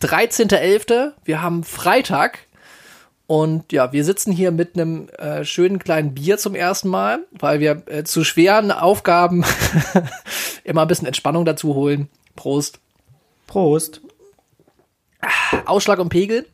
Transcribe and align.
13.11. 0.00 1.12
Wir 1.24 1.42
haben 1.42 1.64
Freitag. 1.64 2.40
Und 3.26 3.70
ja, 3.72 3.92
wir 3.92 4.04
sitzen 4.04 4.32
hier 4.32 4.50
mit 4.50 4.74
einem 4.74 5.08
äh, 5.10 5.44
schönen 5.44 5.78
kleinen 5.78 6.14
Bier 6.14 6.36
zum 6.36 6.56
ersten 6.56 6.88
Mal, 6.88 7.20
weil 7.30 7.60
wir 7.60 7.82
äh, 7.86 8.02
zu 8.02 8.24
schweren 8.24 8.72
Aufgaben 8.72 9.44
immer 10.64 10.82
ein 10.82 10.88
bisschen 10.88 11.06
Entspannung 11.06 11.44
dazu 11.44 11.74
holen. 11.74 12.08
Prost. 12.34 12.80
Prost. 13.46 14.00
Ausschlag 15.66 16.00
und 16.00 16.08
Pegel. 16.08 16.46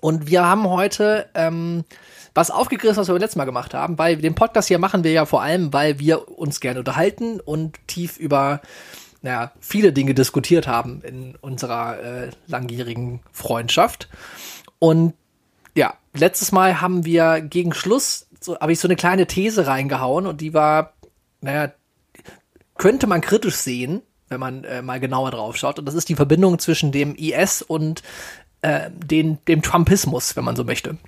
Und 0.00 0.28
wir 0.28 0.44
haben 0.44 0.68
heute 0.68 1.26
ähm, 1.34 1.84
was 2.34 2.50
aufgegriffen, 2.50 2.98
was 2.98 3.08
wir 3.08 3.14
beim 3.14 3.22
letzten 3.22 3.38
Mal 3.38 3.44
gemacht 3.44 3.74
haben, 3.74 3.98
weil 3.98 4.16
den 4.16 4.34
Podcast 4.34 4.68
hier 4.68 4.78
machen 4.78 5.02
wir 5.02 5.12
ja 5.12 5.24
vor 5.24 5.42
allem, 5.42 5.72
weil 5.72 5.98
wir 5.98 6.28
uns 6.38 6.60
gerne 6.60 6.80
unterhalten 6.80 7.40
und 7.40 7.78
tief 7.86 8.18
über 8.18 8.60
naja, 9.24 9.52
viele 9.58 9.94
Dinge 9.94 10.12
diskutiert 10.12 10.66
haben 10.66 11.00
in 11.02 11.34
unserer 11.36 11.98
äh, 11.98 12.30
langjährigen 12.46 13.20
Freundschaft. 13.32 14.10
Und 14.78 15.14
ja, 15.74 15.94
letztes 16.12 16.52
Mal 16.52 16.82
haben 16.82 17.06
wir 17.06 17.40
gegen 17.40 17.72
Schluss, 17.72 18.28
so, 18.38 18.58
habe 18.58 18.72
ich 18.72 18.80
so 18.80 18.86
eine 18.86 18.96
kleine 18.96 19.26
These 19.26 19.66
reingehauen 19.66 20.26
und 20.26 20.42
die 20.42 20.52
war, 20.52 20.92
naja, 21.40 21.72
könnte 22.76 23.06
man 23.06 23.22
kritisch 23.22 23.56
sehen, 23.56 24.02
wenn 24.28 24.40
man 24.40 24.64
äh, 24.64 24.82
mal 24.82 25.00
genauer 25.00 25.30
drauf 25.30 25.56
schaut. 25.56 25.78
Und 25.78 25.86
das 25.86 25.94
ist 25.94 26.10
die 26.10 26.16
Verbindung 26.16 26.58
zwischen 26.58 26.92
dem 26.92 27.14
IS 27.14 27.62
und 27.62 28.02
äh, 28.60 28.90
den, 28.92 29.38
dem 29.48 29.62
Trumpismus, 29.62 30.36
wenn 30.36 30.44
man 30.44 30.54
so 30.54 30.64
möchte. 30.64 30.98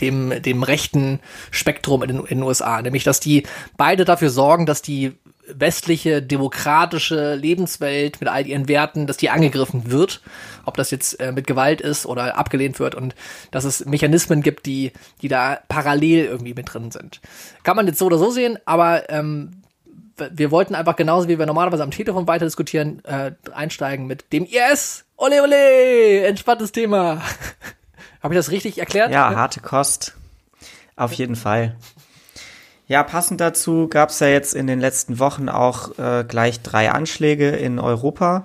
Dem, 0.00 0.42
dem 0.42 0.62
rechten 0.62 1.20
Spektrum 1.50 2.02
in 2.02 2.08
den, 2.08 2.18
in 2.20 2.38
den 2.38 2.42
USA. 2.42 2.80
Nämlich, 2.80 3.04
dass 3.04 3.20
die 3.20 3.46
beide 3.76 4.06
dafür 4.06 4.30
sorgen, 4.30 4.64
dass 4.64 4.80
die 4.80 5.12
westliche 5.54 6.22
demokratische 6.22 7.34
Lebenswelt 7.34 8.20
mit 8.20 8.28
all 8.28 8.46
ihren 8.46 8.68
Werten, 8.68 9.06
dass 9.06 9.16
die 9.16 9.30
angegriffen 9.30 9.90
wird, 9.90 10.20
ob 10.64 10.76
das 10.76 10.90
jetzt 10.90 11.20
äh, 11.20 11.32
mit 11.32 11.46
Gewalt 11.46 11.80
ist 11.80 12.06
oder 12.06 12.36
abgelehnt 12.36 12.78
wird 12.80 12.94
und 12.94 13.14
dass 13.50 13.64
es 13.64 13.84
Mechanismen 13.84 14.42
gibt, 14.42 14.66
die 14.66 14.92
die 15.22 15.28
da 15.28 15.58
parallel 15.68 16.26
irgendwie 16.26 16.54
mit 16.54 16.72
drin 16.72 16.90
sind. 16.90 17.20
Kann 17.62 17.76
man 17.76 17.86
jetzt 17.86 17.98
so 17.98 18.06
oder 18.06 18.18
so 18.18 18.30
sehen, 18.30 18.58
aber 18.64 19.08
ähm, 19.10 19.62
wir 20.30 20.50
wollten 20.50 20.74
einfach 20.74 20.96
genauso 20.96 21.28
wie 21.28 21.38
wir 21.38 21.46
normalerweise 21.46 21.82
am 21.82 21.90
Telefon 21.90 22.26
weiter 22.26 22.44
diskutieren, 22.44 23.04
äh, 23.04 23.32
einsteigen 23.52 24.06
mit 24.06 24.32
dem 24.32 24.44
IS. 24.44 25.04
Ole 25.16 25.42
ole, 25.42 26.26
entspanntes 26.26 26.72
Thema. 26.72 27.22
Habe 28.22 28.34
ich 28.34 28.38
das 28.38 28.50
richtig 28.50 28.78
erklärt? 28.78 29.12
Ja, 29.12 29.34
harte 29.34 29.60
Kost. 29.60 30.14
Auf 30.96 31.12
jeden 31.12 31.36
Fall. 31.36 31.76
Ja, 32.88 33.02
passend 33.02 33.40
dazu 33.40 33.86
gab 33.86 34.08
es 34.08 34.18
ja 34.20 34.28
jetzt 34.28 34.54
in 34.54 34.66
den 34.66 34.80
letzten 34.80 35.18
Wochen 35.18 35.50
auch 35.50 35.98
äh, 35.98 36.24
gleich 36.26 36.62
drei 36.62 36.90
Anschläge 36.90 37.50
in 37.50 37.78
Europa. 37.78 38.44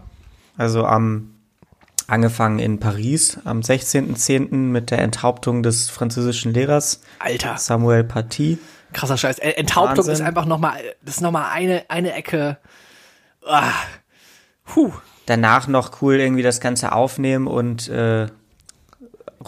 Also 0.58 0.85
am 0.85 1.30
angefangen 2.08 2.59
in 2.59 2.81
Paris 2.81 3.39
am 3.45 3.61
16.10. 3.61 4.53
mit 4.53 4.91
der 4.91 5.00
Enthauptung 5.00 5.63
des 5.63 5.89
französischen 5.89 6.53
Lehrers 6.53 7.02
Alter. 7.19 7.58
Samuel 7.58 8.03
Paty. 8.03 8.59
Krasser 8.91 9.17
Scheiß. 9.17 9.39
Enthauptung 9.39 10.00
Wahnsinn. 10.00 10.13
ist 10.13 10.22
einfach 10.22 10.45
nochmal, 10.45 10.78
das 11.02 11.16
ist 11.16 11.22
nochmal 11.22 11.45
eine, 11.52 11.85
eine 11.88 12.13
Ecke. 12.13 12.57
Ah. 13.47 13.72
Puh. 14.66 14.91
Danach 15.25 15.67
noch 15.67 16.02
cool 16.02 16.16
irgendwie 16.16 16.44
das 16.44 16.59
Ganze 16.59 16.91
aufnehmen 16.91 17.47
und 17.47 17.88
äh, 17.88 18.28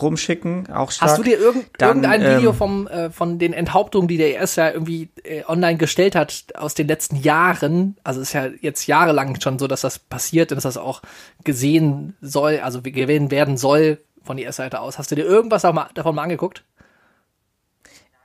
rumschicken, 0.01 0.71
auch 0.71 0.91
stark. 0.91 1.11
Hast 1.11 1.17
du 1.17 1.23
dir 1.23 1.37
irgend, 1.37 1.65
Dann, 1.77 2.03
irgendein 2.03 2.21
ähm, 2.21 2.37
Video 2.37 2.53
vom, 2.53 2.87
äh, 2.87 3.09
von 3.09 3.39
den 3.39 3.53
Enthauptungen, 3.53 4.07
die 4.07 4.17
der 4.17 4.41
ES 4.41 4.55
ja 4.55 4.71
irgendwie 4.71 5.09
äh, 5.23 5.43
online 5.47 5.77
gestellt 5.77 6.15
hat 6.15 6.43
aus 6.55 6.73
den 6.73 6.87
letzten 6.87 7.17
Jahren, 7.17 7.97
also 8.03 8.21
ist 8.21 8.33
ja 8.33 8.47
jetzt 8.61 8.87
jahrelang 8.87 9.39
schon 9.41 9.59
so, 9.59 9.67
dass 9.67 9.81
das 9.81 9.99
passiert 9.99 10.51
und 10.51 10.57
dass 10.57 10.63
das 10.63 10.77
auch 10.77 11.01
gesehen 11.43 12.15
soll, 12.21 12.59
also 12.59 12.81
gesehen 12.81 13.31
werden 13.31 13.57
soll 13.57 13.99
von 14.23 14.37
der 14.37 14.47
ES-Seite 14.47 14.79
aus. 14.79 14.97
Hast 14.97 15.11
du 15.11 15.15
dir 15.15 15.25
irgendwas 15.25 15.61
davon 15.61 16.15
mal 16.15 16.23
angeguckt? 16.23 16.63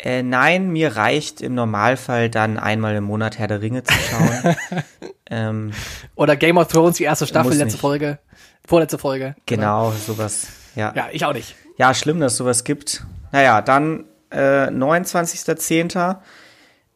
Äh, 0.02 0.22
nein, 0.22 0.70
mir 0.70 0.96
reicht 0.96 1.42
im 1.42 1.54
Normalfall 1.54 2.30
dann 2.30 2.58
einmal 2.58 2.96
im 2.96 3.04
Monat 3.04 3.38
Herr 3.38 3.48
der 3.48 3.60
Ringe 3.60 3.82
zu 3.82 3.92
schauen. 3.92 4.56
ähm, 5.30 5.72
Oder 6.14 6.36
Game 6.36 6.56
of 6.56 6.68
Thrones, 6.68 6.96
die 6.96 7.04
erste 7.04 7.26
Staffel, 7.26 7.52
letzte 7.52 7.64
nicht. 7.66 7.80
Folge, 7.80 8.18
vorletzte 8.66 8.98
Folge. 8.98 9.34
Genau, 9.44 9.88
oder? 9.88 9.96
sowas. 9.96 10.46
Ja. 10.74 10.92
ja, 10.94 11.08
ich 11.12 11.24
auch 11.24 11.34
nicht. 11.34 11.54
Ja, 11.80 11.94
schlimm, 11.94 12.20
dass 12.20 12.36
sowas 12.36 12.64
gibt. 12.64 13.06
Naja, 13.32 13.62
dann 13.62 14.04
äh, 14.28 14.66
29.10., 14.66 16.18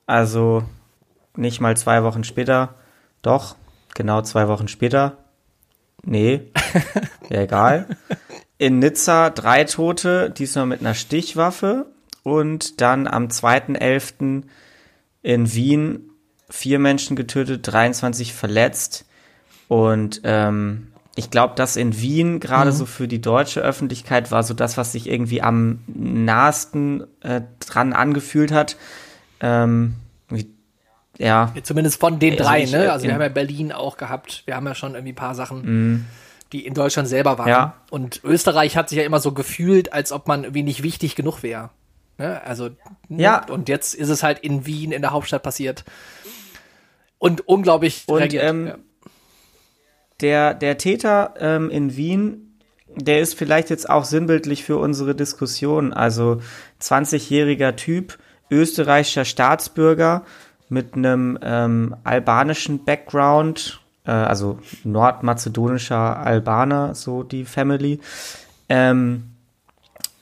also 0.04 0.62
nicht 1.38 1.62
mal 1.62 1.74
zwei 1.74 2.02
Wochen 2.02 2.22
später, 2.22 2.74
doch, 3.22 3.56
genau 3.94 4.20
zwei 4.20 4.46
Wochen 4.46 4.68
später. 4.68 5.16
Nee, 6.02 6.50
ja, 7.30 7.40
egal. 7.40 7.86
In 8.58 8.78
Nizza 8.78 9.30
drei 9.30 9.64
Tote, 9.64 10.28
diesmal 10.28 10.66
mit 10.66 10.80
einer 10.80 10.92
Stichwaffe. 10.92 11.86
Und 12.22 12.82
dann 12.82 13.06
am 13.06 13.28
2.11. 13.28 14.42
in 15.22 15.54
Wien 15.54 16.10
vier 16.50 16.78
Menschen 16.78 17.16
getötet, 17.16 17.66
23 17.72 18.34
verletzt. 18.34 19.06
Und 19.66 20.20
ähm, 20.24 20.88
ich 21.16 21.30
glaube, 21.30 21.54
das 21.56 21.76
in 21.76 22.00
Wien 22.00 22.40
gerade 22.40 22.72
mhm. 22.72 22.76
so 22.76 22.86
für 22.86 23.06
die 23.06 23.20
deutsche 23.20 23.60
Öffentlichkeit 23.60 24.30
war 24.32 24.42
so 24.42 24.52
das, 24.52 24.76
was 24.76 24.92
sich 24.92 25.08
irgendwie 25.08 25.42
am 25.42 25.80
nahesten 25.86 27.04
äh, 27.20 27.42
dran 27.60 27.92
angefühlt 27.92 28.50
hat. 28.50 28.76
Ähm, 29.40 29.94
ja. 31.16 31.52
Zumindest 31.62 32.00
von 32.00 32.18
den 32.18 32.32
also 32.32 32.44
drei, 32.44 32.62
ich, 32.64 32.72
ne? 32.72 32.90
Also 32.90 33.06
wir 33.06 33.14
haben 33.14 33.20
ja 33.20 33.28
Berlin 33.28 33.70
auch 33.70 33.96
gehabt. 33.96 34.42
Wir 34.46 34.56
haben 34.56 34.66
ja 34.66 34.74
schon 34.74 34.94
irgendwie 34.94 35.12
ein 35.12 35.16
paar 35.16 35.36
Sachen, 35.36 35.62
mhm. 35.64 36.06
die 36.52 36.66
in 36.66 36.74
Deutschland 36.74 37.08
selber 37.08 37.38
waren. 37.38 37.48
Ja. 37.48 37.74
Und 37.90 38.22
Österreich 38.24 38.76
hat 38.76 38.88
sich 38.88 38.98
ja 38.98 39.04
immer 39.04 39.20
so 39.20 39.30
gefühlt, 39.30 39.92
als 39.92 40.10
ob 40.10 40.26
man 40.26 40.42
irgendwie 40.42 40.64
nicht 40.64 40.82
wichtig 40.82 41.14
genug 41.14 41.44
wäre. 41.44 41.70
Ne? 42.18 42.42
Also, 42.44 42.70
ne? 43.08 43.22
ja. 43.22 43.46
Und 43.46 43.68
jetzt 43.68 43.94
ist 43.94 44.08
es 44.08 44.24
halt 44.24 44.40
in 44.40 44.66
Wien, 44.66 44.90
in 44.90 45.02
der 45.02 45.12
Hauptstadt 45.12 45.44
passiert. 45.44 45.84
Und 47.18 47.46
unglaublich 47.46 48.02
und, 48.06 48.18
reagiert. 48.18 48.42
Ähm, 48.42 48.66
ja 48.66 48.74
der, 50.20 50.54
der 50.54 50.78
Täter 50.78 51.34
ähm, 51.38 51.70
in 51.70 51.96
Wien, 51.96 52.58
der 52.96 53.20
ist 53.20 53.36
vielleicht 53.36 53.70
jetzt 53.70 53.88
auch 53.88 54.04
sinnbildlich 54.04 54.64
für 54.64 54.78
unsere 54.78 55.14
Diskussion. 55.14 55.92
Also 55.92 56.40
20-jähriger 56.80 57.74
Typ, 57.76 58.18
österreichischer 58.50 59.24
Staatsbürger 59.24 60.24
mit 60.68 60.94
einem 60.94 61.38
ähm, 61.42 61.96
albanischen 62.04 62.84
Background, 62.84 63.80
äh, 64.06 64.10
also 64.10 64.58
nordmazedonischer 64.84 66.18
Albaner, 66.18 66.94
so 66.94 67.22
die 67.22 67.44
Family. 67.44 68.00
Ähm, 68.68 69.30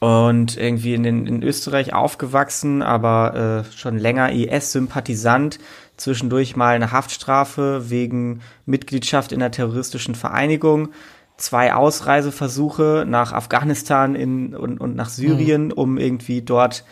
und 0.00 0.56
irgendwie 0.56 0.94
in, 0.94 1.04
den, 1.04 1.26
in 1.28 1.42
Österreich 1.44 1.92
aufgewachsen, 1.92 2.82
aber 2.82 3.64
äh, 3.68 3.72
schon 3.76 3.98
länger 3.98 4.32
IS-Sympathisant, 4.32 5.60
zwischendurch 6.02 6.56
mal 6.56 6.74
eine 6.74 6.92
Haftstrafe 6.92 7.90
wegen 7.90 8.40
Mitgliedschaft 8.66 9.32
in 9.32 9.40
einer 9.40 9.52
terroristischen 9.52 10.14
Vereinigung, 10.14 10.88
zwei 11.36 11.74
Ausreiseversuche 11.74 13.04
nach 13.06 13.32
Afghanistan 13.32 14.14
in, 14.14 14.54
und, 14.54 14.78
und 14.78 14.96
nach 14.96 15.08
Syrien, 15.08 15.66
mhm. 15.66 15.72
um 15.72 15.98
irgendwie 15.98 16.42
dort 16.42 16.84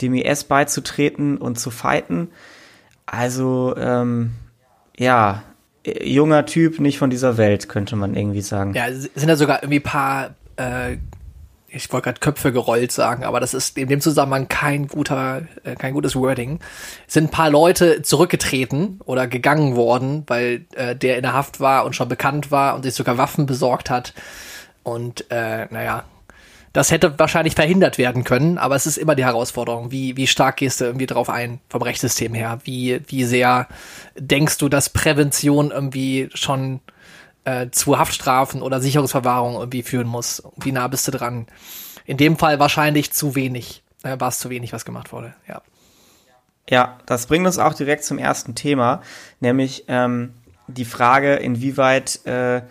dem 0.00 0.14
IS 0.14 0.44
beizutreten 0.44 1.38
und 1.38 1.58
zu 1.58 1.70
fighten. 1.70 2.28
Also, 3.06 3.74
ähm, 3.76 4.32
ja, 4.96 5.42
junger 5.84 6.46
Typ, 6.46 6.78
nicht 6.78 6.98
von 6.98 7.10
dieser 7.10 7.36
Welt, 7.36 7.68
könnte 7.68 7.96
man 7.96 8.14
irgendwie 8.14 8.40
sagen. 8.40 8.74
Ja, 8.74 8.92
sind 8.92 9.26
da 9.26 9.36
sogar 9.36 9.62
irgendwie 9.62 9.80
paar 9.80 10.34
äh, 10.56 10.98
ich 11.74 11.90
wollte 11.92 12.04
gerade 12.04 12.20
Köpfe 12.20 12.52
gerollt 12.52 12.92
sagen, 12.92 13.24
aber 13.24 13.40
das 13.40 13.54
ist 13.54 13.78
in 13.78 13.88
dem 13.88 14.00
Zusammenhang 14.00 14.48
kein 14.48 14.86
guter, 14.86 15.42
äh, 15.64 15.74
kein 15.74 15.94
gutes 15.94 16.14
Wording. 16.14 16.60
sind 17.06 17.24
ein 17.24 17.30
paar 17.30 17.50
Leute 17.50 18.02
zurückgetreten 18.02 19.00
oder 19.04 19.26
gegangen 19.26 19.74
worden, 19.74 20.24
weil 20.26 20.66
äh, 20.74 20.94
der 20.94 21.16
in 21.16 21.22
der 21.22 21.32
Haft 21.32 21.60
war 21.60 21.84
und 21.84 21.96
schon 21.96 22.08
bekannt 22.08 22.50
war 22.50 22.74
und 22.74 22.82
sich 22.82 22.94
sogar 22.94 23.18
Waffen 23.18 23.46
besorgt 23.46 23.90
hat. 23.90 24.12
Und 24.82 25.30
äh, 25.30 25.66
naja, 25.70 26.04
das 26.72 26.90
hätte 26.90 27.18
wahrscheinlich 27.18 27.54
verhindert 27.54 27.98
werden 27.98 28.24
können, 28.24 28.58
aber 28.58 28.76
es 28.76 28.86
ist 28.86 28.96
immer 28.96 29.14
die 29.14 29.24
Herausforderung. 29.24 29.90
Wie, 29.90 30.16
wie 30.16 30.26
stark 30.26 30.58
gehst 30.58 30.80
du 30.80 30.86
irgendwie 30.86 31.06
drauf 31.06 31.28
ein 31.28 31.60
vom 31.68 31.82
Rechtssystem 31.82 32.34
her? 32.34 32.58
Wie, 32.64 33.00
wie 33.06 33.24
sehr 33.24 33.68
denkst 34.18 34.58
du, 34.58 34.68
dass 34.68 34.88
Prävention 34.88 35.70
irgendwie 35.70 36.28
schon 36.34 36.80
äh, 37.44 37.70
zu 37.70 37.98
Haftstrafen 37.98 38.62
oder 38.62 38.80
Sicherungsverwahrung 38.80 39.54
irgendwie 39.54 39.82
führen 39.82 40.06
muss. 40.06 40.42
Wie 40.56 40.72
nah 40.72 40.88
bist 40.88 41.06
du 41.08 41.12
dran? 41.12 41.46
In 42.04 42.16
dem 42.16 42.36
Fall 42.36 42.58
wahrscheinlich 42.58 43.12
zu 43.12 43.34
wenig. 43.34 43.82
Äh, 44.02 44.18
war 44.20 44.28
es 44.28 44.38
zu 44.38 44.50
wenig, 44.50 44.72
was 44.72 44.84
gemacht 44.84 45.12
wurde, 45.12 45.34
ja. 45.48 45.62
Ja, 46.70 46.98
das 47.06 47.26
bringt 47.26 47.44
uns 47.44 47.58
auch 47.58 47.74
direkt 47.74 48.04
zum 48.04 48.18
ersten 48.18 48.54
Thema, 48.54 49.02
nämlich 49.40 49.84
ähm, 49.88 50.34
die 50.68 50.84
Frage, 50.84 51.34
inwieweit 51.34 52.24
äh, 52.24 52.62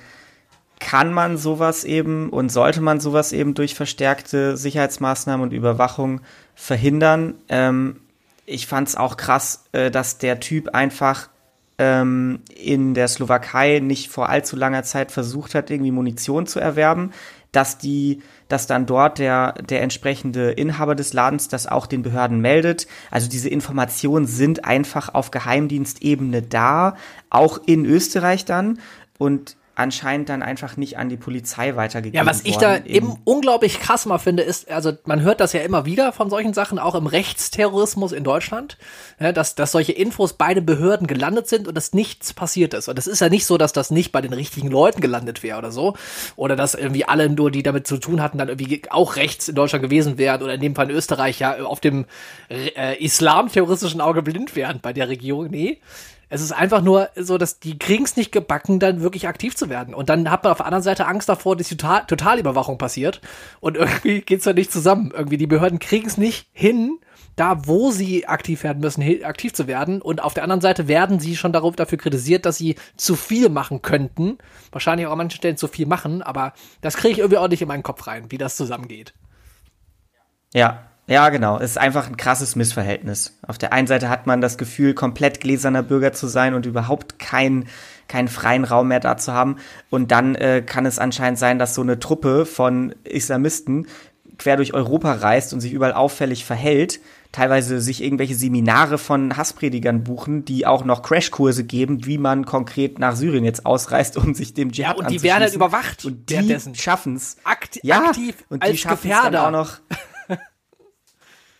kann 0.79 1.13
man 1.13 1.38
sowas 1.38 1.83
eben 1.83 2.29
und 2.29 2.51
sollte 2.51 2.81
man 2.81 3.00
sowas 3.00 3.33
eben 3.33 3.53
durch 3.53 3.75
verstärkte 3.75 4.57
Sicherheitsmaßnahmen 4.57 5.44
und 5.44 5.53
Überwachung 5.53 6.21
verhindern. 6.56 7.35
Ähm, 7.50 8.01
ich 8.45 8.65
fand 8.65 8.88
es 8.88 8.95
auch 8.95 9.18
krass, 9.18 9.65
äh, 9.73 9.91
dass 9.91 10.18
der 10.18 10.39
Typ 10.39 10.69
einfach 10.69 11.29
ähm, 11.81 12.42
in 12.56 12.94
der 12.94 13.07
Slowakei 13.07 13.80
nicht 13.80 14.12
vor 14.12 14.30
allzu 14.30 14.56
langer 14.56 14.83
Zeit 14.83 15.12
versucht 15.12 15.56
hat, 15.56 15.72
irgendwie 15.72 15.89
Munition 15.89 16.45
zu 16.45 16.60
erwerben, 16.60 17.10
dass 17.51 17.80
die, 17.80 18.22
dass 18.50 18.68
dann 18.68 18.86
dort 18.86 19.18
der, 19.18 19.54
der 19.54 19.81
entsprechende 19.81 20.51
Inhaber 20.51 20.94
des 20.94 21.12
Ladens 21.13 21.48
das 21.48 21.66
auch 21.66 21.88
den 21.88 22.04
Behörden 22.04 22.39
meldet. 22.39 22.86
Also 23.10 23.28
diese 23.28 23.50
Informationen 23.50 24.28
sind 24.28 24.63
einfach 24.63 25.12
auf 25.16 25.31
Geheimdienstebene 25.31 26.44
da, 26.44 26.95
auch 27.31 27.60
in 27.66 27.86
Österreich 27.86 28.45
dann. 28.45 28.80
Und 29.18 29.57
anscheinend 29.75 30.29
dann 30.29 30.44
einfach 30.44 30.77
nicht 30.77 30.97
an 30.97 31.09
die 31.09 31.18
Polizei 31.18 31.75
weitergegeben 31.75 32.25
Ja, 32.25 32.29
was 32.29 32.44
ich 32.44 32.57
da 32.57 32.77
eben 32.83 33.18
unglaublich 33.23 33.79
krass 33.79 34.06
mal 34.06 34.18
finde, 34.18 34.44
ist, 34.44 34.69
also 34.69 34.94
man 35.06 35.21
hört 35.21 35.39
das 35.39 35.53
ja 35.53 35.62
immer 35.62 35.85
wieder 35.85 36.12
von 36.12 36.29
solchen 36.29 36.53
Sachen, 36.53 36.77
auch 36.77 36.94
im 36.94 37.07
Rechtsterrorismus 37.07 38.12
in 38.12 38.23
Deutschland, 38.23 38.77
ja, 39.19 39.31
dass, 39.31 39.56
dass 39.56 39.71
solche 39.71 39.94
Infos 39.94 40.33
bei 40.33 40.53
den 40.53 40.65
Behörden 40.65 41.07
gelandet 41.07 41.47
sind 41.47 41.68
und 41.68 41.75
dass 41.75 41.94
nichts 41.94 42.33
passiert 42.33 42.73
ist. 42.73 42.89
Und 42.89 43.00
es 43.00 43.07
ist 43.07 43.21
ja 43.21 43.29
nicht 43.29 43.45
so, 43.45 43.57
dass 43.57 43.71
das 43.71 43.91
nicht 43.91 44.12
bei 44.12 44.21
den 44.21 44.33
richtigen 44.33 44.69
Leuten 44.69 45.00
gelandet 45.00 45.41
wäre 45.41 45.57
oder 45.57 45.71
so. 45.71 45.95
Oder 46.35 46.56
dass 46.56 46.75
irgendwie 46.75 47.06
alle 47.06 47.29
nur, 47.29 47.50
die 47.50 47.63
damit 47.63 47.88
zu 47.88 47.97
tun 47.97 48.21
hatten, 48.21 48.38
dann 48.38 48.50
irgendwie 48.50 48.81
auch 48.89 49.15
rechts 49.15 49.47
in 49.47 49.56
Deutschland 49.56 49.83
gewesen 49.83 50.18
wären 50.18 50.44
oder 50.44 50.56
in 50.56 50.62
dem 50.62 50.75
Fall 50.75 50.89
in 50.89 50.95
Österreich 50.95 51.39
ja 51.39 51.63
auf 51.63 51.79
dem 51.79 52.06
äh, 52.50 53.03
islamterroristischen 53.03 54.01
Auge 54.01 54.21
blind 54.21 54.56
wären 54.56 54.79
bei 54.81 54.91
der 54.91 55.07
Regierung. 55.07 55.47
Nee. 55.50 55.79
Es 56.33 56.39
ist 56.39 56.54
einfach 56.54 56.81
nur 56.81 57.10
so, 57.18 57.38
dass 57.38 57.60
die 57.60 57.78
kriegen 57.78 58.06
es 58.06 58.16
nicht 58.16 58.31
gebacken, 58.31 58.80
dann 58.80 59.01
wirklich 59.01 59.28
aktiv 59.28 59.54
zu 59.54 59.68
werden. 59.68 59.94
Und 59.94 60.07
dann 60.07 60.31
hat 60.31 60.45
man 60.45 60.51
auf 60.51 60.60
der 60.60 60.66
anderen 60.66 60.81
Seite 60.81 61.06
Angst 61.06 61.28
davor, 61.28 61.57
dass 61.57 61.68
die 61.68 61.75
Total 61.75 62.06
Totalüberwachung 62.06 62.78
passiert. 62.78 63.19
Und 63.60 63.75
irgendwie 63.75 64.22
geht's 64.25 64.45
da 64.45 64.54
nicht 64.54 64.72
zusammen. 64.72 65.12
Irgendwie 65.13 65.36
die 65.36 65.45
Behörden 65.45 65.80
kriegen 65.80 66.07
es 66.07 66.16
nicht 66.16 66.48
hin, 66.54 67.00
da 67.36 67.68
wo 67.68 67.92
sie 67.92 68.28
aktiv 68.28 68.63
werden 68.63 68.80
müssen, 68.80 69.04
aktiv 69.25 69.54
zu 69.54 69.68
werden. 69.68 70.01
Und 70.01 70.24
auf 70.24 70.33
der 70.33 70.44
anderen 70.44 70.62
Seite 70.62 70.88
werden 70.88 71.19
sie 71.19 71.36
schon 71.36 71.51
darauf, 71.51 71.75
dafür 71.75 71.98
kritisiert, 71.98 72.45
dass 72.45 72.56
sie 72.56 72.75
zu 72.95 73.18
viel 73.18 73.50
machen 73.50 73.81
könnten. 73.81 74.38
Wahrscheinlich 74.72 75.07
auch 75.07 75.12
an 75.12 75.18
manchen 75.18 75.36
Stellen 75.36 75.57
zu 75.57 75.68
viel 75.68 75.86
machen, 75.86 76.22
aber 76.22 76.54
das 76.80 76.95
kriege 76.95 77.12
ich 77.12 77.19
irgendwie 77.19 77.39
auch 77.39 77.50
nicht 77.50 77.62
in 77.62 77.68
meinen 77.68 77.83
Kopf 77.83 78.07
rein, 78.07 78.31
wie 78.31 78.38
das 78.38 78.56
zusammengeht. 78.56 79.13
Ja, 80.54 80.90
ja, 81.07 81.30
genau. 81.30 81.57
Es 81.57 81.71
ist 81.71 81.77
einfach 81.77 82.07
ein 82.07 82.18
krasses 82.18 82.56
Missverhältnis. 82.56 83.38
Auf 83.45 83.57
der 83.57 83.74
einen 83.74 83.88
Seite 83.88 84.09
hat 84.09 84.27
man 84.27 84.39
das 84.42 84.57
Gefühl, 84.57 84.94
komplett 84.94 85.42
gläserner 85.42 85.83
Bürger 85.83 86.13
zu 86.13 86.27
sein 86.27 86.53
und 86.53 86.65
überhaupt 86.65 87.19
keinen 87.19 87.68
keinen 88.07 88.27
freien 88.27 88.65
Raum 88.65 88.89
mehr 88.89 89.00
da 89.00 89.18
zu 89.18 89.33
haben. 89.33 89.56
Und 89.89 90.12
dann 90.12 90.36
äh, 90.36 90.62
kann 90.62 90.86
es 90.86 91.00
anscheinend 91.00 91.39
sein, 91.39 91.59
dass 91.59 91.74
so 91.74 91.81
eine 91.81 91.98
Truppe 91.98 92.45
von 92.45 92.94
Islamisten 93.06 93.88
quer 94.38 94.57
durch 94.57 94.74
Europa 94.74 95.13
reist 95.13 95.53
und 95.53 95.62
sich 95.62 95.71
überall 95.71 95.94
auffällig 95.94 96.45
verhält, 96.45 97.00
teilweise 97.31 97.80
sich 97.80 98.04
irgendwelche 98.04 98.36
Seminare 98.36 98.97
von 98.97 99.38
Hasspredigern 99.38 100.04
buchen, 100.04 100.45
die 100.45 100.65
auch 100.65 100.83
noch 100.83 101.04
Crashkurse 101.04 101.63
geben, 101.63 102.06
wie 102.06 102.18
man 102.18 102.45
konkret 102.45 103.00
nach 103.00 103.15
Syrien 103.15 103.45
jetzt 103.45 103.65
ausreist, 103.65 104.18
um 104.21 104.33
sich 104.33 104.54
dem 104.54 104.71
Dschihad 104.71 104.97
Ja, 104.97 105.04
und 105.04 105.12
die 105.12 105.24
werden 105.24 105.44
halt 105.44 105.54
überwacht. 105.54 106.06
Und 106.06 106.30
die 106.30 106.57
schaffen's. 106.74 107.38
Akt 107.44 107.80
ja, 107.83 108.00
aktiv 108.00 108.36
und 108.50 108.65
die 108.65 108.77
schaffen 108.77 109.12
es 109.12 109.21
dann 109.21 109.36
auch 109.36 109.51
noch 109.51 109.77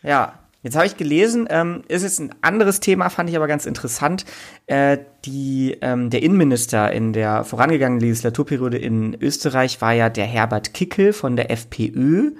ja, 0.04 0.40
jetzt 0.64 0.76
habe 0.76 0.86
ich 0.86 0.98
gelesen, 0.98 1.48
ähm, 1.50 1.84
ist 1.88 2.04
jetzt 2.04 2.20
ein 2.20 2.34
anderes 2.42 2.80
Thema, 2.80 3.10
fand 3.10 3.30
ich 3.30 3.36
aber 3.36 3.48
ganz 3.48 3.66
interessant. 3.66 4.26
Äh, 4.68 5.00
die, 5.26 5.78
ähm, 5.82 6.10
der 6.10 6.24
Innenminister 6.24 6.92
in 6.92 7.14
der 7.14 7.44
vorangegangenen 7.44 8.02
Legislaturperiode 8.02 8.78
in 8.78 9.16
Österreich 9.20 9.82
war 9.82 9.94
ja 9.94 10.10
der 10.10 10.26
Herbert 10.26 10.74
Kickel 10.74 11.14
von 11.14 11.36
der 11.36 11.52
FPÖ. 11.52 12.32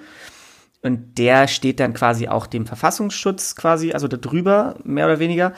Und 0.84 1.16
der 1.18 1.46
steht 1.46 1.78
dann 1.78 1.94
quasi 1.94 2.26
auch 2.26 2.48
dem 2.48 2.66
Verfassungsschutz 2.66 3.54
quasi, 3.54 3.92
also 3.92 4.08
darüber, 4.08 4.76
mehr 4.82 5.06
oder 5.06 5.20
weniger. 5.20 5.52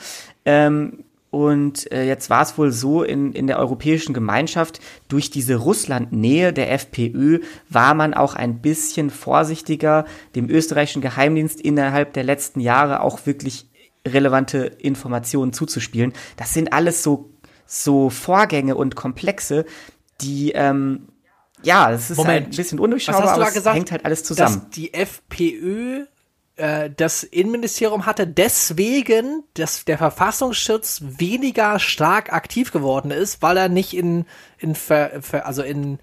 Ähm, 0.45 1.04
und 1.35 1.91
äh, 1.91 2.07
jetzt 2.07 2.29
war 2.29 2.43
es 2.43 2.57
wohl 2.57 2.71
so, 2.71 3.03
in, 3.03 3.33
in 3.33 3.47
der 3.47 3.59
europäischen 3.59 4.13
Gemeinschaft, 4.13 4.79
durch 5.09 5.29
diese 5.29 5.57
Russland-Nähe 5.57 6.53
der 6.53 6.71
FPÖ 6.71 7.41
war 7.69 7.93
man 7.93 8.13
auch 8.13 8.35
ein 8.35 8.61
bisschen 8.61 9.09
vorsichtiger, 9.09 10.05
dem 10.33 10.49
österreichischen 10.49 11.01
Geheimdienst 11.01 11.59
innerhalb 11.59 12.13
der 12.13 12.23
letzten 12.23 12.61
Jahre 12.61 13.01
auch 13.01 13.25
wirklich 13.25 13.67
relevante 14.07 14.59
Informationen 14.59 15.51
zuzuspielen. 15.51 16.13
Das 16.37 16.53
sind 16.53 16.71
alles 16.71 17.03
so, 17.03 17.31
so 17.65 18.09
Vorgänge 18.09 18.75
und 18.75 18.95
Komplexe, 18.95 19.65
die, 20.21 20.53
ähm, 20.53 21.09
ja, 21.63 21.91
das 21.91 22.11
ist 22.11 22.17
Moment, 22.17 22.47
ein 22.47 22.55
bisschen 22.55 22.79
undurchschaubar, 22.79 23.33
aber 23.33 23.49
es 23.49 23.65
hängt 23.65 23.91
halt 23.91 24.05
alles 24.05 24.23
zusammen. 24.23 24.61
Dass 24.61 24.69
die 24.69 24.93
FPÖ 24.93 26.05
das 26.57 27.23
Innenministerium 27.23 28.05
hatte 28.05 28.25
deswegen, 28.25 29.43
dass 29.55 29.83
der 29.83 29.97
Verfassungsschutz 29.97 31.01
weniger 31.03 31.79
stark 31.79 32.31
aktiv 32.31 32.71
geworden 32.71 33.11
ist, 33.11 33.41
weil 33.41 33.57
er 33.57 33.67
nicht 33.67 33.93
in, 33.93 34.25
in 34.59 34.73
ver, 34.73 35.21
also 35.43 35.63
in, 35.63 35.99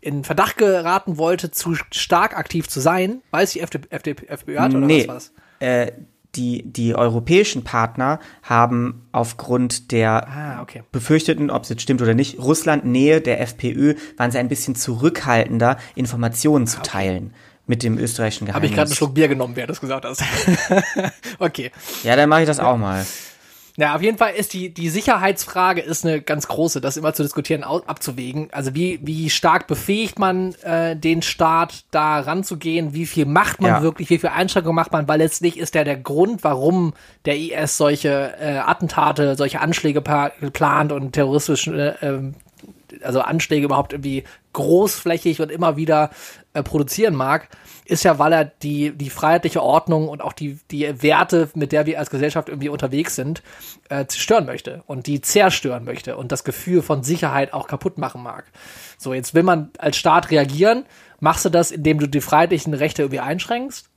in 0.00 0.24
Verdacht 0.24 0.58
geraten 0.58 1.18
wollte, 1.18 1.52
zu 1.52 1.76
stark 1.92 2.36
aktiv 2.36 2.68
zu 2.68 2.80
sein, 2.80 3.22
weil 3.30 3.44
es 3.44 3.52
die 3.52 3.60
FD, 3.60 3.82
FD, 3.90 4.16
FPÖ 4.26 4.58
hat 4.58 4.74
oder 4.74 4.86
nee, 4.86 5.02
was 5.02 5.08
war's? 5.08 5.32
Äh, 5.60 5.92
die, 6.34 6.62
die 6.64 6.94
europäischen 6.96 7.62
Partner 7.62 8.18
haben 8.42 9.06
aufgrund 9.12 9.92
der 9.92 10.26
ah, 10.28 10.62
okay. 10.62 10.82
befürchteten, 10.90 11.50
ob 11.50 11.62
es 11.64 11.68
jetzt 11.68 11.82
stimmt 11.82 12.02
oder 12.02 12.14
nicht, 12.14 12.38
Russland-Nähe 12.38 13.20
der 13.20 13.40
FPÖ, 13.40 13.94
waren 14.16 14.30
sie 14.30 14.38
ein 14.38 14.48
bisschen 14.48 14.74
zurückhaltender, 14.74 15.76
Informationen 15.94 16.66
zu 16.66 16.78
ah, 16.78 16.80
okay. 16.80 16.90
teilen 16.90 17.34
mit 17.66 17.82
dem 17.82 17.98
österreichischen 17.98 18.46
Geheimnis. 18.46 18.54
Habe 18.56 18.66
ich 18.66 18.72
gerade 18.72 18.88
einen 18.88 18.96
Schluck 18.96 19.14
Bier 19.14 19.28
genommen, 19.28 19.56
wer 19.56 19.66
das 19.66 19.80
gesagt 19.80 20.04
hat. 20.04 20.18
okay. 21.38 21.70
Ja, 22.02 22.16
dann 22.16 22.28
mache 22.28 22.42
ich 22.42 22.46
das 22.46 22.60
auch 22.60 22.76
mal. 22.76 23.04
Ja, 23.76 23.94
auf 23.94 24.02
jeden 24.02 24.18
Fall 24.18 24.34
ist 24.34 24.52
die, 24.52 24.68
die 24.68 24.90
Sicherheitsfrage 24.90 25.80
ist 25.80 26.04
eine 26.04 26.20
ganz 26.20 26.46
große, 26.46 26.82
das 26.82 26.98
immer 26.98 27.14
zu 27.14 27.22
diskutieren, 27.22 27.64
abzuwägen. 27.64 28.48
Also 28.52 28.74
wie, 28.74 29.00
wie 29.02 29.30
stark 29.30 29.66
befähigt 29.66 30.18
man 30.18 30.54
äh, 30.62 30.94
den 30.94 31.22
Staat, 31.22 31.84
da 31.90 32.20
ranzugehen? 32.20 32.92
Wie 32.92 33.06
viel 33.06 33.24
macht 33.24 33.62
man 33.62 33.70
ja. 33.70 33.82
wirklich? 33.82 34.10
Wie 34.10 34.18
viel 34.18 34.28
Einschränkungen 34.28 34.76
macht 34.76 34.92
man? 34.92 35.08
Weil 35.08 35.18
letztlich 35.18 35.58
ist 35.58 35.74
ja 35.74 35.84
der 35.84 35.96
Grund, 35.96 36.44
warum 36.44 36.92
der 37.24 37.38
IS 37.38 37.78
solche 37.78 38.34
äh, 38.38 38.58
Attentate, 38.58 39.36
solche 39.36 39.60
Anschläge 39.60 40.02
plant 40.02 40.92
und 40.92 41.12
terroristischen, 41.12 41.78
äh, 41.78 41.94
ähm, 42.02 42.34
also 43.02 43.20
Anschläge 43.20 43.64
überhaupt 43.64 43.92
irgendwie 43.92 44.24
großflächig 44.52 45.40
und 45.40 45.50
immer 45.50 45.76
wieder 45.76 46.10
äh, 46.54 46.62
produzieren 46.62 47.14
mag, 47.14 47.48
ist 47.84 48.04
ja, 48.04 48.18
weil 48.18 48.32
er 48.32 48.44
die, 48.44 48.92
die 48.92 49.10
freiheitliche 49.10 49.62
Ordnung 49.62 50.08
und 50.08 50.22
auch 50.22 50.32
die, 50.32 50.58
die 50.70 51.02
Werte, 51.02 51.50
mit 51.54 51.72
der 51.72 51.86
wir 51.86 51.98
als 51.98 52.10
Gesellschaft 52.10 52.48
irgendwie 52.48 52.68
unterwegs 52.68 53.16
sind, 53.16 53.42
äh, 53.88 54.06
zerstören 54.06 54.46
möchte 54.46 54.82
und 54.86 55.06
die 55.06 55.20
zerstören 55.20 55.84
möchte 55.84 56.16
und 56.16 56.32
das 56.32 56.44
Gefühl 56.44 56.82
von 56.82 57.02
Sicherheit 57.02 57.52
auch 57.52 57.66
kaputt 57.66 57.98
machen 57.98 58.22
mag. 58.22 58.44
So, 58.98 59.14
jetzt 59.14 59.34
will 59.34 59.42
man 59.42 59.70
als 59.78 59.96
Staat 59.96 60.30
reagieren, 60.30 60.84
machst 61.20 61.44
du 61.44 61.48
das, 61.48 61.70
indem 61.70 61.98
du 61.98 62.06
die 62.06 62.20
freiheitlichen 62.20 62.74
Rechte 62.74 63.02
irgendwie 63.02 63.20
einschränkst? 63.20 63.88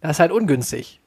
Das 0.00 0.12
ist 0.12 0.20
halt 0.20 0.32
ungünstig. 0.32 1.00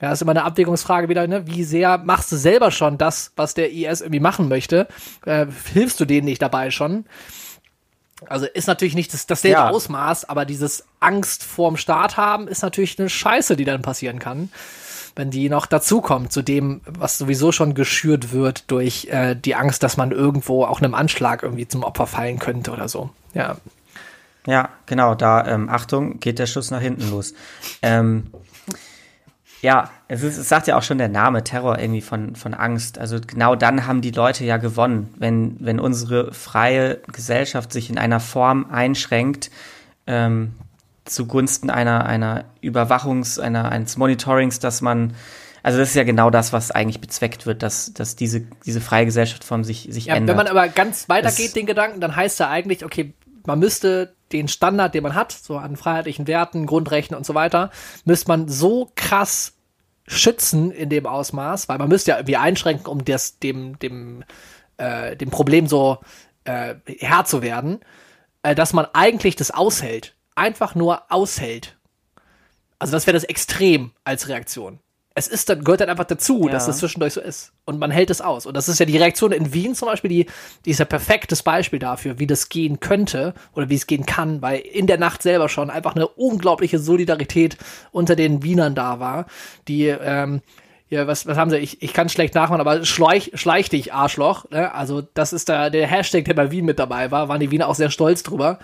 Ja, 0.00 0.12
ist 0.12 0.22
immer 0.22 0.32
eine 0.32 0.44
Abwägungsfrage 0.44 1.08
wieder, 1.08 1.26
ne? 1.26 1.46
Wie 1.46 1.64
sehr 1.64 1.98
machst 1.98 2.30
du 2.32 2.36
selber 2.36 2.70
schon 2.70 2.98
das, 2.98 3.32
was 3.36 3.54
der 3.54 3.72
IS 3.72 4.00
irgendwie 4.00 4.20
machen 4.20 4.48
möchte? 4.48 4.88
Äh, 5.24 5.46
hilfst 5.72 6.00
du 6.00 6.04
denen 6.04 6.26
nicht 6.26 6.42
dabei 6.42 6.70
schon? 6.70 7.06
Also 8.28 8.46
ist 8.46 8.66
natürlich 8.66 8.94
nicht 8.94 9.12
das, 9.12 9.26
dasselbe 9.26 9.58
ja. 9.58 9.70
Ausmaß, 9.70 10.28
aber 10.28 10.44
dieses 10.44 10.84
Angst 11.00 11.44
vorm 11.44 11.76
Staat 11.76 12.16
haben 12.16 12.48
ist 12.48 12.62
natürlich 12.62 12.98
eine 12.98 13.08
Scheiße, 13.08 13.56
die 13.56 13.64
dann 13.64 13.82
passieren 13.82 14.18
kann, 14.18 14.50
wenn 15.16 15.30
die 15.30 15.48
noch 15.48 15.66
dazukommt 15.66 16.32
zu 16.32 16.42
dem, 16.42 16.80
was 16.86 17.18
sowieso 17.18 17.52
schon 17.52 17.74
geschürt 17.74 18.32
wird 18.32 18.70
durch 18.70 19.08
äh, 19.10 19.34
die 19.34 19.54
Angst, 19.54 19.82
dass 19.82 19.96
man 19.96 20.10
irgendwo 20.10 20.64
auch 20.64 20.80
einem 20.80 20.94
Anschlag 20.94 21.42
irgendwie 21.42 21.68
zum 21.68 21.82
Opfer 21.82 22.06
fallen 22.06 22.38
könnte 22.38 22.72
oder 22.72 22.88
so. 22.88 23.10
Ja. 23.34 23.56
Ja, 24.46 24.68
genau, 24.86 25.14
da, 25.14 25.46
ähm, 25.46 25.70
Achtung, 25.70 26.20
geht 26.20 26.38
der 26.38 26.46
Schuss 26.46 26.70
nach 26.70 26.80
hinten 26.80 27.10
los. 27.10 27.32
Ähm, 27.80 28.26
ja, 29.64 29.90
es, 30.08 30.22
ist, 30.22 30.36
es 30.36 30.46
sagt 30.50 30.66
ja 30.66 30.76
auch 30.76 30.82
schon 30.82 30.98
der 30.98 31.08
Name 31.08 31.42
Terror 31.42 31.78
irgendwie 31.78 32.02
von, 32.02 32.36
von 32.36 32.52
Angst. 32.52 32.98
Also 32.98 33.18
genau 33.26 33.56
dann 33.56 33.86
haben 33.86 34.02
die 34.02 34.10
Leute 34.10 34.44
ja 34.44 34.58
gewonnen, 34.58 35.12
wenn, 35.16 35.56
wenn 35.58 35.80
unsere 35.80 36.34
freie 36.34 37.00
Gesellschaft 37.10 37.72
sich 37.72 37.88
in 37.88 37.96
einer 37.96 38.20
Form 38.20 38.66
einschränkt, 38.70 39.50
ähm, 40.06 40.52
zugunsten 41.06 41.70
einer, 41.70 42.04
einer 42.04 42.44
Überwachungs-, 42.62 43.40
einer, 43.40 43.72
eines 43.72 43.96
Monitorings, 43.96 44.58
dass 44.58 44.82
man, 44.82 45.14
also 45.62 45.78
das 45.78 45.88
ist 45.88 45.94
ja 45.94 46.04
genau 46.04 46.28
das, 46.28 46.52
was 46.52 46.70
eigentlich 46.70 47.00
bezweckt 47.00 47.46
wird, 47.46 47.62
dass, 47.62 47.94
dass 47.94 48.16
diese, 48.16 48.42
diese 48.66 48.82
freie 48.82 49.06
Gesellschaftsform 49.06 49.64
sich, 49.64 49.88
sich 49.90 50.06
ja, 50.06 50.16
ändert. 50.16 50.36
Wenn 50.36 50.44
man 50.44 50.54
aber 50.54 50.68
ganz 50.68 51.08
weitergeht, 51.08 51.46
das, 51.46 51.52
den 51.54 51.64
Gedanken, 51.64 52.02
dann 52.02 52.14
heißt 52.14 52.38
ja 52.38 52.50
eigentlich, 52.50 52.84
okay, 52.84 53.14
man 53.46 53.58
müsste 53.58 54.13
den 54.32 54.48
Standard, 54.48 54.94
den 54.94 55.02
man 55.02 55.14
hat, 55.14 55.32
so 55.32 55.56
an 55.56 55.76
freiheitlichen 55.76 56.26
Werten, 56.26 56.66
Grundrechten 56.66 57.16
und 57.16 57.26
so 57.26 57.34
weiter, 57.34 57.70
müsste 58.04 58.28
man 58.28 58.48
so 58.48 58.90
krass 58.94 59.54
schützen 60.06 60.70
in 60.70 60.90
dem 60.90 61.06
Ausmaß, 61.06 61.68
weil 61.68 61.78
man 61.78 61.88
müsste 61.88 62.12
ja 62.12 62.16
irgendwie 62.18 62.36
einschränken, 62.36 62.86
um 62.86 63.04
das, 63.04 63.38
dem, 63.38 63.78
dem, 63.78 64.24
äh, 64.76 65.16
dem 65.16 65.30
Problem 65.30 65.66
so 65.66 65.98
äh, 66.44 66.74
Herr 66.98 67.24
zu 67.24 67.42
werden, 67.42 67.80
äh, 68.42 68.54
dass 68.54 68.72
man 68.72 68.86
eigentlich 68.92 69.36
das 69.36 69.50
aushält. 69.50 70.14
Einfach 70.34 70.74
nur 70.74 71.10
aushält. 71.10 71.76
Also 72.78 72.92
das 72.92 73.06
wäre 73.06 73.14
das 73.14 73.24
Extrem 73.24 73.92
als 74.04 74.28
Reaktion. 74.28 74.80
Es 75.16 75.28
ist 75.28 75.48
dann, 75.48 75.62
gehört 75.62 75.80
dann 75.80 75.88
einfach 75.88 76.04
dazu, 76.04 76.46
Ja. 76.46 76.52
dass 76.52 76.66
es 76.66 76.78
zwischendurch 76.78 77.12
so 77.12 77.20
ist. 77.20 77.52
Und 77.64 77.78
man 77.78 77.90
hält 77.92 78.10
es 78.10 78.20
aus. 78.20 78.46
Und 78.46 78.56
das 78.56 78.68
ist 78.68 78.80
ja 78.80 78.86
die 78.86 78.98
Reaktion 78.98 79.30
in 79.30 79.52
Wien 79.54 79.74
zum 79.76 79.86
Beispiel, 79.86 80.08
die, 80.10 80.26
die 80.64 80.70
ist 80.70 80.80
ja 80.80 80.84
perfektes 80.84 81.42
Beispiel 81.44 81.78
dafür, 81.78 82.18
wie 82.18 82.26
das 82.26 82.48
gehen 82.48 82.80
könnte 82.80 83.32
oder 83.54 83.68
wie 83.68 83.76
es 83.76 83.86
gehen 83.86 84.06
kann, 84.06 84.42
weil 84.42 84.58
in 84.58 84.86
der 84.88 84.98
Nacht 84.98 85.22
selber 85.22 85.48
schon 85.48 85.70
einfach 85.70 85.94
eine 85.94 86.08
unglaubliche 86.08 86.78
Solidarität 86.80 87.56
unter 87.92 88.16
den 88.16 88.42
Wienern 88.42 88.74
da 88.74 88.98
war, 88.98 89.26
die, 89.68 89.86
ähm, 89.86 90.42
ja, 90.90 91.06
was, 91.06 91.26
was 91.26 91.36
haben 91.38 91.50
sie? 91.50 91.58
Ich, 91.58 91.80
ich 91.82 91.92
kann 91.92 92.08
schlecht 92.08 92.34
nachmachen, 92.34 92.60
aber 92.60 92.84
schleich, 92.84 93.30
schleich 93.34 93.68
dich, 93.68 93.92
Arschloch. 93.94 94.50
Ne? 94.50 94.74
Also, 94.74 95.00
das 95.14 95.32
ist 95.32 95.48
da 95.48 95.70
der 95.70 95.86
Hashtag, 95.86 96.24
der 96.26 96.34
bei 96.34 96.50
Wien 96.50 96.64
mit 96.64 96.78
dabei 96.78 97.10
war. 97.10 97.28
Waren 97.28 97.40
die 97.40 97.50
Wiener 97.50 97.68
auch 97.68 97.74
sehr 97.74 97.90
stolz 97.90 98.22
drüber, 98.22 98.58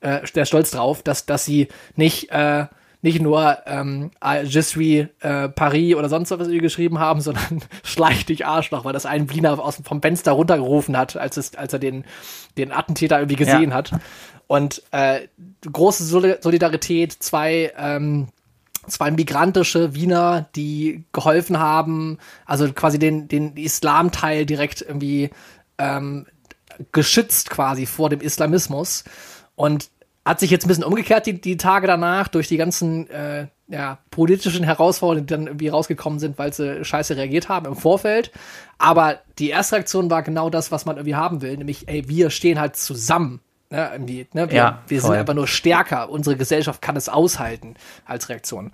äh, 0.00 0.20
sehr 0.32 0.44
stolz 0.46 0.70
drauf, 0.72 1.02
dass, 1.02 1.26
dass 1.26 1.44
sie 1.44 1.68
nicht, 1.96 2.30
äh, 2.30 2.66
nicht 3.02 3.20
nur 3.20 3.58
ähm, 3.66 4.10
Je 4.44 4.60
suis 4.62 5.06
äh, 5.20 5.48
Paris 5.48 5.94
oder 5.96 6.08
sonst 6.08 6.30
was 6.30 6.48
geschrieben 6.48 6.98
haben, 6.98 7.20
sondern 7.20 7.62
schleich 7.84 8.24
dich 8.24 8.46
Arschloch, 8.46 8.84
weil 8.84 8.92
das 8.92 9.06
ein 9.06 9.28
Wiener 9.30 9.58
aus, 9.62 9.80
vom 9.84 10.00
Fenster 10.00 10.32
runtergerufen 10.32 10.96
hat, 10.96 11.16
als, 11.16 11.36
es, 11.36 11.54
als 11.56 11.72
er 11.72 11.78
den, 11.78 12.04
den 12.56 12.72
Attentäter 12.72 13.18
irgendwie 13.18 13.36
gesehen 13.36 13.70
Ja. 13.70 13.76
hat. 13.76 13.92
Und 14.46 14.82
äh, 14.92 15.20
große 15.70 16.04
Soli- 16.04 16.40
Solidarität, 16.40 17.12
zwei 17.12 17.72
ähm, 17.76 18.28
zwei 18.88 19.10
migrantische 19.12 19.94
Wiener, 19.94 20.48
die 20.56 21.04
geholfen 21.12 21.58
haben, 21.58 22.18
also 22.46 22.72
quasi 22.72 22.98
den, 22.98 23.28
den 23.28 23.56
Islamteil 23.56 24.44
direkt 24.44 24.82
irgendwie 24.82 25.30
ähm, 25.78 26.26
geschützt 26.90 27.50
quasi 27.50 27.86
vor 27.86 28.10
dem 28.10 28.20
Islamismus. 28.20 29.04
Und 29.54 29.90
hat 30.24 30.40
sich 30.40 30.50
jetzt 30.50 30.64
ein 30.64 30.68
bisschen 30.68 30.84
umgekehrt 30.84 31.26
die, 31.26 31.40
die 31.40 31.56
Tage 31.56 31.86
danach 31.86 32.28
durch 32.28 32.48
die 32.48 32.56
ganzen 32.56 33.10
äh, 33.10 33.48
ja, 33.68 33.98
politischen 34.10 34.62
Herausforderungen, 34.62 35.26
die 35.26 35.34
dann 35.34 35.46
irgendwie 35.46 35.68
rausgekommen 35.68 36.18
sind, 36.18 36.38
weil 36.38 36.52
sie 36.52 36.84
scheiße 36.84 37.16
reagiert 37.16 37.48
haben 37.48 37.66
im 37.66 37.74
Vorfeld. 37.74 38.30
Aber 38.78 39.18
die 39.38 39.50
erste 39.50 39.76
Reaktion 39.76 40.10
war 40.10 40.22
genau 40.22 40.50
das, 40.50 40.70
was 40.70 40.84
man 40.84 40.96
irgendwie 40.96 41.16
haben 41.16 41.42
will, 41.42 41.56
nämlich, 41.56 41.88
ey, 41.88 42.08
wir 42.08 42.30
stehen 42.30 42.60
halt 42.60 42.76
zusammen. 42.76 43.40
Ne, 43.70 43.88
irgendwie, 43.94 44.26
ne? 44.34 44.50
Wir, 44.50 44.56
Ja, 44.56 44.82
wir 44.86 45.00
sind 45.00 45.12
einfach 45.12 45.32
nur 45.32 45.48
stärker. 45.48 46.10
Unsere 46.10 46.36
Gesellschaft 46.36 46.82
kann 46.82 46.94
es 46.94 47.08
aushalten 47.08 47.74
als 48.04 48.28
Reaktion. 48.28 48.70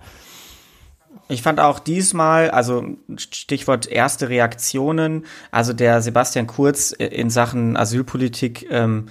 Ich 1.29 1.41
fand 1.41 1.61
auch 1.61 1.79
diesmal, 1.79 2.51
also 2.51 2.83
Stichwort 3.17 3.87
erste 3.87 4.27
Reaktionen, 4.27 5.25
also 5.51 5.71
der 5.71 6.01
Sebastian 6.01 6.47
Kurz 6.47 6.91
in 6.91 7.29
Sachen 7.29 7.77
Asylpolitik 7.77 8.67
ähm, 8.69 9.07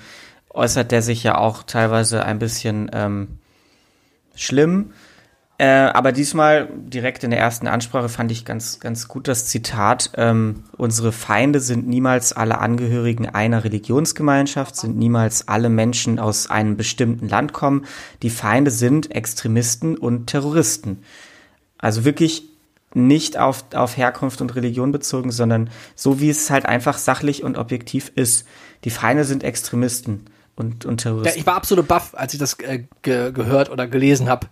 äußert 0.59 0.93
der 0.93 1.03
sich 1.03 1.23
ja 1.23 1.38
auch 1.38 1.62
teilweise 1.62 2.25
ein 2.25 2.38
bisschen 2.38 2.91
ähm, 2.93 3.38
schlimm. 4.35 4.93
Äh, 5.61 5.67
aber 5.67 6.12
diesmal 6.12 6.69
direkt 6.73 7.25
in 7.25 7.31
der 7.31 7.41
ersten 7.41 7.67
Ansprache 7.67 8.09
fand 8.09 8.31
ich 8.31 8.45
ganz, 8.45 8.79
ganz 8.79 9.09
gut 9.09 9.27
das 9.27 9.47
Zitat. 9.47 10.12
Ähm, 10.17 10.62
unsere 10.77 11.11
Feinde 11.11 11.59
sind 11.59 11.88
niemals 11.88 12.33
alle 12.33 12.59
Angehörigen 12.59 13.29
einer 13.29 13.65
Religionsgemeinschaft, 13.65 14.77
sind 14.77 14.97
niemals 14.97 15.49
alle 15.49 15.69
Menschen 15.69 16.21
aus 16.21 16.49
einem 16.49 16.77
bestimmten 16.77 17.29
Land 17.29 17.53
kommen. 17.53 17.87
Die 18.23 18.31
Feinde 18.31 18.71
sind 18.71 19.11
Extremisten 19.11 19.97
und 19.97 20.29
Terroristen. 20.29 21.03
Also 21.77 22.05
wirklich 22.05 22.45
nicht 22.95 23.37
auf, 23.37 23.65
auf 23.75 23.97
Herkunft 23.97 24.41
und 24.41 24.55
Religion 24.55 24.93
bezogen, 24.93 25.33
sondern 25.33 25.71
so 25.97 26.21
wie 26.21 26.31
es 26.31 26.50
halt 26.50 26.67
einfach 26.67 26.99
sachlich 26.99 27.43
und 27.43 27.59
objektiv 27.59 28.12
ist. 28.15 28.47
Die 28.85 28.91
Feinde 28.91 29.25
sind 29.25 29.43
Extremisten 29.43 30.27
und, 30.59 30.85
und 30.85 31.03
Ja, 31.05 31.11
Terroristen. 31.11 31.38
ich 31.41 31.47
war 31.47 31.55
absolut 31.55 31.88
baff, 31.88 32.15
als 32.15 32.35
ich 32.35 32.41
das 32.41 32.55
äh, 32.61 32.85
ge 33.03 33.33
gehört 33.33 33.71
oder 33.71 33.87
gelesen 33.87 34.29
habe, 34.29 34.47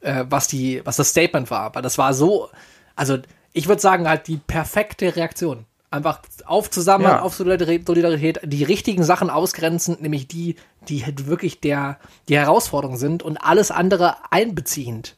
äh, 0.00 0.24
was 0.28 0.48
die, 0.48 0.80
was 0.84 0.96
das 0.96 1.10
Statement 1.10 1.50
war. 1.50 1.74
Weil 1.74 1.82
das 1.82 1.98
war 1.98 2.14
so, 2.14 2.48
also 2.96 3.18
ich 3.52 3.68
würde 3.68 3.82
sagen, 3.82 4.08
halt 4.08 4.26
die 4.26 4.36
perfekte 4.38 5.14
Reaktion. 5.16 5.66
Einfach 5.92 6.20
auf 6.46 6.70
Zusammenhalt, 6.70 7.16
Ja. 7.18 7.22
auf 7.22 7.34
Solidari- 7.34 7.84
Solidarität, 7.84 8.40
die 8.44 8.62
richtigen 8.62 9.02
Sachen 9.02 9.28
ausgrenzen, 9.28 9.96
nämlich 10.00 10.28
die, 10.28 10.54
die 10.88 11.04
halt 11.04 11.26
wirklich 11.26 11.60
der, 11.60 11.98
die 12.28 12.38
Herausforderung 12.38 12.96
sind 12.96 13.24
und 13.24 13.38
alles 13.38 13.72
andere 13.72 14.14
einbeziehend. 14.30 15.16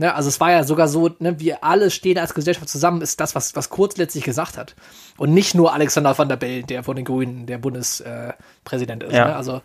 Ne, 0.00 0.14
also 0.14 0.28
es 0.28 0.38
war 0.38 0.52
ja 0.52 0.62
sogar 0.62 0.86
so, 0.86 1.10
ne, 1.18 1.40
wir 1.40 1.64
alle 1.64 1.90
stehen 1.90 2.18
als 2.18 2.32
Gesellschaft 2.32 2.68
zusammen, 2.68 3.02
ist 3.02 3.18
das, 3.18 3.34
was, 3.34 3.56
was 3.56 3.68
Kurz 3.68 3.96
letztlich 3.96 4.22
gesagt 4.22 4.56
hat. 4.56 4.76
Und 5.16 5.34
nicht 5.34 5.56
nur 5.56 5.74
Alexander 5.74 6.16
van 6.16 6.28
der 6.28 6.36
Bellen, 6.36 6.64
der 6.68 6.84
von 6.84 6.94
den 6.94 7.04
Grünen 7.04 7.46
der 7.46 7.58
Bundespräsident 7.58 9.02
äh, 9.02 9.06
ist. 9.08 9.12
Ja. 9.12 9.24
Ne? 9.26 9.36
Also 9.36 9.60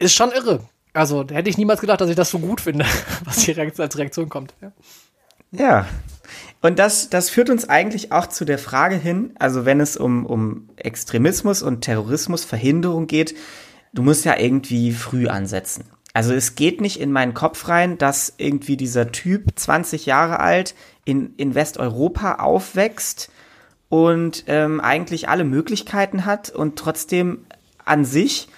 ist 0.00 0.14
schon 0.14 0.32
irre. 0.32 0.64
Also 0.92 1.24
hätte 1.30 1.48
ich 1.48 1.58
niemals 1.58 1.80
gedacht, 1.80 2.00
dass 2.00 2.10
ich 2.10 2.16
das 2.16 2.30
so 2.30 2.40
gut 2.40 2.60
finde, 2.60 2.86
was 3.24 3.42
hier 3.42 3.56
als 3.56 3.96
Reaktion 3.96 4.28
kommt. 4.28 4.52
Ja. 4.60 4.72
Ja. 5.52 5.86
Und 6.60 6.80
das, 6.80 7.08
das 7.08 7.30
führt 7.30 7.48
uns 7.48 7.68
eigentlich 7.68 8.10
auch 8.10 8.26
zu 8.26 8.44
der 8.44 8.58
Frage 8.58 8.96
hin, 8.96 9.32
also 9.38 9.64
wenn 9.64 9.78
es 9.78 9.96
um, 9.96 10.26
um 10.26 10.70
Extremismus 10.74 11.62
und 11.62 11.82
Terrorismusverhinderung 11.82 13.06
geht, 13.06 13.36
du 13.92 14.02
musst 14.02 14.24
ja 14.24 14.36
irgendwie 14.36 14.90
früh 14.90 15.28
ansetzen. 15.28 15.84
Also 16.16 16.32
es 16.32 16.54
geht 16.54 16.80
nicht 16.80 16.98
in 16.98 17.12
meinen 17.12 17.34
Kopf 17.34 17.68
rein, 17.68 17.98
dass 17.98 18.32
irgendwie 18.38 18.78
dieser 18.78 19.12
Typ 19.12 19.50
20 19.54 20.06
Jahre 20.06 20.40
alt 20.40 20.74
in, 21.04 21.34
in 21.36 21.54
Westeuropa 21.54 22.36
aufwächst 22.36 23.30
und 23.90 24.44
ähm, 24.46 24.80
eigentlich 24.80 25.28
alle 25.28 25.44
Möglichkeiten 25.44 26.24
hat 26.24 26.48
und 26.48 26.78
trotzdem 26.78 27.44
an 27.84 28.06
sich 28.06 28.48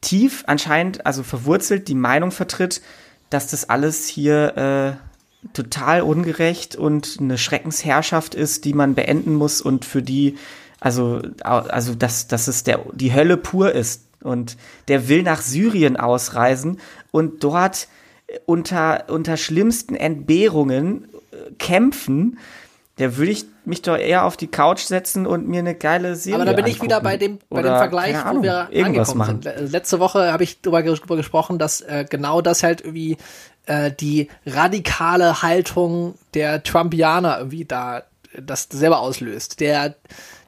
tief 0.00 0.44
anscheinend, 0.46 1.04
also 1.04 1.22
verwurzelt, 1.22 1.86
die 1.86 1.94
Meinung 1.94 2.30
vertritt, 2.30 2.80
dass 3.28 3.48
das 3.48 3.68
alles 3.68 4.08
hier 4.08 4.56
äh, 4.56 5.52
total 5.52 6.00
ungerecht 6.00 6.76
und 6.76 7.18
eine 7.20 7.36
Schreckensherrschaft 7.36 8.34
ist, 8.34 8.64
die 8.64 8.72
man 8.72 8.94
beenden 8.94 9.34
muss 9.34 9.60
und 9.60 9.84
für 9.84 10.00
die, 10.00 10.38
also, 10.80 11.20
also 11.42 11.94
dass, 11.94 12.26
dass 12.26 12.48
es 12.48 12.64
der, 12.64 12.86
die 12.94 13.12
Hölle 13.12 13.36
pur 13.36 13.72
ist. 13.72 14.04
Und 14.24 14.56
der 14.88 15.08
will 15.08 15.22
nach 15.22 15.40
Syrien 15.42 15.96
ausreisen 15.96 16.80
und 17.12 17.44
dort 17.44 17.86
äh, 18.26 18.38
unter, 18.46 19.04
unter 19.08 19.36
schlimmsten 19.36 19.94
Entbehrungen 19.94 21.04
äh, 21.30 21.52
kämpfen. 21.58 22.38
Der 22.98 23.16
würde 23.16 23.32
ich 23.32 23.44
mich 23.64 23.82
doch 23.82 23.96
eher 23.96 24.24
auf 24.24 24.36
die 24.36 24.46
Couch 24.46 24.80
setzen 24.82 25.26
und 25.26 25.48
mir 25.48 25.58
eine 25.58 25.74
geile 25.74 26.14
Serie 26.14 26.36
Aber 26.42 26.44
da 26.44 26.52
bin 26.52 26.66
ich 26.66 26.74
angucken. 26.74 26.90
wieder 26.90 27.00
bei 27.00 27.16
dem, 27.16 27.38
bei 27.50 27.60
dem 27.62 27.72
Vergleich, 27.76 28.12
keine 28.12 28.24
wo 28.24 28.28
Ahnung, 28.28 28.42
wir 28.44 28.68
angekommen 28.84 29.18
machen. 29.18 29.42
sind. 29.42 29.44
Le- 29.56 29.66
Letzte 29.66 29.98
Woche 29.98 30.32
habe 30.32 30.44
ich 30.44 30.60
darüber 30.60 30.78
ges- 30.78 30.98
darüber 30.98 31.16
gesprochen, 31.16 31.58
dass 31.58 31.80
äh, 31.80 32.04
genau 32.08 32.40
das 32.40 32.62
halt 32.62 32.82
irgendwie 32.82 33.16
äh, 33.66 33.90
die 33.90 34.28
radikale 34.46 35.42
Haltung 35.42 36.14
der 36.34 36.62
Trumpianer 36.62 37.38
irgendwie 37.38 37.64
da 37.64 37.98
äh, 37.98 38.02
das 38.40 38.68
selber 38.70 39.00
auslöst. 39.00 39.58
Der 39.58 39.96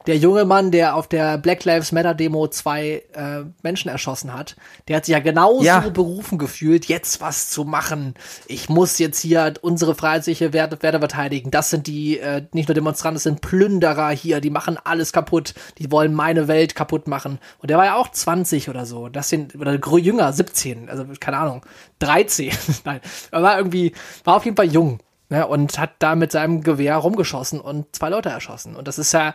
der 0.07 0.17
junge 0.17 0.45
Mann, 0.45 0.71
der 0.71 0.95
auf 0.95 1.07
der 1.07 1.37
Black 1.37 1.65
Lives 1.65 1.91
Matter 1.91 2.13
Demo 2.15 2.47
zwei 2.47 3.03
äh, 3.13 3.43
Menschen 3.61 3.89
erschossen 3.89 4.33
hat, 4.33 4.55
der 4.87 4.97
hat 4.97 5.05
sich 5.05 5.13
ja 5.13 5.19
genauso 5.19 5.63
Ja. 5.63 5.79
berufen 5.81 6.37
gefühlt, 6.37 6.85
jetzt 6.85 7.21
was 7.21 7.49
zu 7.49 7.65
machen. 7.65 8.15
Ich 8.47 8.69
muss 8.69 8.97
jetzt 8.99 9.19
hier 9.19 9.53
unsere 9.61 9.95
freiheitliche 9.95 10.53
Werte, 10.53 10.81
Werte 10.81 10.99
verteidigen. 10.99 11.51
Das 11.51 11.69
sind 11.69 11.87
die, 11.87 12.19
äh, 12.19 12.43
nicht 12.53 12.69
nur 12.69 12.75
Demonstranten, 12.75 13.15
das 13.15 13.23
sind 13.23 13.41
Plünderer 13.41 14.09
hier, 14.11 14.39
die 14.41 14.49
machen 14.49 14.77
alles 14.83 15.11
kaputt, 15.11 15.53
die 15.77 15.91
wollen 15.91 16.13
meine 16.13 16.47
Welt 16.47 16.73
kaputt 16.73 17.07
machen. 17.07 17.39
Und 17.59 17.69
der 17.69 17.77
war 17.77 17.85
ja 17.85 17.95
auch 17.95 18.09
20 18.09 18.69
oder 18.69 18.85
so. 18.85 19.09
Das 19.09 19.29
sind, 19.29 19.55
oder 19.55 19.77
jünger, 19.97 20.31
17, 20.31 20.89
also 20.89 21.05
keine 21.19 21.37
Ahnung, 21.37 21.65
13. 21.99 22.51
Nein, 22.85 23.01
er 23.31 23.43
war 23.43 23.57
irgendwie, 23.57 23.93
war 24.23 24.35
auf 24.37 24.45
jeden 24.45 24.55
Fall 24.57 24.71
jung. 24.71 24.99
Ne, 25.29 25.45
und 25.45 25.77
hat 25.77 25.91
da 25.99 26.15
mit 26.15 26.31
seinem 26.31 26.61
Gewehr 26.61 26.95
rumgeschossen 26.95 27.59
und 27.59 27.93
zwei 27.93 28.07
Leute 28.07 28.29
erschossen. 28.29 28.77
Und 28.77 28.87
das 28.87 28.97
ist 28.97 29.11
ja 29.11 29.33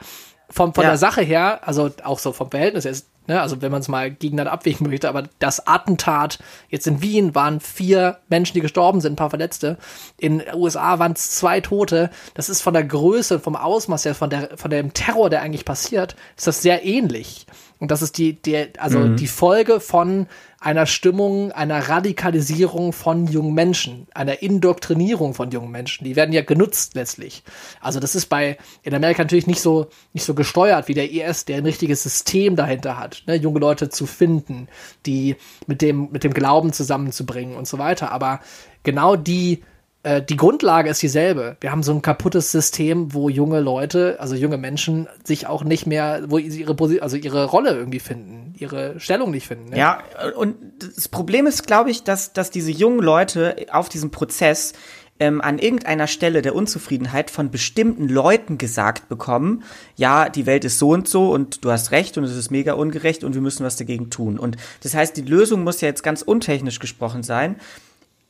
vom, 0.53 0.75
von 0.75 0.85
Ja. 0.85 0.91
der 0.91 0.99
Sache 0.99 1.23
her, 1.23 1.61
also 1.67 1.91
auch 2.05 2.19
so 2.19 2.33
vom 2.33 2.51
Verhältnis 2.51 2.85
her, 2.85 2.95
ne, 3.27 3.41
also 3.41 3.63
wenn 3.63 3.73
man 3.73 3.81
es 3.81 3.89
mal 3.89 4.11
gegeneinander 4.11 4.53
abwägen 4.53 4.89
möchte, 4.89 5.09
aber 5.09 5.25
das 5.39 5.67
Attentat 5.67 6.39
jetzt 6.69 6.87
in 6.87 7.03
Wien 7.03 7.35
waren 7.35 7.61
vier 7.61 8.19
Menschen, 8.29 8.55
die 8.55 8.61
gestorben 8.61 9.01
sind, 9.01 9.15
ein 9.15 9.17
paar 9.17 9.31
Verletzte. 9.31 9.79
In 10.19 10.39
den 10.41 10.55
USA 10.55 10.99
waren 10.99 11.13
es 11.13 11.31
zwei 11.33 11.61
Tote. 11.61 12.11
Das 12.35 12.49
ist 12.49 12.63
von 12.63 12.75
der 12.75 12.85
Größe, 12.85 13.41
vom 13.41 13.57
Ausmaß 13.57 14.05
her, 14.05 14.15
von, 14.15 14.31
der, 14.31 14.51
von 14.57 14.71
dem 14.71 14.93
Terror, 14.93 15.31
der 15.31 15.43
eigentlich 15.43 15.65
passiert, 15.65 16.17
ist 16.37 16.47
das 16.47 16.63
sehr 16.63 16.85
ähnlich. 16.85 17.47
Und 17.83 17.91
das 17.91 18.01
ist 18.01 18.17
die, 18.17 18.41
die 18.41 18.69
also 18.79 19.09
die 19.09 19.27
Folge 19.27 19.81
von 19.81 20.29
einer 20.61 20.87
Stimmung, 20.87 21.51
einer 21.51 21.89
Radikalisierung 21.89 22.93
von 22.93 23.27
jungen 23.27 23.55
Menschen, 23.55 24.07
einer 24.15 24.41
Indoktrinierung 24.41 25.35
von 25.35 25.51
jungen 25.51 25.73
Menschen. 25.73 26.05
Die 26.05 26.15
werden 26.15 26.33
ja 26.33 26.43
genutzt 26.43 26.95
letztlich. 26.95 27.43
Also 27.81 27.99
das 27.99 28.15
ist 28.15 28.27
bei 28.27 28.57
in 28.85 28.95
Amerika 28.95 29.25
natürlich 29.25 29.49
nicht 29.49 29.61
so 29.61 29.89
nicht 30.13 30.25
so 30.25 30.35
gesteuert 30.35 30.87
wie 30.87 30.95
der 30.95 31.11
IS, 31.11 31.45
der 31.45 31.57
ein 31.57 31.67
richtiges 31.67 32.05
System 32.05 32.55
dahinter 32.55 33.01
hat, 33.01 33.25
ne, 33.27 33.35
junge 33.35 33.59
Leute 33.59 33.89
zu 33.89 34.07
finden, 34.07 34.69
die 35.05 35.35
mit 35.67 35.83
dem 35.83 36.09
mit 36.13 36.23
dem 36.23 36.35
Glauben 36.35 36.73
zusammenzubringen 36.73 37.57
und 37.57 37.67
so 37.67 37.79
weiter. 37.79 38.13
Aber 38.13 38.39
genau 38.85 39.17
die 39.17 39.65
äh, 40.05 40.23
die 40.23 40.37
Grundlage 40.37 40.91
ist 40.91 41.03
dieselbe. 41.03 41.57
Wir 41.61 41.71
haben 41.71 41.83
so 41.83 41.93
ein 41.93 42.03
kaputtes 42.03 42.51
System, 42.51 43.15
wo 43.15 43.29
junge 43.29 43.61
Leute, 43.61 44.17
also 44.19 44.35
junge 44.35 44.59
Menschen, 44.59 45.09
sich 45.25 45.47
auch 45.47 45.63
nicht 45.63 45.87
mehr, 45.87 46.25
wo 46.29 46.39
sie 46.39 46.61
ihre, 46.61 47.03
also 47.03 47.17
ihre 47.17 47.45
Rolle 47.45 47.71
irgendwie 47.77 48.01
finden, 48.01 48.55
ihre 48.59 48.99
Stellung 48.99 49.31
nicht 49.31 49.47
finden. 49.47 49.71
Ne? 49.71 49.79
Ja, 49.79 50.03
und 50.37 50.57
das 50.97 51.09
Problem 51.09 51.47
ist, 51.47 51.67
glaube 51.67 51.91
ich, 51.91 52.03
dass, 52.03 52.33
dass 52.33 52.51
diese 52.51 52.73
jungen 52.73 53.01
Leute 53.01 53.67
auf 53.71 53.89
diesem 53.89 54.11
Prozess 54.11 54.73
ähm, 55.21 55.41
an 55.41 55.61
irgendeiner 55.61 56.09
Stelle 56.09 56.43
der 56.43 56.57
Unzufriedenheit 56.57 57.31
von 57.31 57.53
bestimmten 57.53 58.09
Leuten 58.09 58.59
gesagt 58.59 59.09
bekommen, 59.09 59.63
ja, 59.95 60.29
die 60.29 60.47
Welt 60.47 60.65
ist 60.65 60.81
so 60.81 60.91
und 60.91 61.07
so 61.07 61.31
und 61.31 61.65
du 61.65 61.71
hast 61.71 61.93
recht 61.93 62.19
und 62.19 62.25
es 62.25 62.37
ist 62.37 62.51
mega 62.51 62.73
ungerecht 62.73 63.23
und 63.23 63.35
wir 63.35 63.41
müssen 63.41 63.65
was 63.65 63.77
dagegen 63.77 64.11
tun. 64.11 64.37
Und 64.37 64.57
das 64.83 64.95
heißt, 64.95 65.17
die 65.17 65.23
Lösung 65.23 65.63
muss 65.63 65.81
ja 65.81 65.87
jetzt 65.87 66.03
ganz 66.03 66.23
untechnisch 66.23 66.81
gesprochen 66.81 67.23
sein, 67.23 67.55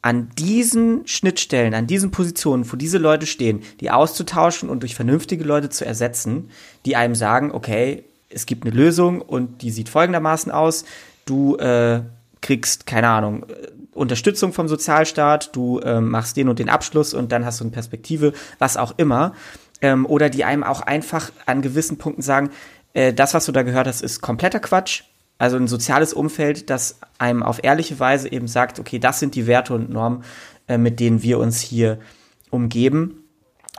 an 0.03 0.31
diesen 0.37 1.07
Schnittstellen, 1.07 1.75
an 1.75 1.87
diesen 1.87 2.11
Positionen, 2.11 2.71
wo 2.71 2.77
diese 2.77 2.99
Leute 2.99 3.27
stehen, 3.27 3.63
die 3.81 3.91
auszutauschen 3.91 4.69
und 4.69 4.83
durch 4.83 4.97
vernünftige 4.97 5.45
Leute 5.45 5.71
zu 5.71 5.87
ersetzen, 5.87 6.51
die 6.85 6.97
einem 6.97 7.15
sagen, 7.15 7.53
okay, 7.53 8.05
es 8.29 8.47
gibt 8.47 8.65
eine 8.65 8.75
Lösung 8.75 9.23
und 9.23 9.63
die 9.63 9.71
sieht 9.71 9.89
folgendermaßen 9.89 10.51
aus. 10.51 10.85
Du 11.25 11.57
äh, 11.57 12.01
kriegst, 12.41 12.87
keine 12.87 13.09
Ahnung, 13.09 13.47
Unterstützung 13.93 14.53
vom 14.53 14.69
Sozialstaat, 14.69 15.55
du 15.55 15.79
äh, 15.79 16.01
machst 16.01 16.37
den 16.37 16.49
und 16.49 16.59
den 16.59 16.69
Abschluss 16.69 17.15
und 17.15 17.31
dann 17.31 17.45
hast 17.45 17.61
du 17.61 17.65
eine 17.65 17.73
Perspektive, 17.73 18.33
was 18.59 18.77
auch 18.77 18.95
immer. 18.97 19.35
Ähm, 19.81 20.07
oder 20.07 20.31
die 20.31 20.45
einem 20.45 20.65
auch 20.65 20.81
einfach 20.81 21.31
an 21.47 21.63
gewissen 21.63 21.99
Punkten 21.99 22.23
sagen, 22.23 22.51
äh, 22.95 23.13
das, 23.13 23.35
was 23.35 23.47
du 23.47 23.53
da 23.53 23.63
gehört 23.63 23.87
hast, 23.87 24.03
ist 24.03 24.21
kompletter 24.21 24.61
Quatsch. 24.61 25.05
Also 25.43 25.57
ein 25.57 25.67
soziales 25.67 26.15
Umfeld, 26.15 26.71
das 26.71 27.01
einem 27.19 27.43
auf 27.43 27.65
ehrliche 27.65 27.99
Weise 27.99 28.31
eben 28.31 28.47
sagt, 28.47 28.79
okay, 28.79 29.01
das 29.01 29.19
sind 29.19 29.35
die 29.35 29.49
Werte 29.49 29.75
und 29.75 29.91
Normen, 29.91 30.23
äh, 30.69 30.79
mit 30.79 31.01
denen 31.01 31.25
wir 31.25 31.41
uns 31.41 31.61
hier 31.61 31.99
umgeben. 32.51 33.25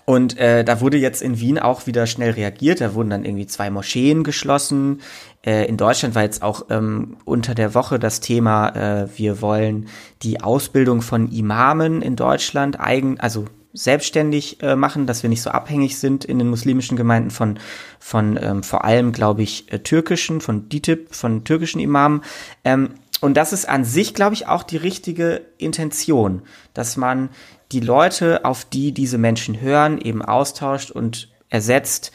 Und 0.03 0.37
äh, 0.37 0.65
da 0.65 0.81
wurde 0.81 0.97
jetzt 0.97 1.21
in 1.21 1.39
Wien 1.39 1.57
auch 1.57 1.87
wieder 1.87 2.05
schnell 2.05 2.31
reagiert. 2.31 2.81
Da 2.81 2.95
wurden 2.95 3.11
dann 3.11 3.23
irgendwie 3.23 3.47
zwei 3.47 3.69
Moscheen 3.69 4.25
geschlossen. 4.25 4.99
Äh, 5.41 5.65
in 5.69 5.77
Deutschland 5.77 6.15
war 6.15 6.23
jetzt 6.23 6.43
auch 6.43 6.65
ähm, 6.69 7.15
unter 7.23 7.55
der 7.55 7.73
Woche 7.73 7.97
das 7.97 8.19
Thema, 8.19 9.03
äh, 9.03 9.07
wir 9.17 9.41
wollen 9.41 9.87
die 10.21 10.41
Ausbildung 10.41 11.01
von 11.01 11.31
Imamen 11.31 12.01
in 12.01 12.17
Deutschland 12.17 12.77
eigen, 12.77 13.21
also 13.21 13.45
selbstständig 13.73 14.61
äh, 14.61 14.75
machen, 14.75 15.07
dass 15.07 15.23
wir 15.23 15.29
nicht 15.29 15.41
so 15.41 15.49
abhängig 15.49 15.97
sind 15.97 16.23
in 16.25 16.37
den 16.37 16.49
muslimischen 16.49 16.95
Gemeinden 16.95 17.31
von, 17.31 17.59
von 17.99 18.39
ähm, 18.41 18.63
vor 18.63 18.85
allem, 18.85 19.11
glaube 19.11 19.41
ich, 19.41 19.71
äh, 19.71 19.79
türkischen, 19.79 20.41
von 20.41 20.69
DITIB, 20.69 21.13
von 21.13 21.43
türkischen 21.43 21.79
Imamen. 21.79 22.21
Ähm, 22.63 22.91
und 23.19 23.35
das 23.35 23.53
ist 23.53 23.67
an 23.67 23.83
sich, 23.83 24.13
glaube 24.13 24.35
ich, 24.35 24.47
auch 24.47 24.63
die 24.63 24.77
richtige 24.77 25.41
Intention, 25.57 26.43
dass 26.73 26.97
man 26.97 27.29
die 27.71 27.79
Leute, 27.79 28.45
auf 28.45 28.65
die 28.65 28.91
diese 28.91 29.17
Menschen 29.17 29.59
hören, 29.59 29.97
eben 29.97 30.21
austauscht 30.21 30.91
und 30.91 31.29
ersetzt 31.49 32.11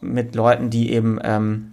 mit 0.00 0.34
Leuten, 0.34 0.70
die 0.70 0.90
eben 0.90 1.20
ähm, 1.22 1.72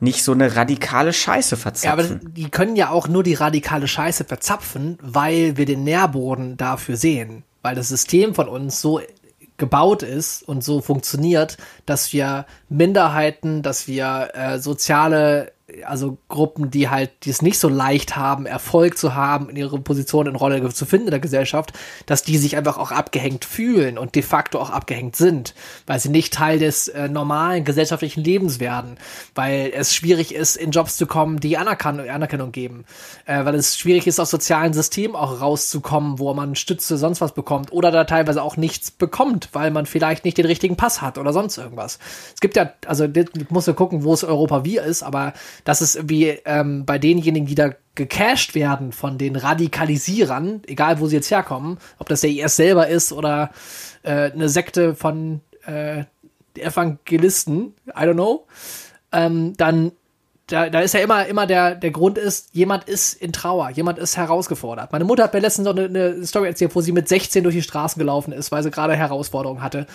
nicht 0.00 0.22
so 0.22 0.32
eine 0.32 0.54
radikale 0.56 1.12
Scheiße 1.12 1.56
verzapfen. 1.56 2.08
Ja, 2.08 2.16
aber 2.16 2.30
die 2.30 2.50
können 2.50 2.76
ja 2.76 2.90
auch 2.90 3.08
nur 3.08 3.22
die 3.22 3.34
radikale 3.34 3.88
Scheiße 3.88 4.24
verzapfen, 4.24 4.98
weil 5.00 5.56
wir 5.56 5.64
den 5.64 5.84
Nährboden 5.84 6.56
dafür 6.56 6.96
sehen. 6.96 7.44
Weil 7.64 7.74
das 7.74 7.88
System 7.88 8.34
von 8.34 8.46
uns 8.46 8.82
so 8.82 9.00
gebaut 9.56 10.02
ist 10.02 10.42
und 10.42 10.62
so 10.62 10.82
funktioniert, 10.82 11.56
dass 11.86 12.12
wir 12.12 12.44
Minderheiten, 12.68 13.62
dass 13.62 13.88
wir 13.88 14.28
äh, 14.34 14.58
soziale 14.58 15.52
also 15.86 16.18
Gruppen, 16.28 16.70
die 16.70 16.88
halt, 16.88 17.10
die 17.24 17.30
es 17.30 17.42
nicht 17.42 17.58
so 17.58 17.68
leicht 17.68 18.16
haben, 18.16 18.46
Erfolg 18.46 18.96
zu 18.98 19.14
haben, 19.14 19.48
in 19.48 19.56
ihre 19.56 19.78
Position 19.80 20.26
in 20.26 20.36
Rolle 20.36 20.72
zu 20.72 20.86
finden 20.86 21.08
in 21.08 21.10
der 21.10 21.20
Gesellschaft, 21.20 21.72
dass 22.06 22.22
die 22.22 22.38
sich 22.38 22.56
einfach 22.56 22.78
auch 22.78 22.92
abgehängt 22.92 23.44
fühlen 23.44 23.98
und 23.98 24.14
de 24.14 24.22
facto 24.22 24.60
auch 24.60 24.70
abgehängt 24.70 25.16
sind, 25.16 25.54
weil 25.86 25.98
sie 25.98 26.08
nicht 26.08 26.32
Teil 26.32 26.58
des 26.58 26.88
äh, 26.88 27.08
normalen 27.08 27.64
gesellschaftlichen 27.64 28.22
Lebens 28.22 28.60
werden, 28.60 28.96
weil 29.34 29.72
es 29.74 29.94
schwierig 29.94 30.34
ist, 30.34 30.56
in 30.56 30.70
Jobs 30.70 30.96
zu 30.96 31.06
kommen, 31.06 31.40
die 31.40 31.56
Anerkan 31.56 32.00
Anerkennung 32.00 32.52
geben, 32.52 32.84
äh, 33.26 33.44
weil 33.44 33.54
es 33.54 33.76
schwierig 33.76 34.06
ist, 34.06 34.20
aus 34.20 34.30
sozialen 34.30 34.72
Systemen 34.72 35.16
auch 35.16 35.40
rauszukommen, 35.40 36.18
wo 36.18 36.32
man 36.34 36.54
Stütze, 36.54 36.96
sonst 36.96 37.20
was 37.20 37.32
bekommt 37.32 37.72
oder 37.72 37.90
da 37.90 38.04
teilweise 38.04 38.42
auch 38.42 38.56
nichts 38.56 38.90
bekommt, 38.90 39.50
weil 39.52 39.70
man 39.70 39.86
vielleicht 39.86 40.24
nicht 40.24 40.38
den 40.38 40.46
richtigen 40.46 40.76
Pass 40.76 41.02
hat 41.02 41.18
oder 41.18 41.32
sonst 41.32 41.58
irgendwas. 41.58 41.98
Es 42.34 42.40
gibt 42.40 42.56
ja, 42.56 42.72
also 42.86 43.06
muss 43.50 43.66
ja 43.66 43.72
gucken, 43.72 44.04
wo 44.04 44.12
es 44.12 44.24
Europa 44.24 44.64
wie 44.64 44.78
ist, 44.78 45.02
aber 45.02 45.32
dass 45.64 45.80
es 45.80 45.96
irgendwie 45.96 46.38
ähm, 46.44 46.84
bei 46.84 46.98
denjenigen, 46.98 47.46
die 47.46 47.54
da 47.54 47.70
gecasht 47.94 48.54
werden 48.54 48.92
von 48.92 49.18
den 49.18 49.36
Radikalisierern, 49.36 50.62
egal 50.66 51.00
wo 51.00 51.06
sie 51.06 51.16
jetzt 51.16 51.30
herkommen, 51.30 51.78
ob 51.98 52.08
das 52.08 52.20
der 52.20 52.30
IS 52.30 52.56
selber 52.56 52.88
ist 52.88 53.12
oder 53.12 53.50
äh, 54.02 54.30
eine 54.32 54.48
Sekte 54.48 54.94
von 54.94 55.40
äh, 55.66 56.04
Evangelisten, 56.56 57.74
I 57.88 58.02
don't 58.02 58.14
know, 58.14 58.46
ähm, 59.12 59.54
dann 59.56 59.92
da, 60.46 60.68
da 60.68 60.80
ist 60.80 60.92
ja 60.92 61.00
immer, 61.00 61.24
immer 61.26 61.46
der, 61.46 61.74
der 61.74 61.90
Grund 61.90 62.18
ist, 62.18 62.50
jemand 62.52 62.84
ist 62.84 63.14
in 63.14 63.32
Trauer, 63.32 63.70
jemand 63.70 63.98
ist 63.98 64.18
herausgefordert. 64.18 64.92
Meine 64.92 65.06
Mutter 65.06 65.24
hat 65.24 65.32
mir 65.32 65.40
letztens 65.40 65.64
noch 65.64 65.74
eine, 65.74 65.86
eine 65.86 66.26
Story 66.26 66.48
erzählt, 66.48 66.74
wo 66.74 66.82
sie 66.82 66.92
mit 66.92 67.08
16 67.08 67.42
durch 67.42 67.54
die 67.54 67.62
Straßen 67.62 67.98
gelaufen 67.98 68.32
ist, 68.32 68.52
weil 68.52 68.62
sie 68.62 68.70
gerade 68.70 68.94
Herausforderungen 68.94 69.62
hatte 69.62 69.86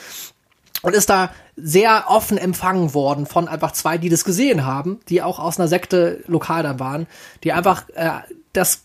und 0.82 0.96
ist 0.96 1.10
da 1.10 1.32
sehr 1.56 2.06
offen 2.08 2.38
empfangen 2.38 2.94
worden 2.94 3.26
von 3.26 3.48
einfach 3.48 3.72
zwei, 3.72 3.98
die 3.98 4.10
das 4.10 4.24
gesehen 4.24 4.66
haben, 4.66 5.00
die 5.10 5.22
auch 5.22 5.40
aus 5.40 5.60
einer 5.60 5.68
Sekte 5.68 6.24
lokal 6.28 6.64
dann 6.64 6.80
waren, 6.80 7.08
die 7.44 7.52
einfach 7.52 7.88
äh, 7.96 8.12
das 8.54 8.84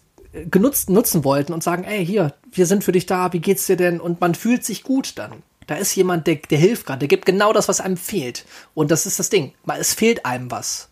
genutzt 0.51 0.91
nutzen 0.91 1.25
wollten 1.25 1.53
und 1.53 1.63
sagen, 1.63 1.85
ey, 1.85 2.05
hier, 2.05 2.35
wir 2.51 2.67
sind 2.67 2.85
für 2.85 2.93
dich 2.93 3.07
da, 3.07 3.33
wie 3.33 3.41
geht's 3.41 3.67
dir 3.67 3.77
denn? 3.77 4.01
Und 4.01 4.21
man 4.21 4.35
fühlt 4.35 4.65
sich 4.65 4.83
gut 4.83 5.13
dann. 5.17 5.43
Da 5.67 5.77
ist 5.77 5.95
jemand, 5.95 6.27
der, 6.27 6.37
der 6.37 6.59
hilft 6.59 6.87
gerade, 6.87 6.99
der 7.01 7.09
gibt 7.09 7.25
genau 7.25 7.53
das, 7.53 7.69
was 7.69 7.81
einem 7.81 7.97
fehlt. 7.97 8.45
Und 8.75 8.91
das 8.91 9.07
ist 9.07 9.19
das 9.19 9.31
Ding. 9.31 9.53
Es 9.79 9.95
fehlt 9.95 10.27
einem 10.27 10.51
was. 10.51 10.89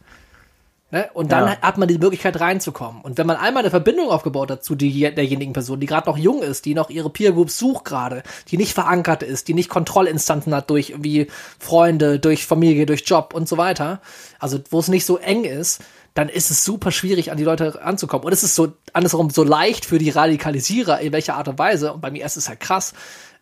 Ne? 0.92 1.08
Und 1.14 1.32
dann 1.32 1.48
ja. 1.48 1.60
hat 1.62 1.78
man 1.78 1.88
die 1.88 1.96
Möglichkeit 1.96 2.38
reinzukommen. 2.38 3.00
Und 3.00 3.16
wenn 3.16 3.26
man 3.26 3.38
einmal 3.38 3.62
eine 3.62 3.70
Verbindung 3.70 4.10
aufgebaut 4.10 4.50
hat 4.50 4.62
zu 4.62 4.74
die, 4.74 5.00
derjenigen 5.14 5.54
Person, 5.54 5.80
die 5.80 5.86
gerade 5.86 6.06
noch 6.06 6.18
jung 6.18 6.42
ist, 6.42 6.66
die 6.66 6.74
noch 6.74 6.90
ihre 6.90 7.08
Peer 7.08 7.32
Group 7.32 7.48
sucht 7.48 7.86
gerade, 7.86 8.22
die 8.48 8.58
nicht 8.58 8.74
verankert 8.74 9.22
ist, 9.22 9.48
die 9.48 9.54
nicht 9.54 9.70
Kontrollinstanzen 9.70 10.54
hat 10.54 10.68
durch 10.68 10.90
irgendwie 10.90 11.28
Freunde, 11.58 12.20
durch 12.20 12.46
Familie, 12.46 12.84
durch 12.84 13.04
Job 13.06 13.32
und 13.32 13.48
so 13.48 13.56
weiter, 13.56 14.02
also 14.38 14.60
wo 14.68 14.80
es 14.80 14.88
nicht 14.88 15.06
so 15.06 15.16
eng 15.16 15.44
ist, 15.44 15.80
dann 16.12 16.28
ist 16.28 16.50
es 16.50 16.62
super 16.62 16.90
schwierig, 16.90 17.30
an 17.30 17.38
die 17.38 17.44
Leute 17.44 17.74
ranzukommen. 17.82 18.26
Und 18.26 18.34
es 18.34 18.42
ist 18.42 18.54
so 18.54 18.74
andersherum 18.92 19.30
so 19.30 19.44
leicht 19.44 19.86
für 19.86 19.96
die 19.96 20.10
Radikalisierer, 20.10 21.00
in 21.00 21.14
welcher 21.14 21.36
Art 21.36 21.48
und 21.48 21.58
Weise, 21.58 21.94
und 21.94 22.02
bei 22.02 22.10
mir 22.10 22.26
ist 22.26 22.36
es 22.36 22.50
halt 22.50 22.60
krass, 22.60 22.92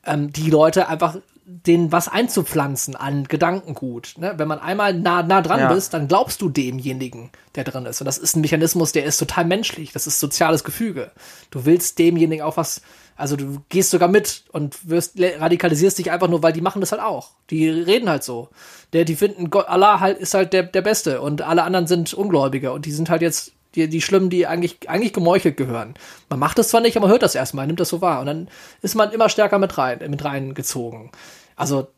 ähm, 0.07 0.33
die 0.33 0.51
Leute 0.51 0.87
einfach 0.87 1.17
den 1.53 1.91
was 1.91 2.07
einzupflanzen 2.07 2.95
an 2.95 3.25
Gedankengut. 3.25 4.15
Ne? 4.19 4.35
Wenn 4.37 4.47
man 4.47 4.61
einmal 4.61 4.95
nah, 4.95 5.23
nah 5.23 5.43
dran 5.43 5.61
ja. 5.61 5.73
bist, 5.73 5.93
dann 5.93 6.07
glaubst 6.07 6.41
du 6.41 6.49
demjenigen, 6.49 7.31
der 7.57 7.65
drin 7.65 7.87
ist. 7.87 8.01
Und 8.01 8.05
das 8.05 8.19
ist 8.19 8.37
ein 8.37 8.41
Mechanismus, 8.41 8.93
der 8.93 9.05
ist 9.05 9.19
total 9.19 9.45
menschlich. 9.45 9.93
Das 9.93 10.07
ist 10.07 10.21
soziales 10.21 10.63
Gefüge. 10.63 11.11
Du 11.51 11.65
willst 11.65 11.99
demjenigen 11.99 12.43
auch 12.43 12.57
was, 12.57 12.83
also 13.17 13.35
du 13.35 13.63
gehst 13.69 13.91
sogar 13.91 14.09
mit 14.09 14.45
und 14.53 14.89
wirst, 14.89 15.19
radikalisierst 15.19 15.99
dich 15.99 16.13
einfach 16.13 16.29
nur, 16.29 16.43
weil 16.43 16.53
die 16.53 16.61
machen 16.61 16.81
das 16.81 16.93
halt 16.93 17.03
auch. 17.03 17.31
Die 17.51 17.69
reden 17.69 18.09
halt 18.09 18.23
so. 18.23 18.49
Der, 18.93 19.05
die 19.05 19.17
finden, 19.17 19.51
Gott, 19.51 19.69
Allah 19.69 19.99
halt 19.99 20.19
ist 20.19 20.35
halt 20.35 20.53
der, 20.53 20.63
der 20.63 20.83
Beste 20.83 21.21
und 21.21 21.43
alle 21.43 21.65
anderen 21.65 21.89
sind 21.89 22.15
Ungläubige 22.15 22.73
und 22.73 22.87
die 22.87 22.93
sind 22.93 23.11
halt 23.11 23.23
jetzt 23.23 23.53
die, 23.75 23.89
die 23.89 24.01
Schlimmen, 24.01 24.31
die 24.31 24.47
eigentlich, 24.47 24.89
eigentlich 24.89 25.13
gemeuchelt 25.13 25.57
gehören. 25.57 25.95
Man 26.29 26.39
macht 26.39 26.59
das 26.59 26.69
zwar 26.69 26.81
nicht, 26.81 26.97
aber 26.97 27.07
man 27.07 27.13
hört 27.13 27.23
das 27.23 27.35
erstmal, 27.35 27.67
nimmt 27.67 27.81
das 27.81 27.89
so 27.89 28.01
wahr. 28.01 28.21
Und 28.21 28.27
dann 28.27 28.49
ist 28.83 28.95
man 28.95 29.13
immer 29.13 29.29
stärker 29.29 29.59
mit 29.59 29.79
rein, 29.79 29.99
mit 30.09 30.25
reingezogen. 30.25 31.11
Also 31.57 31.89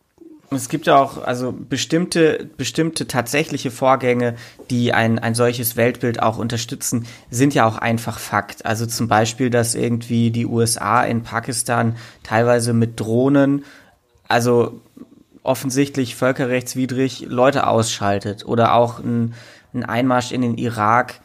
es 0.55 0.69
gibt 0.69 0.87
ja 0.87 1.01
auch 1.01 1.23
also 1.23 1.53
bestimmte 1.53 2.49
bestimmte 2.57 3.07
tatsächliche 3.07 3.71
Vorgänge, 3.71 4.35
die 4.71 4.93
ein 4.93 5.19
ein 5.19 5.35
solches 5.35 5.77
Weltbild 5.77 6.23
auch 6.23 6.39
unterstützen, 6.39 7.07
sind 7.31 7.55
ja 7.55 7.67
auch 7.67 7.79
einfach 7.79 8.19
Fakt. 8.19 8.67
Also 8.67 8.87
zum 8.87 9.09
Beispiel, 9.09 9.51
dass 9.51 9.75
irgendwie 9.75 10.31
die 10.31 10.47
USA 10.47 11.03
in 11.05 11.23
Pakistan 11.23 11.97
teilweise 12.23 12.73
mit 12.75 13.01
Drohnen, 13.01 13.65
also 14.29 14.81
offensichtlich 15.43 16.17
völkerrechtswidrig 16.17 17.27
Leute 17.29 17.67
ausschaltet 17.67 18.45
oder 18.47 18.75
auch 18.75 18.99
ein, 18.99 19.35
ein 19.75 19.85
Einmarsch 19.85 20.33
in 20.33 20.43
den 20.43 20.57
Irak, 20.57 21.21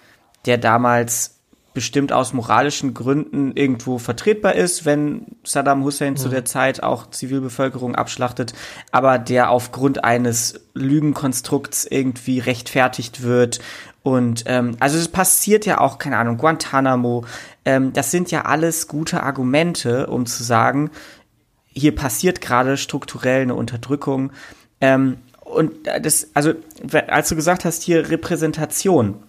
der 0.48 0.58
damals 0.58 1.38
bestimmt 1.78 2.12
aus 2.12 2.34
moralischen 2.34 2.96
Gründen 2.96 3.52
irgendwo 3.56 4.00
vertretbar 4.00 4.56
ist, 4.56 4.84
wenn 4.86 5.28
Saddam 5.44 5.84
Hussein 5.84 6.14
mhm. 6.14 6.18
zu 6.18 6.28
der 6.28 6.44
Zeit 6.44 6.82
auch 6.82 7.12
Zivilbevölkerung 7.12 7.94
abschlachtet, 7.94 8.54
aber 8.92 9.20
der 9.20 9.52
aufgrund 9.52 10.04
eines 10.04 10.60
Lügenkonstrukts 10.74 11.86
irgendwie 11.86 12.40
rechtfertigt 12.40 13.22
wird. 13.22 13.60
Und 14.02 14.46
ähm, 14.48 14.76
also 14.80 14.98
es 14.98 15.08
passiert 15.08 15.68
ja 15.68 15.80
auch, 15.80 16.00
keine 16.00 16.18
Ahnung, 16.18 16.38
Guantanamo, 16.38 17.26
ähm, 17.64 17.94
das 17.94 18.10
sind 18.10 18.32
ja 18.32 18.46
alles 18.46 18.88
gute 18.88 19.22
Argumente, 19.22 20.08
um 20.08 20.26
zu 20.26 20.44
sagen, 20.44 20.90
hier 21.68 21.94
passiert 21.94 22.42
gerade 22.42 22.78
strukturell 22.78 23.44
eine 23.44 23.54
Unterdrückung. 23.54 24.32
Ähm, 24.82 25.18
und 25.42 25.74
das, 26.02 26.32
also 26.34 26.54
als 27.08 27.30
du 27.30 27.36
gesagt 27.36 27.66
hast, 27.66 27.84
hier 27.84 28.10
Repräsentation, 28.10 29.22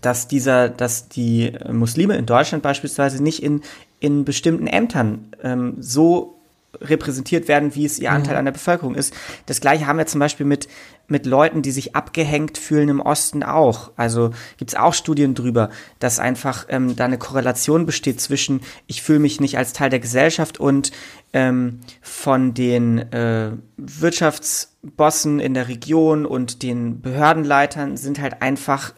dass 0.00 0.28
dieser, 0.28 0.68
dass 0.68 1.08
die 1.08 1.52
Muslime 1.70 2.16
in 2.16 2.26
Deutschland 2.26 2.62
beispielsweise 2.62 3.22
nicht 3.22 3.42
in, 3.42 3.62
in 4.00 4.24
bestimmten 4.24 4.66
Ämtern 4.66 5.28
ähm, 5.42 5.76
so 5.78 6.38
repräsentiert 6.80 7.48
werden, 7.48 7.74
wie 7.74 7.84
es 7.84 7.98
ihr 7.98 8.10
Anteil 8.10 8.34
mhm. 8.34 8.38
an 8.38 8.44
der 8.46 8.52
Bevölkerung 8.52 8.94
ist. 8.94 9.14
Das 9.46 9.60
gleiche 9.60 9.86
haben 9.86 9.98
wir 9.98 10.06
zum 10.06 10.20
Beispiel 10.20 10.46
mit, 10.46 10.68
mit 11.06 11.26
Leuten, 11.26 11.62
die 11.62 11.70
sich 11.70 11.94
abgehängt 11.94 12.58
fühlen 12.58 12.88
im 12.88 13.00
Osten 13.00 13.42
auch. 13.42 13.90
Also 13.96 14.30
gibt's 14.56 14.74
auch 14.74 14.94
Studien 14.94 15.34
drüber, 15.34 15.70
dass 15.98 16.18
einfach 16.18 16.66
ähm, 16.68 16.96
da 16.96 17.04
eine 17.04 17.18
Korrelation 17.18 17.86
besteht 17.86 18.20
zwischen, 18.20 18.60
ich 18.86 19.02
fühle 19.02 19.18
mich 19.18 19.40
nicht 19.40 19.58
als 19.58 19.72
Teil 19.72 19.90
der 19.90 20.00
Gesellschaft 20.00 20.58
und 20.58 20.92
ähm, 21.32 21.80
von 22.00 22.54
den 22.54 22.98
äh, 23.12 23.52
Wirtschaftsbossen 23.76 25.40
in 25.40 25.54
der 25.54 25.68
Region 25.68 26.26
und 26.26 26.62
den 26.62 27.00
Behördenleitern 27.00 27.96
sind 27.96 28.20
halt 28.20 28.42
einfach 28.42 28.92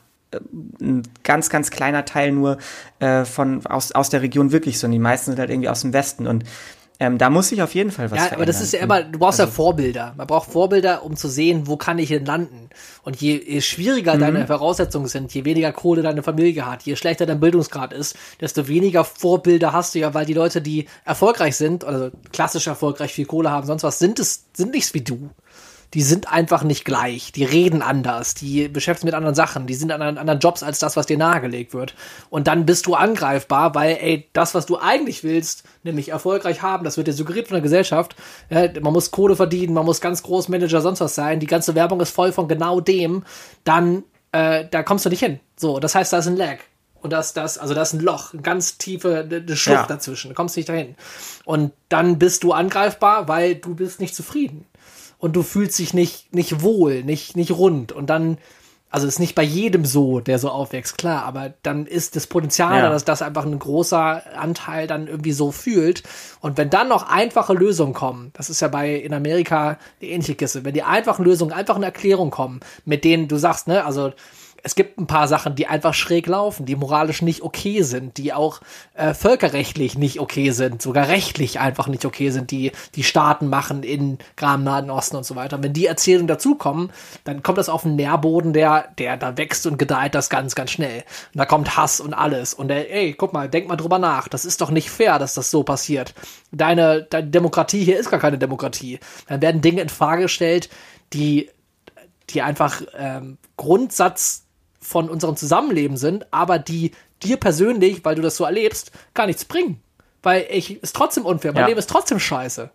ein 0.81 1.03
ganz, 1.23 1.51
ganz 1.51 1.71
kleiner 1.71 2.05
Teil 2.05 2.33
nur 2.33 2.59
äh, 3.01 3.25
von 3.25 3.65
aus, 3.67 3.93
aus 3.93 4.11
der 4.11 4.23
Region 4.23 4.53
wirklich 4.53 4.79
so. 4.79 4.87
Und 4.87 4.93
die 4.93 4.99
meisten 4.99 5.31
sind 5.31 5.39
halt 5.39 5.51
irgendwie 5.51 5.69
aus 5.69 5.83
dem 5.83 5.93
Westen. 5.93 6.27
Und 6.27 6.45
ähm, 7.01 7.19
da 7.19 7.29
muss 7.29 7.49
sich 7.49 7.61
auf 7.61 7.75
jeden 7.75 7.91
Fall 7.91 8.11
was 8.11 8.19
ja, 8.19 8.25
verändern. 8.27 8.39
aber 8.39 8.47
das 8.47 8.61
ist 8.61 8.73
ja 8.73 8.79
immer, 8.79 9.03
du 9.03 9.19
brauchst 9.19 9.41
also, 9.41 9.51
ja 9.51 9.55
Vorbilder. 9.55 10.15
Man 10.17 10.27
braucht 10.29 10.51
Vorbilder, 10.51 11.03
um 11.03 11.17
zu 11.17 11.29
sehen, 11.29 11.67
wo 11.67 11.77
kann 11.77 11.99
ich 11.99 12.09
denn 12.09 12.25
landen. 12.25 12.71
Und 13.03 13.21
je, 13.21 13.43
je 13.45 13.61
schwieriger 13.61 14.15
mhm. 14.15 14.21
deine 14.21 14.47
Voraussetzungen 14.47 15.09
sind, 15.09 15.35
je 15.35 15.45
weniger 15.45 15.73
Kohle 15.73 16.03
deine 16.03 16.23
Familie 16.23 16.67
hat, 16.67 16.85
je 16.85 16.95
schlechter 16.95 17.27
dein 17.27 17.41
Bildungsgrad 17.41 17.93
ist, 17.93 18.17
desto 18.41 18.69
weniger 18.69 19.05
Vorbilder 19.05 19.73
hast 19.73 19.97
du 19.97 19.99
ja, 19.99 20.15
weil 20.15 20.25
die 20.25 20.35
Leute, 20.35 20.63
die 20.63 20.87
erfolgreich 21.05 21.57
sind, 21.57 21.85
also 21.85 22.11
klassisch 22.33 22.69
erfolgreich, 22.69 23.13
viel 23.13 23.27
Kohle 23.27 23.51
haben, 23.51 23.67
sonst 23.67 23.83
was, 23.83 23.99
sind 23.99 24.21
es, 24.21 24.45
sind 24.53 24.73
nichts 24.73 24.95
wie 24.95 25.03
du 25.03 25.31
die 25.95 26.03
sind 26.03 26.31
einfach 26.33 26.65
nicht 26.65 26.85
gleich. 26.85 27.31
Die 27.31 27.45
reden 27.45 27.81
anders, 27.81 28.35
die 28.35 28.69
beschäftigen 28.69 28.95
sich 28.95 29.05
mit 29.05 29.15
anderen 29.15 29.35
Sachen, 29.35 29.67
die 29.67 29.75
sind 29.75 29.93
an 29.93 30.03
anderen 30.03 30.41
Jobs 30.41 30.63
als 30.63 30.79
das, 30.79 30.97
was 30.97 31.07
dir 31.07 31.17
nahegelegt 31.17 31.73
wird. 31.73 31.95
Und 32.31 32.49
dann 32.49 32.67
bist 32.67 32.87
du 32.87 32.95
angreifbar, 32.95 33.75
weil, 33.75 33.97
ey, 34.01 34.29
das, 34.33 34.55
was 34.55 34.67
du 34.67 34.79
eigentlich 34.79 35.23
willst, 35.23 35.63
nämlich 35.85 36.09
erfolgreich 36.09 36.63
haben, 36.63 36.85
das 36.85 36.97
wird 36.97 37.07
dir 37.07 37.13
suggeriert 37.13 37.49
von 37.49 37.55
der 37.55 37.63
Gesellschaft. 37.63 38.17
Ja, 38.51 38.69
man 38.81 38.93
muss 38.93 39.13
Kohle 39.13 39.37
verdienen, 39.37 39.75
man 39.75 39.85
muss 39.85 40.01
ganz 40.01 40.23
groß 40.23 40.49
Manager, 40.49 40.81
sonst 40.81 41.01
was 41.01 41.15
sein. 41.15 41.41
Die 41.41 41.47
ganze 41.47 41.75
Werbung 41.75 42.01
ist 42.01 42.11
voll 42.11 42.33
von 42.33 42.49
genau 42.49 42.81
dem. 42.81 43.25
Dann, 43.63 44.03
äh, 44.33 44.65
da 44.69 44.83
kommst 44.83 45.05
du 45.05 45.11
nicht 45.11 45.21
hin. 45.21 45.39
So, 45.57 45.79
das 45.79 45.95
heißt, 45.95 46.13
da 46.13 46.19
ist 46.19 46.27
ein 46.27 46.37
Lag. 46.37 46.59
Und 47.01 47.13
das, 47.13 47.35
das, 47.35 47.59
also 47.59 47.75
da 47.75 47.83
ist 47.83 47.93
ein 47.93 48.01
Loch, 48.01 48.33
eine 48.33 48.43
ganz 48.43 48.79
tiefe 48.79 49.29
eine 49.31 49.57
Schlucht 49.57 49.77
ja. 49.77 49.87
dazwischen. 49.87 50.31
Du 50.31 50.35
kommst 50.35 50.57
nicht 50.57 50.71
dahin. 50.71 50.97
Und 51.45 51.73
dann 51.91 52.19
bist 52.19 52.43
du 52.43 52.53
angreifbar, 52.53 53.29
weil 53.29 53.57
du 53.57 53.75
bist 53.75 54.01
nicht 54.01 54.15
zufrieden 54.15 54.67
und 55.25 55.35
du 55.35 55.43
fühlst 55.43 55.79
dich 55.79 55.95
nicht, 55.95 56.35
nicht 56.35 56.61
wohl, 56.61 57.03
nicht, 57.03 57.35
nicht 57.35 57.53
rund. 57.53 57.93
Und 57.93 58.11
dann, 58.11 58.37
also 58.91 59.07
ist 59.07 59.21
nicht 59.21 59.35
bei 59.35 59.43
jedem 59.43 59.87
so, 59.87 60.21
der 60.21 60.39
so 60.39 60.51
aufwächst, 60.51 60.99
klar, 60.99 61.25
aber 61.25 61.55
dann 61.63 61.87
ist 61.87 62.15
das 62.15 62.27
Potenzial, 62.27 62.83
ja. 62.83 62.91
dass 62.91 63.07
das 63.07 63.23
einfach 63.23 63.47
ein 63.47 63.59
großer 63.59 64.23
Anteil 64.37 64.87
dann 64.87 65.07
irgendwie 65.07 65.33
so 65.33 65.51
fühlt. 65.51 66.03
Und 66.41 66.59
wenn 66.59 66.69
dann 66.69 66.89
noch 66.89 67.09
einfache 67.09 67.55
Lösungen 67.55 67.95
kommen, 67.95 68.33
das 68.35 68.51
ist 68.51 68.61
ja 68.61 68.69
bei 68.69 68.97
in 68.97 69.15
Amerika 69.15 69.79
die 70.03 70.11
ähnliche 70.11 70.35
Kiste, 70.35 70.63
wenn 70.63 70.75
die 70.75 70.83
einfachen 70.83 71.25
Lösungen, 71.25 71.55
einfach 71.55 71.77
eine 71.77 71.87
Erklärung 71.87 72.29
kommen, 72.29 72.61
mit 72.85 73.03
denen 73.03 73.27
du 73.27 73.39
sagst, 73.39 73.67
ne, 73.67 73.83
also 73.87 74.13
es 74.65 74.75
gibt 74.75 74.99
ein 74.99 75.07
paar 75.07 75.29
Sachen, 75.29 75.55
die 75.55 75.67
einfach 75.67 75.93
schräg 75.93 76.27
laufen, 76.27 76.65
die 76.65 76.75
moralisch 76.75 77.21
nicht 77.21 77.43
okay 77.43 77.83
sind, 77.83 78.17
die 78.17 78.33
auch 78.33 78.61
äh, 78.95 79.13
völkerrechtlich 79.13 79.99
nicht 79.99 80.21
okay 80.21 80.51
sind, 80.51 80.81
sogar 80.81 81.09
rechtlich 81.09 81.61
einfach 81.61 81.87
nicht 81.87 82.07
okay 82.07 82.31
sind, 82.31 82.51
die 82.51 82.73
die 82.95 83.05
Staaten 83.05 83.49
machen 83.49 83.83
in 83.83 84.19
gerade 84.37 84.55
im 84.55 84.65
Nahen 84.65 84.91
Osten 84.91 85.17
und 85.17 85.27
so 85.27 85.37
weiter. 85.37 85.57
Und 85.57 85.65
wenn 85.65 85.75
die 85.75 85.87
Erzählungen 85.87 86.29
dazukommen, 86.29 86.91
dann 87.25 87.43
kommt 87.43 87.59
das 87.59 87.69
auf 87.69 87.85
einen 87.85 87.97
Nährboden, 87.97 88.55
der, 88.55 88.89
der 88.99 89.19
da 89.19 89.37
wächst 89.37 89.67
und 89.67 89.79
gedeiht 89.79 90.15
das 90.15 90.31
ganz, 90.31 90.55
ganz 90.55 90.71
schnell. 90.71 91.05
Und 91.35 91.39
da 91.39 91.45
kommt 91.45 91.77
Hass 91.77 92.01
und 92.01 92.15
alles. 92.15 92.55
Und 92.55 92.69
der, 92.69 92.91
ey, 92.91 93.13
guck 93.13 93.35
mal, 93.35 93.51
denk 93.51 93.69
mal 93.69 93.77
drüber 93.77 93.99
nach. 93.99 94.29
Das 94.29 94.47
ist 94.47 94.63
doch 94.63 94.71
nicht 94.71 94.89
fair, 94.89 95.19
dass 95.19 95.35
das 95.35 95.51
so 95.51 95.63
passiert. 95.63 96.15
Deine, 96.53 97.03
deine 97.03 97.29
Demokratie 97.29 97.85
hier 97.85 97.99
ist 97.99 98.11
gar 98.11 98.21
keine 98.21 98.39
Demokratie. 98.39 98.99
Dann 99.29 99.43
werden 99.43 99.61
Dinge 99.61 99.83
in 99.83 99.91
Frage 99.91 100.23
gestellt, 100.23 100.71
die 101.13 101.51
die 102.31 102.41
einfach 102.41 102.81
ähm, 102.97 103.37
Grundsatz 103.59 104.44
von 104.85 105.09
unserem 105.09 105.37
Zusammenleben 105.37 105.97
sind, 105.97 106.27
aber 106.33 106.59
die 106.59 106.93
dir 107.23 107.39
persönlich, 107.39 108.05
weil 108.05 108.15
du 108.15 108.23
das 108.23 108.37
so 108.37 108.45
erlebst, 108.45 108.93
gar 109.15 109.27
nichts 109.27 109.45
bringen. 109.45 109.81
Weil 110.23 110.47
ich 110.51 110.83
ist 110.83 110.95
trotzdem 110.95 111.25
unfair, 111.25 111.53
mein 111.53 111.63
ja. 111.63 111.67
Leben 111.69 111.79
ist 111.79 111.91
trotzdem 111.91 112.21
scheiße. 112.21 112.71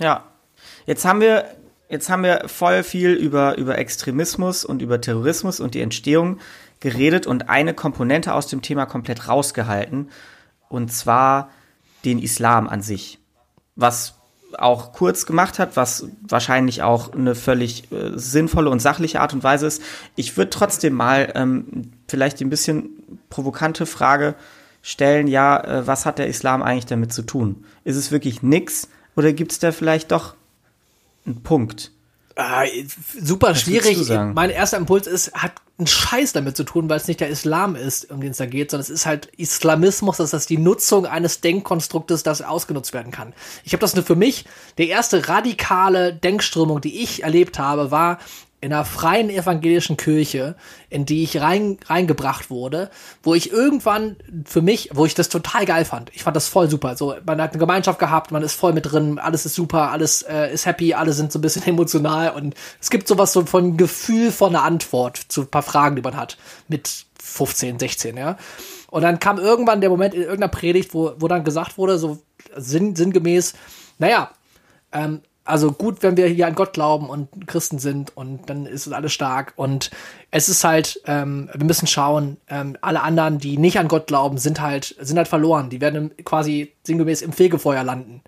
Ja. 0.00 0.24
Jetzt 0.84 1.04
haben 1.04 1.20
wir 1.20 1.46
jetzt 1.88 2.10
haben 2.10 2.24
wir 2.24 2.48
voll 2.48 2.82
viel 2.82 3.12
über 3.12 3.56
über 3.56 3.78
Extremismus 3.78 4.64
und 4.64 4.82
über 4.82 5.00
Terrorismus 5.00 5.60
und 5.60 5.74
die 5.74 5.80
Entstehung 5.80 6.38
geredet 6.80 7.26
und 7.26 7.48
eine 7.48 7.74
Komponente 7.74 8.34
aus 8.34 8.48
dem 8.48 8.62
Thema 8.62 8.86
komplett 8.86 9.28
rausgehalten 9.28 10.10
und 10.68 10.92
zwar 10.92 11.50
den 12.04 12.18
Islam 12.18 12.68
an 12.68 12.82
sich. 12.82 13.18
Was 13.76 14.14
auch 14.58 14.92
kurz 14.92 15.26
gemacht 15.26 15.58
hat, 15.58 15.76
was 15.76 16.06
wahrscheinlich 16.22 16.82
auch 16.82 17.12
eine 17.12 17.34
völlig 17.34 17.90
äh, 17.92 18.12
sinnvolle 18.14 18.70
und 18.70 18.80
sachliche 18.80 19.20
Art 19.20 19.34
und 19.34 19.44
Weise 19.44 19.66
ist. 19.66 19.82
Ich 20.14 20.36
würde 20.36 20.50
trotzdem 20.50 20.94
mal 20.94 21.32
ähm, 21.34 21.92
vielleicht 22.08 22.40
ein 22.40 22.50
bisschen 22.50 23.18
provokante 23.28 23.86
Frage 23.86 24.34
stellen, 24.82 25.26
ja, 25.26 25.58
äh, 25.62 25.86
was 25.86 26.06
hat 26.06 26.18
der 26.18 26.28
Islam 26.28 26.62
eigentlich 26.62 26.86
damit 26.86 27.12
zu 27.12 27.22
tun? 27.22 27.64
Ist 27.84 27.96
es 27.96 28.12
wirklich 28.12 28.42
nix 28.42 28.88
oder 29.16 29.32
gibt 29.32 29.52
es 29.52 29.58
da 29.58 29.72
vielleicht 29.72 30.12
doch 30.12 30.34
einen 31.26 31.42
Punkt? 31.42 31.90
Äh, 32.36 32.84
super 33.18 33.50
Was 33.50 33.62
schwierig. 33.62 34.08
Mein 34.34 34.50
erster 34.50 34.76
Impuls 34.76 35.06
ist, 35.06 35.32
hat 35.32 35.52
einen 35.78 35.86
Scheiß 35.86 36.34
damit 36.34 36.56
zu 36.56 36.64
tun, 36.64 36.88
weil 36.88 36.98
es 36.98 37.08
nicht 37.08 37.20
der 37.20 37.28
Islam 37.28 37.76
ist, 37.76 38.10
um 38.10 38.20
den 38.20 38.32
es 38.32 38.36
da 38.36 38.46
geht, 38.46 38.70
sondern 38.70 38.82
es 38.82 38.90
ist 38.90 39.06
halt 39.06 39.26
Islamismus, 39.36 40.18
das 40.18 40.34
ist 40.34 40.50
die 40.50 40.58
Nutzung 40.58 41.06
eines 41.06 41.40
Denkkonstruktes, 41.40 42.22
das 42.22 42.42
ausgenutzt 42.42 42.92
werden 42.92 43.10
kann. 43.10 43.32
Ich 43.64 43.72
habe 43.72 43.80
das 43.80 43.94
nur 43.94 44.04
für 44.04 44.16
mich, 44.16 44.44
der 44.76 44.88
erste 44.88 45.28
radikale 45.28 46.14
Denkströmung, 46.14 46.82
die 46.82 47.02
ich 47.02 47.22
erlebt 47.22 47.58
habe, 47.58 47.90
war 47.90 48.18
in 48.66 48.72
einer 48.72 48.84
freien 48.84 49.30
evangelischen 49.30 49.96
Kirche, 49.96 50.56
in 50.90 51.06
die 51.06 51.22
ich 51.22 51.40
rein, 51.40 51.78
reingebracht 51.86 52.50
wurde, 52.50 52.90
wo 53.22 53.32
ich 53.32 53.52
irgendwann 53.52 54.16
für 54.44 54.60
mich, 54.60 54.90
wo 54.92 55.06
ich 55.06 55.14
das 55.14 55.28
total 55.28 55.66
geil 55.66 55.84
fand. 55.84 56.10
Ich 56.14 56.24
fand 56.24 56.34
das 56.34 56.48
voll 56.48 56.68
super. 56.68 56.96
So, 56.96 57.14
man 57.24 57.40
hat 57.40 57.52
eine 57.52 57.60
Gemeinschaft 57.60 58.00
gehabt, 58.00 58.32
man 58.32 58.42
ist 58.42 58.54
voll 58.54 58.72
mit 58.72 58.90
drin, 58.90 59.20
alles 59.20 59.46
ist 59.46 59.54
super, 59.54 59.92
alles 59.92 60.22
äh, 60.22 60.52
ist 60.52 60.66
happy, 60.66 60.94
alle 60.94 61.12
sind 61.12 61.30
so 61.30 61.38
ein 61.38 61.42
bisschen 61.42 61.62
emotional 61.66 62.30
und 62.30 62.56
es 62.80 62.90
gibt 62.90 63.06
sowas 63.06 63.32
so 63.32 63.46
von 63.46 63.76
Gefühl 63.76 64.32
von 64.32 64.48
einer 64.48 64.64
Antwort 64.64 65.16
zu 65.16 65.42
ein 65.42 65.48
paar 65.48 65.62
Fragen, 65.62 65.94
die 65.94 66.02
man 66.02 66.16
hat 66.16 66.36
mit 66.66 67.06
15, 67.22 67.78
16, 67.78 68.16
ja. 68.16 68.36
Und 68.90 69.02
dann 69.02 69.20
kam 69.20 69.38
irgendwann 69.38 69.80
der 69.80 69.90
Moment 69.90 70.12
in 70.12 70.22
irgendeiner 70.22 70.50
Predigt, 70.50 70.92
wo, 70.92 71.12
wo 71.20 71.28
dann 71.28 71.44
gesagt 71.44 71.78
wurde, 71.78 71.98
so 71.98 72.18
sinn, 72.56 72.96
sinngemäß, 72.96 73.54
naja, 73.98 74.32
ähm, 74.90 75.20
also 75.46 75.72
gut, 75.72 76.02
wenn 76.02 76.16
wir 76.16 76.26
hier 76.26 76.46
an 76.46 76.54
Gott 76.54 76.72
glauben 76.72 77.08
und 77.08 77.46
Christen 77.46 77.78
sind 77.78 78.16
und 78.16 78.50
dann 78.50 78.66
ist 78.66 78.86
es 78.86 78.92
alles 78.92 79.12
stark. 79.12 79.52
Und 79.56 79.90
es 80.30 80.48
ist 80.48 80.64
halt, 80.64 81.00
ähm, 81.06 81.48
wir 81.54 81.64
müssen 81.64 81.86
schauen, 81.86 82.36
ähm, 82.48 82.76
alle 82.80 83.02
anderen, 83.02 83.38
die 83.38 83.56
nicht 83.56 83.78
an 83.78 83.88
Gott 83.88 84.08
glauben, 84.08 84.38
sind 84.38 84.60
halt, 84.60 84.96
sind 84.98 85.16
halt 85.16 85.28
verloren. 85.28 85.70
Die 85.70 85.80
werden 85.80 86.10
quasi 86.24 86.72
sinngemäß 86.82 87.22
im 87.22 87.32
Fegefeuer 87.32 87.84
landen. 87.84 88.22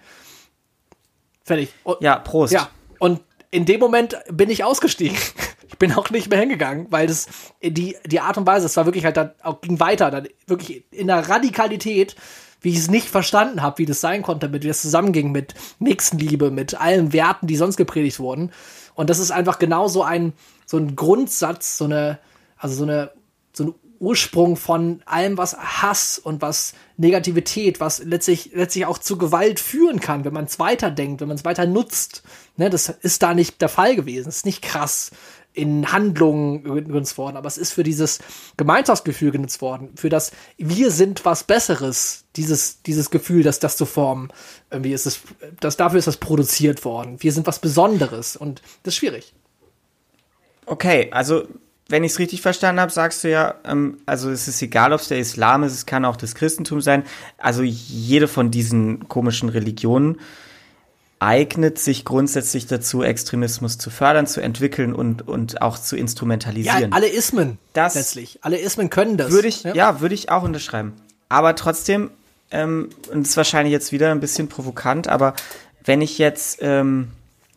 Fertig. 1.44 1.70
Und, 1.83 2.00
ja, 2.00 2.18
Prost. 2.18 2.52
Ja. 2.52 2.68
Und 2.98 3.20
in 3.50 3.64
dem 3.64 3.81
Moment 3.81 4.16
bin 4.31 4.50
ich 4.50 4.64
ausgestiegen. 4.64 5.16
Ich 5.70 5.78
bin 5.78 5.92
auch 5.92 6.11
nicht 6.11 6.28
mehr 6.28 6.40
hingegangen, 6.40 6.88
weil 6.90 7.07
das 7.07 7.28
die 7.62 7.94
die 8.04 8.18
Art 8.18 8.37
und 8.37 8.48
Weise, 8.48 8.66
es 8.66 8.76
war 8.76 8.87
wirklich 8.87 9.04
halt 9.04 9.16
dann 9.16 9.31
auch 9.42 9.61
ging 9.61 9.78
weiter, 9.78 10.11
dann 10.11 10.26
wirklich 10.48 10.83
in 10.90 11.07
der 11.07 11.28
Radikalität 11.28 12.16
wie 12.61 12.71
ich 12.71 12.79
es 12.79 12.90
nicht 12.90 13.09
verstanden 13.09 13.62
habe, 13.62 13.79
wie 13.79 13.87
das 13.87 14.01
sein 14.01 14.23
konnte, 14.23 14.49
mit 14.49 14.64
wie 14.64 14.68
das 14.68 14.83
zusammenging 14.83 15.33
mit 15.33 15.55
Nächstenliebe, 15.79 16.51
mit 16.51 16.81
allen 16.81 17.12
Werten, 17.12 17.47
die 17.47 17.57
sonst 17.57 17.77
gepredigt 17.77 18.18
wurden. 18.21 18.51
Und 18.94 19.11
das 19.11 19.18
ist 19.18 19.31
einfach 19.31 19.59
genau 19.59 19.88
so 19.88 20.03
ein, 20.03 20.33
so 20.66 20.77
ein 20.77 20.97
Grundsatz, 20.97 21.79
so 21.79 21.85
eine, 21.85 22.18
also 22.57 22.75
so 22.75 22.83
eine, 22.83 23.12
so 23.53 23.64
ein 23.64 23.75
Ursprung 24.01 24.57
von 24.57 25.03
allem, 25.07 25.38
was 25.38 25.57
Hass 25.57 26.18
und 26.18 26.40
was 26.40 26.75
Negativität, 26.97 27.81
was 27.81 28.03
letztlich, 28.05 28.53
letztlich 28.55 28.87
auch 28.87 28.99
zu 28.99 29.18
Gewalt 29.18 29.59
führen 29.61 30.01
kann, 30.01 30.25
wenn 30.25 30.33
man 30.33 30.44
es 30.44 30.59
weiterdenkt, 30.59 31.21
wenn 31.21 31.29
man 31.29 31.37
es 31.37 31.44
weiter 31.44 31.66
nutzt. 31.66 32.23
Ne, 32.57 32.71
das 32.71 32.88
ist 32.88 33.23
da 33.23 33.35
nicht 33.35 33.61
der 33.61 33.68
Fall 33.68 33.97
gewesen. 33.97 34.27
Das 34.27 34.37
ist 34.37 34.47
nicht 34.47 34.62
krass 34.62 35.11
in 35.59 35.90
Handlungen 35.92 36.62
genutzt 36.62 37.18
worden, 37.18 37.37
aber 37.37 37.49
es 37.49 37.59
ist 37.59 37.73
für 37.73 37.83
dieses 37.83 38.21
Gemeinschaftsgefühl 38.57 39.33
genutzt 39.33 39.61
worden, 39.61 39.90
für 39.97 40.09
das 40.09 40.31
wir 40.57 40.90
sind 40.90 41.25
was 41.25 41.44
Besseres, 41.44 42.25
dieses, 42.37 42.83
dieses 42.83 43.11
Gefühl, 43.11 43.42
dass 43.42 43.59
das 43.59 43.77
zu 43.77 43.85
formen, 43.85 44.33
irgendwie 44.71 44.92
ist 44.92 45.07
es, 45.07 45.21
das, 45.61 45.77
dafür 45.77 45.99
ist 45.99 46.07
das 46.07 46.18
produziert 46.18 46.85
worden. 46.85 47.16
Wir 47.21 47.33
sind 47.33 47.47
was 47.47 47.59
Besonderes 47.59 48.37
und 48.37 48.62
das 48.85 48.94
ist 48.94 48.99
schwierig. 48.99 49.35
Okay, 50.66 51.09
also 51.11 51.49
wenn 51.88 52.05
ich 52.05 52.12
es 52.12 52.18
richtig 52.18 52.42
verstanden 52.42 52.81
habe, 52.81 52.92
sagst 52.92 53.25
du 53.25 53.31
ja, 53.31 53.57
ähm, 53.64 53.99
also 54.07 54.31
es 54.31 54.47
ist 54.47 54.62
egal, 54.62 54.92
ob 54.92 55.01
es 55.01 55.09
der 55.09 55.18
Islam 55.18 55.64
ist, 55.64 55.73
es 55.73 55.87
kann 55.87 56.05
auch 56.05 56.16
das 56.16 56.35
Christentum 56.35 56.81
sein, 56.81 57.03
also 57.38 57.62
jede 57.62 58.29
von 58.29 58.51
diesen 58.51 59.09
komischen 59.09 59.49
Religionen 59.49 60.21
eignet 61.20 61.78
sich 61.78 62.04
grundsätzlich 62.04 62.66
dazu, 62.66 63.02
Extremismus 63.02 63.78
zu 63.78 63.90
fördern, 63.90 64.26
zu 64.26 64.40
entwickeln 64.40 64.94
und, 64.94 65.26
und 65.26 65.62
auch 65.62 65.78
zu 65.78 65.96
instrumentalisieren. 65.96 66.90
Ja, 66.90 66.96
alle 66.96 67.09
Ismen. 67.09 67.59
Das 67.72 67.94
letztlich. 67.94 68.38
Alle 68.42 68.59
Ismen 68.59 68.88
können 68.90 69.16
das. 69.16 69.31
Würde 69.31 69.48
ich, 69.48 69.64
ja, 69.64 69.74
ja 69.74 70.00
würde 70.00 70.14
ich 70.14 70.31
auch 70.31 70.42
unterschreiben. 70.42 70.94
Aber 71.28 71.54
trotzdem 71.57 72.11
ähm, 72.50 72.90
und 73.12 73.22
das 73.22 73.31
ist 73.31 73.37
wahrscheinlich 73.37 73.72
jetzt 73.72 73.92
wieder 73.92 74.11
ein 74.11 74.20
bisschen 74.20 74.48
provokant, 74.48 75.09
aber 75.09 75.35
wenn 75.85 76.00
ich 76.00 76.18
jetzt 76.18 76.59
ähm, 76.62 77.09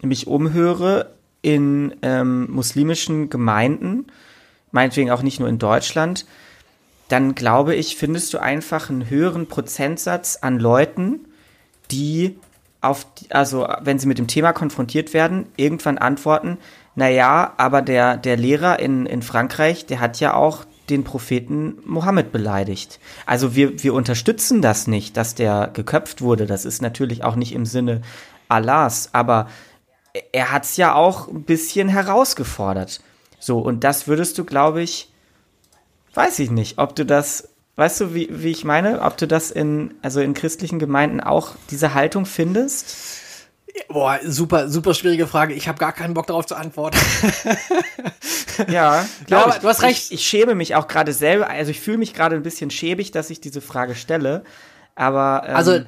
mich 0.02 0.28
umhöre 0.28 1.12
in 1.42 1.96
ähm, 2.02 2.50
muslimischen 2.52 3.30
Gemeinden, 3.30 4.08
meinetwegen 4.72 5.12
auch 5.12 5.22
nicht 5.22 5.40
nur 5.40 5.50
in 5.50 5.60
Deutschland, 5.60 6.26
dann 7.08 7.36
glaube 7.36 7.76
ich, 7.76 7.98
findest 7.98 8.34
du 8.34 8.38
einfach 8.40 8.90
einen 8.90 9.10
höheren 9.10 9.48
Prozentsatz 9.48 10.38
an 10.42 10.60
Leuten, 10.60 11.20
die 11.90 12.38
auf, 12.82 13.06
also 13.30 13.68
wenn 13.82 14.00
sie 14.00 14.08
mit 14.08 14.18
dem 14.18 14.28
Thema 14.28 14.54
konfrontiert 14.54 15.14
werden, 15.14 15.48
irgendwann 15.56 15.98
antworten, 15.98 16.58
naja, 16.96 17.54
aber 17.58 17.82
der, 17.82 18.18
der 18.18 18.38
Lehrer 18.38 18.80
in, 18.80 19.06
in 19.06 19.22
Frankreich, 19.22 19.86
der 19.86 20.00
hat 20.00 20.20
ja 20.20 20.34
auch 20.34 20.66
den 20.90 21.04
Propheten 21.04 21.78
Mohammed 21.86 22.32
beleidigt. 22.32 23.00
Also 23.26 23.56
wir, 23.56 23.82
wir 23.82 23.94
unterstützen 23.94 24.62
das 24.62 24.88
nicht, 24.88 25.16
dass 25.16 25.36
der 25.36 25.70
geköpft 25.74 26.22
wurde. 26.22 26.46
Das 26.46 26.66
ist 26.66 26.82
natürlich 26.82 27.24
auch 27.24 27.36
nicht 27.36 27.54
im 27.54 27.66
Sinne 27.66 28.02
Allahs, 28.50 29.10
aber 29.14 29.48
er 30.34 30.52
hat 30.52 30.66
es 30.66 30.76
ja 30.76 30.94
auch 30.94 31.30
ein 31.30 31.44
bisschen 31.44 31.88
herausgefordert. 31.88 33.02
So, 33.40 33.60
und 33.60 33.84
das 33.86 34.08
würdest 34.08 34.38
du, 34.38 34.44
glaube 34.44 34.82
ich, 34.82 35.12
weiß 36.14 36.40
ich 36.40 36.52
nicht, 36.52 36.78
ob 36.78 36.96
du 36.96 37.06
das, 37.06 37.50
weißt 37.76 38.02
du, 38.02 38.14
wie, 38.14 38.28
wie 38.32 38.52
ich 38.52 38.64
meine, 38.64 39.02
ob 39.02 39.18
du 39.18 39.28
das 39.28 39.52
in, 39.52 39.94
also 40.02 40.22
in 40.22 40.34
christlichen 40.34 40.80
Gemeinden 40.80 41.22
auch 41.22 41.56
diese 41.70 41.94
Haltung 41.94 42.26
findest? 42.26 42.96
Boah, 43.88 44.20
super, 44.24 44.70
super 44.70 44.94
schwierige 44.94 45.28
Frage. 45.28 45.54
Ich 45.54 45.68
habe 45.68 45.78
gar 45.78 45.94
keinen 45.94 46.14
Bock 46.14 46.28
darauf 46.28 46.46
zu 46.46 46.56
antworten. 46.56 46.98
ja, 48.68 49.06
ja 49.28 49.44
aber 49.44 49.60
du 49.60 49.68
hast 49.68 49.82
recht. 49.82 50.12
Ich, 50.12 50.20
ich 50.20 50.28
schäme 50.28 50.56
mich 50.56 50.76
auch 50.76 50.88
gerade 50.88 51.14
selber, 51.14 51.50
also 51.50 51.72
ich 51.72 51.80
fühle 51.80 51.98
mich 51.98 52.14
gerade 52.14 52.36
ein 52.36 52.44
bisschen 52.44 52.70
schäbig, 52.70 53.12
dass 53.12 53.30
ich 53.30 53.40
diese 53.40 53.62
Frage 53.62 53.96
stelle. 53.96 54.44
Aber 54.96 55.44
ähm, 55.48 55.56
also 55.56 55.80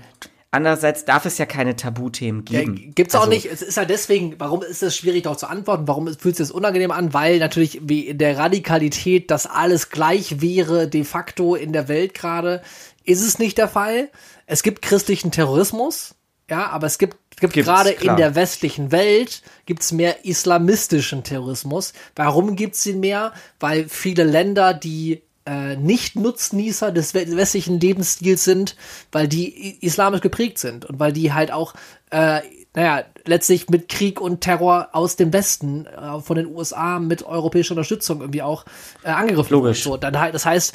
Andererseits 0.54 1.04
darf 1.04 1.26
es 1.26 1.40
ja 1.40 1.48
keine 1.48 1.76
Tabuthemen 1.76 2.46
geben. 2.46 2.78
Ja, 2.78 2.92
gibt's 2.94 3.16
also, 3.16 3.26
auch 3.26 3.30
nicht. 3.30 3.48
Es 3.48 3.64
ist 3.64 3.76
ja 3.76 3.86
deswegen, 3.86 4.36
warum 4.38 4.62
ist 4.62 4.84
es 4.84 4.96
schwierig 4.96 5.24
darauf 5.24 5.40
zu 5.40 5.48
antworten? 5.48 5.88
Warum 5.88 6.06
fühlt 6.06 6.36
sich 6.36 6.48
das 6.48 6.52
unangenehm 6.52 6.92
an? 6.92 7.12
Weil 7.12 7.40
natürlich 7.40 7.80
wie 7.82 8.02
in 8.02 8.20
der 8.20 8.38
Radikalität, 8.38 9.32
dass 9.32 9.48
alles 9.48 9.90
gleich 9.90 10.42
wäre, 10.42 10.88
de 10.88 11.06
facto 11.06 11.56
in 11.56 11.74
der 11.74 11.88
Welt 11.88 12.14
gerade, 12.14 12.62
ist 13.04 13.24
es 13.24 13.40
nicht 13.40 13.58
der 13.58 13.68
Fall. 13.68 14.12
Es 14.46 14.62
gibt 14.62 14.84
christlichen 14.84 15.32
Terrorismus, 15.32 16.14
ja, 16.48 16.68
aber 16.68 16.86
es 16.86 17.00
gibt, 17.00 17.18
gibt 17.40 17.54
gerade 17.54 17.90
in 17.90 18.16
der 18.16 18.36
westlichen 18.36 18.92
Welt 18.92 19.42
gibt's 19.66 19.92
mehr 19.92 20.24
islamistischen 20.24 21.24
Terrorismus. 21.24 21.94
Warum 22.16 22.56
gibt's 22.56 22.86
ihn 22.86 23.00
mehr? 23.00 23.34
Weil 23.60 23.90
viele 23.90 24.24
Länder, 24.24 24.76
die 24.76 25.24
äh, 25.46 25.76
Nicht-Nutznießer 25.76 26.92
des 26.92 27.14
westlichen 27.14 27.80
Lebensstils 27.80 28.44
sind, 28.44 28.76
weil 29.12 29.28
die 29.28 29.78
islamisch 29.84 30.22
geprägt 30.22 30.58
sind 30.58 30.86
und 30.86 31.00
weil 31.00 31.14
die 31.14 31.34
halt 31.34 31.52
auch, 31.52 31.74
äh, 32.12 32.42
naja, 32.76 33.04
letztlich 33.26 33.70
mit 33.70 33.90
Krieg 33.90 34.20
und 34.20 34.42
Terror 34.42 34.90
aus 34.94 35.16
dem 35.16 35.32
Westen, 35.32 35.86
äh, 35.86 36.20
von 36.22 36.36
den 36.36 36.48
USA 36.48 37.00
mit 37.00 37.24
europäischer 37.24 37.74
Unterstützung 37.74 38.22
irgendwie 38.22 38.42
auch 38.42 38.66
äh, 39.04 39.10
angegriffen 39.10 39.54
Logisch. 39.54 39.84
So, 39.84 39.98
dann 39.98 40.20
halt, 40.20 40.34
das 40.34 40.46
heißt, 40.46 40.74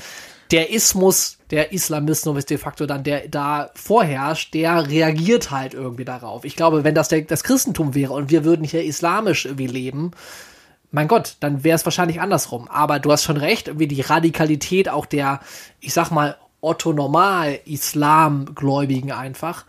der 0.51 0.71
Ismus, 0.71 1.39
der 1.51 1.73
Islamismus 1.73 2.47
de 2.47 2.59
facto 2.59 2.87
dann, 2.87 3.05
der 3.05 3.29
da 3.29 3.71
vorherrscht, 3.75 4.55
der 4.55 4.89
reagiert 4.89 5.51
halt 5.51 5.75
irgendwie 5.75 6.05
darauf. 6.05 6.45
Ich 6.45 6.57
glaube, 6.57 6.85
wenn 6.85 6.95
das 6.95 7.09
der, 7.09 7.23
das 7.23 7.45
Christentum 7.45 7.95
wäre 7.95 8.15
und 8.15 8.31
wir 8.31 8.45
würden 8.45 8.65
hier 8.65 8.85
islamisch 8.85 9.45
irgendwie 9.45 9.67
leben, 9.67 10.13
mein 10.91 11.09
Gott, 11.09 11.37
dann 11.41 11.65
wäre 11.65 11.77
es 11.77 11.85
wahrscheinlich 11.85 12.21
andersrum. 12.21 12.69
Aber 12.69 12.99
du 12.99 13.13
hast 13.13 13.25
schon 13.25 13.37
recht, 13.37 13.79
wie 13.79 13.89
die 13.89 14.01
Radikalität 14.01 14.89
auch 14.89 15.07
der, 15.07 15.41
ich 15.81 15.93
sag 15.93 16.11
mal, 16.11 16.37
Otto 16.61 16.93
Normal 16.93 17.61
Islamgläubigen 17.67 19.13
einfach, 19.13 19.65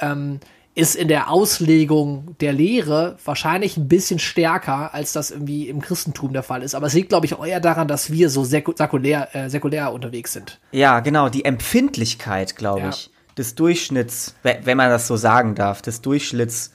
ähm, 0.00 0.40
ist 0.74 0.96
in 0.96 1.08
der 1.08 1.30
Auslegung 1.30 2.34
der 2.40 2.54
Lehre 2.54 3.18
wahrscheinlich 3.24 3.76
ein 3.76 3.88
bisschen 3.88 4.18
stärker, 4.18 4.94
als 4.94 5.12
das 5.12 5.30
irgendwie 5.30 5.68
im 5.68 5.82
Christentum 5.82 6.32
der 6.32 6.42
Fall 6.42 6.62
ist. 6.62 6.74
Aber 6.74 6.86
es 6.86 6.94
liegt, 6.94 7.10
glaube 7.10 7.26
ich, 7.26 7.38
eher 7.38 7.60
daran, 7.60 7.88
dass 7.88 8.10
wir 8.10 8.30
so 8.30 8.42
säkulär, 8.42 9.34
äh, 9.34 9.50
säkulär 9.50 9.92
unterwegs 9.92 10.32
sind. 10.32 10.60
Ja, 10.72 11.00
genau, 11.00 11.28
die 11.28 11.44
Empfindlichkeit, 11.44 12.56
glaube 12.56 12.80
ja. 12.80 12.88
ich, 12.88 13.10
des 13.36 13.54
Durchschnitts, 13.54 14.34
wenn 14.42 14.76
man 14.76 14.88
das 14.88 15.06
so 15.06 15.16
sagen 15.16 15.54
darf, 15.54 15.82
des 15.82 16.00
Durchschnitts 16.00 16.72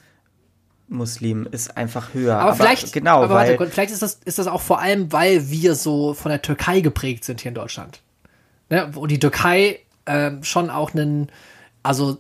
Muslim 0.88 1.48
ist 1.52 1.76
einfach 1.76 2.14
höher. 2.14 2.36
Aber, 2.36 2.52
aber 2.52 2.56
vielleicht, 2.56 2.94
genau, 2.94 3.24
aber 3.24 3.36
weil, 3.36 3.60
warte, 3.60 3.72
vielleicht 3.72 3.92
ist 3.92 4.02
das, 4.02 4.20
ist 4.24 4.40
das 4.40 4.48
auch 4.48 4.62
vor 4.62 4.80
allem, 4.80 5.12
weil 5.12 5.50
wir 5.50 5.76
so 5.76 6.14
von 6.14 6.30
der 6.30 6.42
Türkei 6.42 6.80
geprägt 6.80 7.24
sind 7.24 7.42
hier 7.42 7.50
in 7.50 7.56
Deutschland. 7.56 8.02
Ne? 8.70 8.90
Wo 8.94 9.06
die 9.06 9.20
Türkei 9.20 9.80
ähm, 10.06 10.44
schon 10.44 10.70
auch 10.70 10.94
einen, 10.94 11.30
also 11.84 12.18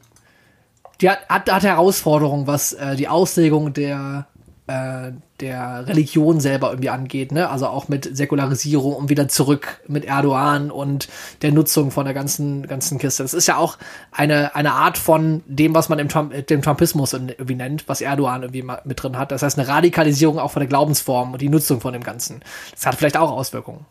die 1.01 1.09
hat, 1.09 1.27
hat, 1.29 1.51
hat 1.51 1.63
Herausforderungen, 1.63 2.47
was 2.47 2.73
äh, 2.73 2.95
die 2.95 3.07
Auslegung 3.07 3.73
der 3.73 4.27
äh, 4.67 5.13
der 5.39 5.87
Religion 5.87 6.41
selber 6.41 6.71
irgendwie 6.71 6.89
angeht, 6.89 7.31
ne? 7.31 7.49
Also 7.49 7.67
auch 7.67 7.87
mit 7.87 8.17
Säkularisierung 8.17 8.95
und 8.95 9.09
wieder 9.09 9.29
zurück 9.29 9.79
mit 9.87 10.03
Erdogan 10.03 10.71
und 10.71 11.07
der 11.41 11.53
Nutzung 11.53 11.89
von 11.89 12.03
der 12.03 12.13
ganzen 12.13 12.67
ganzen 12.67 12.97
Kiste. 12.97 13.23
Das 13.23 13.33
ist 13.33 13.47
ja 13.47 13.55
auch 13.55 13.77
eine 14.11 14.55
eine 14.55 14.73
Art 14.73 14.97
von 14.97 15.41
dem, 15.45 15.73
was 15.73 15.87
man 15.87 15.99
im 15.99 16.09
Trump, 16.09 16.47
dem 16.47 16.61
Trumpismus 16.61 17.13
irgendwie 17.13 17.55
nennt, 17.55 17.87
was 17.87 18.01
Erdogan 18.01 18.43
irgendwie 18.43 18.63
mit 18.83 19.01
drin 19.01 19.17
hat. 19.17 19.31
Das 19.31 19.41
heißt 19.41 19.57
eine 19.57 19.67
Radikalisierung 19.69 20.37
auch 20.37 20.51
von 20.51 20.59
der 20.59 20.67
Glaubensform 20.67 21.31
und 21.33 21.41
die 21.41 21.49
Nutzung 21.49 21.79
von 21.79 21.93
dem 21.93 22.03
Ganzen. 22.03 22.41
Das 22.71 22.85
hat 22.85 22.95
vielleicht 22.95 23.17
auch 23.17 23.31
Auswirkungen. 23.31 23.85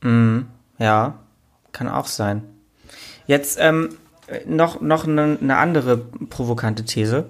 Mhm. 0.00 0.46
Ja, 0.78 1.18
kann 1.72 1.88
auch 1.88 2.06
sein. 2.06 2.42
Jetzt 3.26 3.58
ähm, 3.60 3.96
noch 4.46 4.80
noch 4.80 5.06
eine, 5.06 5.36
eine 5.40 5.56
andere 5.58 5.98
provokante 5.98 6.84
These. 6.86 7.26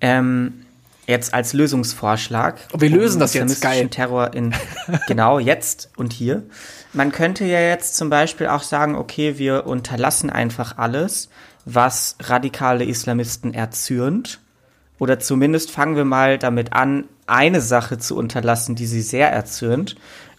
Ähm, 0.00 0.64
jetzt 1.08 1.32
als 1.32 1.54
Lösungsvorschlag. 1.54 2.68
Und 2.70 2.82
wir 2.82 2.90
lösen 2.90 3.18
das 3.18 3.32
jetzt, 3.34 3.62
geil. 3.62 3.88
Terror 3.88 4.34
in, 4.34 4.54
genau, 5.08 5.38
jetzt 5.38 5.90
und 5.96 6.12
hier. 6.12 6.44
Man 6.92 7.12
könnte 7.12 7.44
ja 7.44 7.60
jetzt 7.60 7.96
zum 7.96 8.10
Beispiel 8.10 8.46
auch 8.46 8.62
sagen, 8.62 8.94
okay, 8.94 9.38
wir 9.38 9.66
unterlassen 9.66 10.30
einfach 10.30 10.76
alles, 10.76 11.30
was 11.64 12.16
radikale 12.20 12.84
Islamisten 12.84 13.54
erzürnt. 13.54 14.40
Oder 14.98 15.18
zumindest 15.18 15.70
fangen 15.70 15.96
wir 15.96 16.04
mal 16.04 16.38
damit 16.38 16.74
an, 16.74 17.04
eine 17.26 17.62
Sache 17.62 17.98
zu 17.98 18.16
unterlassen, 18.16 18.74
die 18.74 18.86
sie 18.86 19.02
sehr 19.02 19.30
erzürnt. 19.32 19.96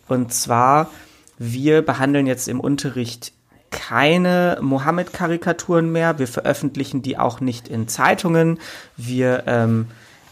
Und 0.07 0.33
zwar, 0.33 0.91
wir 1.39 1.81
behandeln 1.81 2.27
jetzt 2.27 2.47
im 2.47 2.59
Unterricht 2.59 3.33
keine 3.71 4.59
Mohammed-Karikaturen 4.61 5.91
mehr. 5.91 6.19
Wir 6.19 6.27
veröffentlichen 6.27 7.01
die 7.01 7.17
auch 7.17 7.39
nicht 7.39 7.67
in 7.67 7.87
Zeitungen. 7.87 8.59
Wir 8.97 9.43
ähm, 9.47 9.87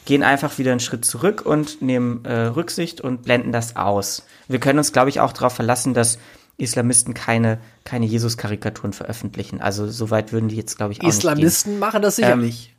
gehen 0.07 0.23
einfach 0.23 0.57
wieder 0.57 0.71
einen 0.71 0.79
Schritt 0.79 1.03
zurück 1.03 1.45
und 1.45 1.81
nehmen 1.81 2.23
äh, 2.23 2.45
Rücksicht 2.45 3.01
und 3.01 3.23
blenden 3.23 3.51
das 3.51 3.75
aus. 3.75 4.23
Wir 4.47 4.57
können 4.59 4.79
uns, 4.79 4.93
glaube 4.93 5.09
ich, 5.09 5.19
auch 5.19 5.33
darauf 5.33 5.53
verlassen, 5.53 5.93
dass 5.93 6.17
Islamisten 6.55 7.13
keine, 7.13 7.59
keine 7.83 8.05
Jesus-Karikaturen 8.05 8.93
veröffentlichen. 8.93 9.59
Also 9.59 9.85
soweit 9.89 10.31
würden 10.31 10.47
die 10.47 10.55
jetzt, 10.55 10.77
glaube 10.77 10.93
ich, 10.93 11.03
auch 11.03 11.07
Islamisten 11.09 11.73
nicht 11.73 11.81
machen 11.81 12.01
das 12.01 12.15
sicherlich. 12.15 12.73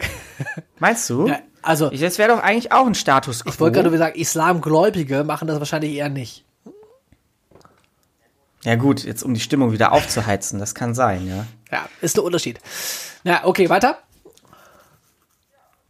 Ähm, 0.00 0.08
meinst 0.80 1.08
du? 1.08 1.28
Ja, 1.28 1.38
also, 1.62 1.88
das 1.90 2.18
wäre 2.18 2.30
doch 2.30 2.42
eigentlich 2.42 2.72
auch 2.72 2.86
ein 2.86 2.96
Status 2.96 3.44
quo. 3.44 3.50
Ich 3.50 3.60
wollte 3.60 3.80
gerade 3.80 3.96
sagen, 3.96 4.18
Islamgläubige 4.18 5.22
machen 5.22 5.46
das 5.46 5.60
wahrscheinlich 5.60 5.92
eher 5.92 6.08
nicht. 6.08 6.44
Ja 8.64 8.74
gut, 8.74 9.04
jetzt 9.04 9.22
um 9.22 9.34
die 9.34 9.40
Stimmung 9.40 9.70
wieder 9.70 9.92
aufzuheizen, 9.92 10.58
das 10.58 10.74
kann 10.74 10.94
sein, 10.94 11.28
ja. 11.28 11.46
Ja, 11.70 11.88
ist 12.00 12.16
der 12.16 12.24
Unterschied. 12.24 12.58
Na, 13.22 13.44
okay, 13.44 13.68
weiter. 13.68 13.98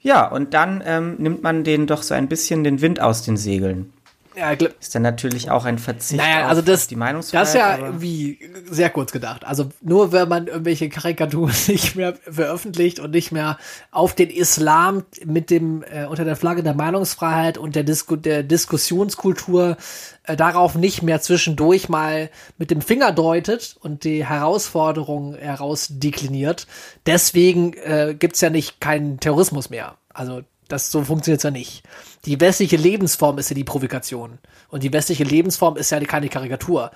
Ja, 0.03 0.27
und 0.27 0.53
dann 0.53 0.83
ähm, 0.85 1.17
nimmt 1.19 1.43
man 1.43 1.65
denen 1.65 1.87
doch 1.87 2.03
so 2.03 2.15
ein 2.15 2.29
bisschen 2.29 2.65
den 2.65 2.81
Wind 2.81 3.01
aus 3.01 3.23
den 3.23 3.37
Segeln. 3.37 3.93
Ja, 4.37 4.53
ist 4.53 4.95
dann 4.95 5.03
natürlich 5.03 5.51
auch 5.51 5.65
ein 5.65 5.79
Verzicht 5.79 6.21
naja, 6.21 6.49
also 6.49 6.63
das, 6.63 6.83
auf 6.83 6.87
die 6.89 6.97
Meinungsfreiheit. 6.97 7.43
Das 7.43 7.55
ist 7.55 7.61
ja 7.61 7.79
irgendwie 7.79 8.39
sehr 8.71 8.91
kurz 8.91 9.13
gedacht. 9.13 9.45
Also 9.45 9.71
nur 9.81 10.13
wenn 10.13 10.29
man 10.29 10.47
irgendwelche 10.47 10.89
Karikaturen 10.89 11.55
nicht 11.67 11.97
mehr 11.97 12.15
veröffentlicht 12.31 12.99
und 12.99 13.11
nicht 13.11 13.33
mehr 13.33 13.59
auf 13.91 14.15
den 14.15 14.31
Islam 14.31 15.05
mit 15.25 15.51
dem 15.51 15.83
äh, 15.83 16.07
unter 16.07 16.25
der 16.25 16.37
Flagge 16.37 16.63
der 16.63 16.75
Meinungsfreiheit 16.75 17.59
und 17.59 17.77
der, 17.77 17.85
Disku 17.85 18.17
der 18.17 18.43
Diskussionskultur 18.43 19.77
äh, 20.25 20.37
darauf 20.37 20.75
nicht 20.75 21.03
mehr 21.03 21.21
zwischendurch 21.21 21.89
mal 21.89 22.31
mit 22.59 22.71
dem 22.71 22.81
Finger 22.81 23.13
deutet 23.13 23.77
und 23.81 24.05
die 24.05 24.27
Herausforderung 24.27 25.35
herausdekliniert. 25.35 26.67
Deswegen 27.07 27.75
äh, 27.75 28.15
gibt's 28.19 28.41
ja 28.41 28.51
nicht 28.51 28.81
keinen 28.81 29.21
Terrorismus 29.21 29.69
mehr. 29.69 29.97
Also 30.15 30.43
das 30.73 30.91
so 30.91 31.05
funktioniert's 31.05 31.45
ja 31.45 31.51
nicht. 31.51 31.83
Die 32.25 32.41
westliche 32.41 32.77
Lebensform 32.77 33.39
ist 33.39 33.51
ja 33.51 33.55
die 33.55 33.65
Provokation. 33.65 34.39
Und 34.69 34.83
die 34.83 34.93
westliche 34.93 35.25
Lebensform 35.25 35.77
ist 35.77 35.91
ja 35.91 36.01
keine 36.01 36.29
Karikatur. 36.29 36.91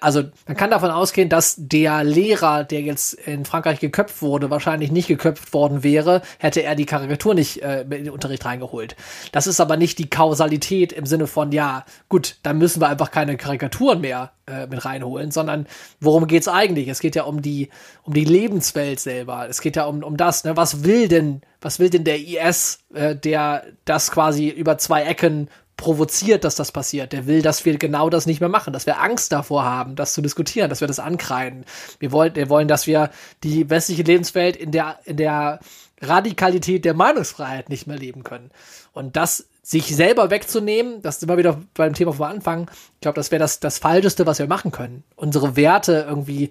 Also 0.00 0.22
man 0.46 0.56
kann 0.56 0.70
davon 0.70 0.90
ausgehen, 0.90 1.28
dass 1.28 1.54
der 1.58 2.02
Lehrer, 2.02 2.64
der 2.64 2.80
jetzt 2.80 3.12
in 3.12 3.44
Frankreich 3.44 3.78
geköpft 3.78 4.22
wurde, 4.22 4.48
wahrscheinlich 4.48 4.90
nicht 4.90 5.06
geköpft 5.06 5.52
worden 5.52 5.82
wäre, 5.82 6.22
hätte 6.38 6.62
er 6.62 6.74
die 6.74 6.86
Karikatur 6.86 7.34
nicht 7.34 7.62
äh, 7.62 7.82
in 7.82 7.90
den 7.90 8.10
Unterricht 8.10 8.44
reingeholt. 8.46 8.96
Das 9.32 9.46
ist 9.46 9.60
aber 9.60 9.76
nicht 9.76 9.98
die 9.98 10.08
Kausalität 10.08 10.92
im 10.92 11.04
Sinne 11.04 11.26
von, 11.26 11.52
ja, 11.52 11.84
gut, 12.08 12.36
dann 12.42 12.56
müssen 12.56 12.80
wir 12.80 12.88
einfach 12.88 13.10
keine 13.10 13.36
Karikaturen 13.36 14.00
mehr 14.00 14.32
äh, 14.46 14.66
mit 14.66 14.84
reinholen, 14.84 15.30
sondern 15.30 15.66
worum 16.00 16.26
geht's 16.26 16.48
eigentlich? 16.48 16.88
Es 16.88 17.00
geht 17.00 17.14
ja 17.14 17.24
um 17.24 17.42
die, 17.42 17.68
um 18.02 18.14
die 18.14 18.24
Lebenswelt 18.24 19.00
selber. 19.00 19.46
Es 19.48 19.60
geht 19.60 19.76
ja 19.76 19.84
um, 19.84 20.02
um 20.02 20.16
das, 20.16 20.44
ne? 20.44 20.56
Was 20.56 20.84
will 20.84 21.08
denn, 21.08 21.42
was 21.60 21.80
will 21.80 21.90
denn 21.90 22.04
der 22.04 22.18
IS, 22.18 22.78
äh, 22.94 23.14
der 23.14 23.64
das 23.84 24.10
quasi 24.10 24.48
über 24.48 24.78
zwei 24.78 25.02
Ecken 25.02 25.50
provoziert, 25.76 26.44
dass 26.44 26.54
das 26.54 26.72
passiert. 26.72 27.12
Der 27.12 27.26
will, 27.26 27.42
dass 27.42 27.64
wir 27.64 27.76
genau 27.76 28.08
das 28.08 28.26
nicht 28.26 28.40
mehr 28.40 28.48
machen, 28.48 28.72
dass 28.72 28.86
wir 28.86 29.00
Angst 29.00 29.32
davor 29.32 29.64
haben, 29.64 29.94
das 29.94 30.14
zu 30.14 30.22
diskutieren, 30.22 30.70
dass 30.70 30.80
wir 30.80 30.88
das 30.88 30.98
ankreiden. 30.98 31.64
Wir 31.98 32.12
wollen, 32.12 32.34
wir 32.34 32.48
wollen, 32.48 32.68
dass 32.68 32.86
wir 32.86 33.10
die 33.44 33.68
westliche 33.68 34.02
Lebenswelt 34.02 34.56
in 34.56 34.72
der, 34.72 34.98
in 35.04 35.16
der 35.16 35.60
Radikalität 36.00 36.84
der 36.84 36.94
Meinungsfreiheit 36.94 37.68
nicht 37.68 37.86
mehr 37.86 37.98
leben 37.98 38.24
können. 38.24 38.50
Und 38.92 39.16
das 39.16 39.48
sich 39.62 39.94
selber 39.94 40.30
wegzunehmen, 40.30 41.02
das 41.02 41.16
ist 41.16 41.24
immer 41.24 41.38
wieder 41.38 41.60
beim 41.74 41.92
Thema 41.92 42.12
vom 42.12 42.26
Anfang, 42.26 42.70
ich 42.94 43.00
glaube, 43.00 43.16
das 43.16 43.30
wäre 43.30 43.40
das, 43.40 43.60
das 43.60 43.78
Falscheste, 43.78 44.24
was 44.24 44.38
wir 44.38 44.46
machen 44.46 44.70
können. 44.70 45.02
Unsere 45.16 45.56
Werte 45.56 46.06
irgendwie 46.08 46.50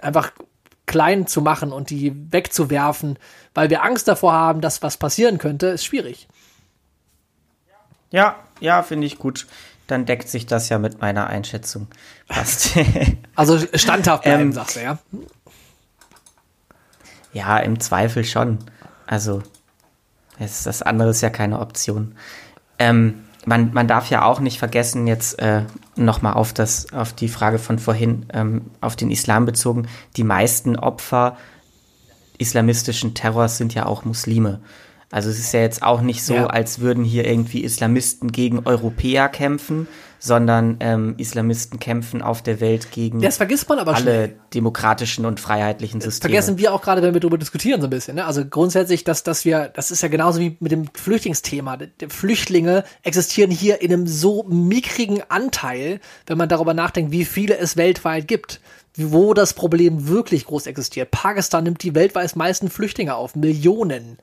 einfach 0.00 0.32
klein 0.86 1.26
zu 1.26 1.42
machen 1.42 1.70
und 1.70 1.90
die 1.90 2.12
wegzuwerfen, 2.32 3.18
weil 3.54 3.70
wir 3.70 3.84
Angst 3.84 4.08
davor 4.08 4.32
haben, 4.32 4.60
dass 4.60 4.82
was 4.82 4.96
passieren 4.96 5.38
könnte, 5.38 5.68
ist 5.68 5.84
schwierig. 5.84 6.26
Ja, 8.10 8.36
ja, 8.60 8.82
finde 8.82 9.06
ich 9.06 9.18
gut. 9.18 9.46
Dann 9.86 10.06
deckt 10.06 10.28
sich 10.28 10.46
das 10.46 10.68
ja 10.68 10.78
mit 10.78 11.00
meiner 11.00 11.26
Einschätzung. 11.26 11.88
Passt. 12.28 12.76
also 13.34 13.58
standhaft 13.74 14.24
bleiben, 14.24 14.42
ähm, 14.42 14.52
sagst 14.52 14.76
du, 14.76 14.82
ja? 14.82 14.98
Ja, 17.32 17.58
im 17.58 17.80
Zweifel 17.80 18.24
schon. 18.24 18.58
Also, 19.06 19.42
das 20.38 20.82
andere 20.82 21.10
ist 21.10 21.20
ja 21.20 21.30
keine 21.30 21.60
Option. 21.60 22.14
Ähm, 22.78 23.24
man, 23.46 23.72
man 23.72 23.88
darf 23.88 24.10
ja 24.10 24.24
auch 24.24 24.40
nicht 24.40 24.58
vergessen, 24.58 25.06
jetzt 25.06 25.38
äh, 25.38 25.62
nochmal 25.96 26.34
auf, 26.34 26.54
auf 26.92 27.12
die 27.12 27.28
Frage 27.28 27.58
von 27.58 27.78
vorhin, 27.78 28.26
ähm, 28.32 28.70
auf 28.80 28.96
den 28.96 29.10
Islam 29.10 29.46
bezogen, 29.46 29.88
die 30.16 30.24
meisten 30.24 30.76
Opfer 30.76 31.36
islamistischen 32.38 33.14
Terrors 33.14 33.58
sind 33.58 33.74
ja 33.74 33.86
auch 33.86 34.04
Muslime. 34.04 34.60
Also 35.10 35.28
es 35.28 35.40
ist 35.40 35.52
ja 35.52 35.60
jetzt 35.60 35.82
auch 35.82 36.02
nicht 36.02 36.22
so, 36.22 36.34
ja. 36.34 36.46
als 36.46 36.78
würden 36.78 37.02
hier 37.02 37.26
irgendwie 37.26 37.64
Islamisten 37.64 38.30
gegen 38.30 38.60
Europäer 38.64 39.28
kämpfen, 39.28 39.88
sondern 40.20 40.76
ähm, 40.80 41.14
Islamisten 41.16 41.80
kämpfen 41.80 42.22
auf 42.22 42.42
der 42.42 42.60
Welt 42.60 42.92
gegen 42.92 43.20
das 43.20 43.38
vergisst 43.38 43.68
man 43.68 43.78
aber 43.78 43.94
alle 43.94 44.02
schnell. 44.02 44.36
demokratischen 44.54 45.24
und 45.24 45.40
freiheitlichen 45.40 46.00
Systeme. 46.00 46.32
Das 46.32 46.44
vergessen 46.44 46.58
wir 46.58 46.72
auch 46.72 46.82
gerade, 46.82 47.02
wenn 47.02 47.14
wir 47.14 47.20
darüber 47.20 47.38
diskutieren 47.38 47.80
so 47.80 47.86
ein 47.88 47.90
bisschen. 47.90 48.16
Ne? 48.16 48.24
Also 48.24 48.44
grundsätzlich, 48.44 49.02
dass, 49.02 49.24
dass 49.24 49.44
wir, 49.44 49.70
das 49.74 49.90
ist 49.90 50.02
ja 50.02 50.08
genauso 50.08 50.38
wie 50.38 50.56
mit 50.60 50.70
dem 50.70 50.86
Flüchtlingsthema. 50.94 51.78
Die 51.78 52.08
Flüchtlinge 52.08 52.84
existieren 53.02 53.50
hier 53.50 53.80
in 53.80 53.92
einem 53.92 54.06
so 54.06 54.44
mickrigen 54.44 55.22
Anteil, 55.28 56.00
wenn 56.26 56.38
man 56.38 56.48
darüber 56.48 56.74
nachdenkt, 56.74 57.10
wie 57.10 57.24
viele 57.24 57.58
es 57.58 57.76
weltweit 57.76 58.28
gibt 58.28 58.60
wo 58.96 59.34
das 59.34 59.54
Problem 59.54 60.08
wirklich 60.08 60.46
groß 60.46 60.66
existiert. 60.66 61.12
Pakistan 61.12 61.64
nimmt 61.64 61.82
die 61.82 61.94
weltweit 61.94 62.34
meisten 62.34 62.68
Flüchtlinge 62.68 63.14
auf, 63.14 63.36
Millionen. 63.36 64.18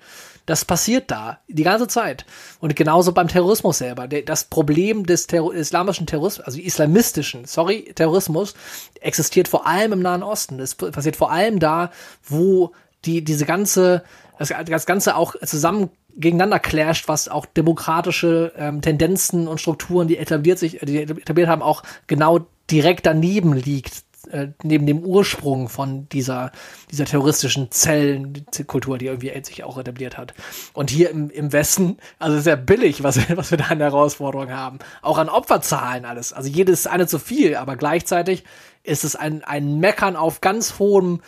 Das 0.48 0.64
passiert 0.64 1.12
da 1.12 1.40
die 1.48 1.64
ganze 1.64 1.88
Zeit. 1.88 2.26
Und 2.60 2.76
genauso 2.76 3.12
beim 3.12 3.28
Terrorismus 3.28 3.80
selber. 3.80 4.08
Das 4.08 4.46
Problem 4.46 5.06
des 5.06 5.28
Terror 5.28 5.54
islamischen 5.54 6.08
Terrorismus, 6.08 6.46
also 6.46 6.60
islamistischen, 6.60 7.46
sorry, 7.46 7.92
Terrorismus, 7.94 8.56
existiert 9.02 9.50
vor 9.50 9.68
allem 9.68 9.92
im 9.92 10.02
Nahen 10.02 10.24
Osten. 10.24 10.58
Das 10.58 10.74
passiert 10.74 11.18
vor 11.18 11.32
allem 11.32 11.60
da, 11.60 11.92
wo 12.24 12.72
die, 13.04 13.24
diese 13.24 13.46
ganze, 13.46 14.04
das, 14.40 14.54
das 14.66 14.86
Ganze 14.86 15.18
auch 15.18 15.36
zusammen 15.46 15.90
gegeneinander 16.16 16.60
clasht, 16.60 17.10
was 17.10 17.28
auch 17.28 17.46
demokratische 17.46 18.54
ähm, 18.58 18.82
Tendenzen 18.82 19.50
und 19.50 19.60
Strukturen, 19.60 20.08
die 20.08 20.18
etabliert 20.18 20.60
sich, 20.60 20.80
die 20.82 21.00
etabliert 21.00 21.50
haben, 21.50 21.62
auch 21.62 21.84
genau 22.08 22.48
direkt 22.72 23.06
daneben 23.06 23.54
liegt 23.54 24.07
äh, 24.32 24.50
neben 24.64 24.86
dem 24.86 25.00
Ursprung 25.00 25.70
von 25.70 26.08
dieser, 26.10 26.52
dieser 26.92 27.06
terroristischen 27.06 27.72
Zellenkultur, 27.72 28.98
die 28.98 29.08
irgendwie 29.08 29.32
sich 29.44 29.64
auch 29.64 29.78
etabliert 29.78 30.18
hat. 30.18 30.34
Und 30.74 30.90
hier 30.90 31.10
im, 31.10 31.30
im 31.30 31.54
Westen, 31.54 31.98
also 32.20 32.40
sehr 32.40 32.58
billig, 32.58 33.04
was, 33.04 33.18
was 33.36 33.52
wir 33.52 33.58
da 33.58 33.66
an 33.66 33.80
Herausforderungen 33.80 34.56
haben. 34.56 34.80
Auch 35.02 35.18
an 35.18 35.30
Opferzahlen 35.30 36.06
alles. 36.06 36.34
Also 36.34 36.50
jedes 36.50 36.88
eine 36.88 37.08
zu 37.08 37.20
viel, 37.20 37.56
aber 37.56 37.76
gleichzeitig 37.76 38.44
ist 38.84 39.04
es 39.04 39.16
ein, 39.16 39.44
ein 39.44 39.80
Meckern 39.80 40.16
auf 40.16 40.42
ganz 40.42 40.80
hohem 40.80 41.22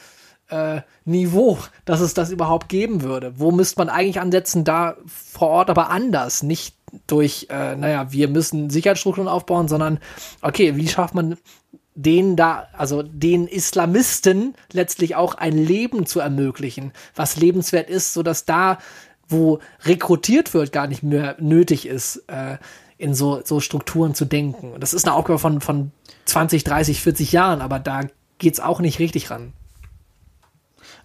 äh, 0.49 0.81
Niveau, 1.05 1.57
dass 1.85 1.99
es 1.99 2.13
das 2.13 2.31
überhaupt 2.31 2.69
geben 2.69 3.01
würde. 3.01 3.33
Wo 3.37 3.51
müsste 3.51 3.79
man 3.79 3.89
eigentlich 3.89 4.19
ansetzen? 4.19 4.63
Da 4.63 4.97
vor 5.05 5.49
Ort 5.49 5.69
aber 5.69 5.89
anders, 5.89 6.43
nicht 6.43 6.75
durch, 7.07 7.47
äh, 7.49 7.75
naja, 7.75 8.11
wir 8.11 8.27
müssen 8.27 8.69
Sicherheitsstrukturen 8.69 9.27
aufbauen, 9.27 9.67
sondern 9.67 9.99
okay, 10.41 10.75
wie 10.75 10.87
schafft 10.87 11.13
man 11.13 11.37
den 12.01 12.37
da, 12.37 12.69
also 12.71 13.03
den 13.03 13.45
Islamisten 13.45 14.55
letztlich 14.71 15.17
auch 15.17 15.35
ein 15.35 15.57
Leben 15.57 16.05
zu 16.05 16.21
ermöglichen, 16.21 16.93
was 17.13 17.35
lebenswert 17.35 17.89
ist, 17.89 18.13
so 18.13 18.23
dass 18.23 18.45
da, 18.45 18.77
wo 19.27 19.59
rekrutiert 19.83 20.53
wird, 20.53 20.71
gar 20.71 20.87
nicht 20.87 21.03
mehr 21.03 21.35
nötig 21.39 21.85
ist, 21.85 22.23
äh, 22.27 22.57
in 22.97 23.13
so, 23.13 23.41
so 23.43 23.59
Strukturen 23.59 24.15
zu 24.15 24.23
denken. 24.23 24.79
Das 24.79 24.93
ist 24.93 25.05
eine 25.05 25.15
Aufgabe 25.15 25.39
von, 25.39 25.59
von 25.59 25.91
20, 26.23 26.63
30, 26.63 27.01
40 27.01 27.33
Jahren, 27.33 27.59
aber 27.59 27.79
da 27.79 28.01
geht's 28.37 28.61
auch 28.61 28.79
nicht 28.79 28.99
richtig 28.99 29.29
ran. 29.29 29.51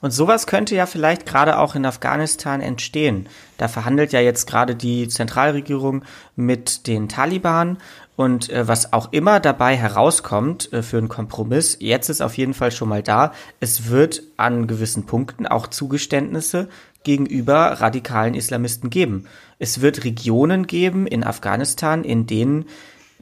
Und 0.00 0.10
sowas 0.10 0.46
könnte 0.46 0.74
ja 0.74 0.86
vielleicht 0.86 1.26
gerade 1.26 1.58
auch 1.58 1.74
in 1.74 1.86
Afghanistan 1.86 2.60
entstehen. 2.60 3.28
Da 3.58 3.68
verhandelt 3.68 4.12
ja 4.12 4.20
jetzt 4.20 4.46
gerade 4.46 4.74
die 4.74 5.08
Zentralregierung 5.08 6.04
mit 6.36 6.86
den 6.86 7.08
Taliban 7.08 7.78
und 8.16 8.50
äh, 8.50 8.68
was 8.68 8.92
auch 8.92 9.12
immer 9.12 9.40
dabei 9.40 9.76
herauskommt 9.76 10.72
äh, 10.72 10.82
für 10.82 10.98
einen 10.98 11.08
Kompromiss, 11.08 11.78
jetzt 11.80 12.08
ist 12.08 12.20
auf 12.20 12.36
jeden 12.36 12.54
Fall 12.54 12.70
schon 12.70 12.88
mal 12.88 13.02
da, 13.02 13.32
es 13.60 13.88
wird 13.88 14.22
an 14.36 14.66
gewissen 14.66 15.06
Punkten 15.06 15.46
auch 15.46 15.66
Zugeständnisse 15.66 16.68
gegenüber 17.02 17.80
radikalen 17.80 18.34
Islamisten 18.34 18.88
geben. 18.88 19.26
Es 19.58 19.80
wird 19.80 20.04
Regionen 20.04 20.66
geben 20.66 21.06
in 21.06 21.24
Afghanistan, 21.24 22.04
in 22.04 22.26
denen 22.26 22.66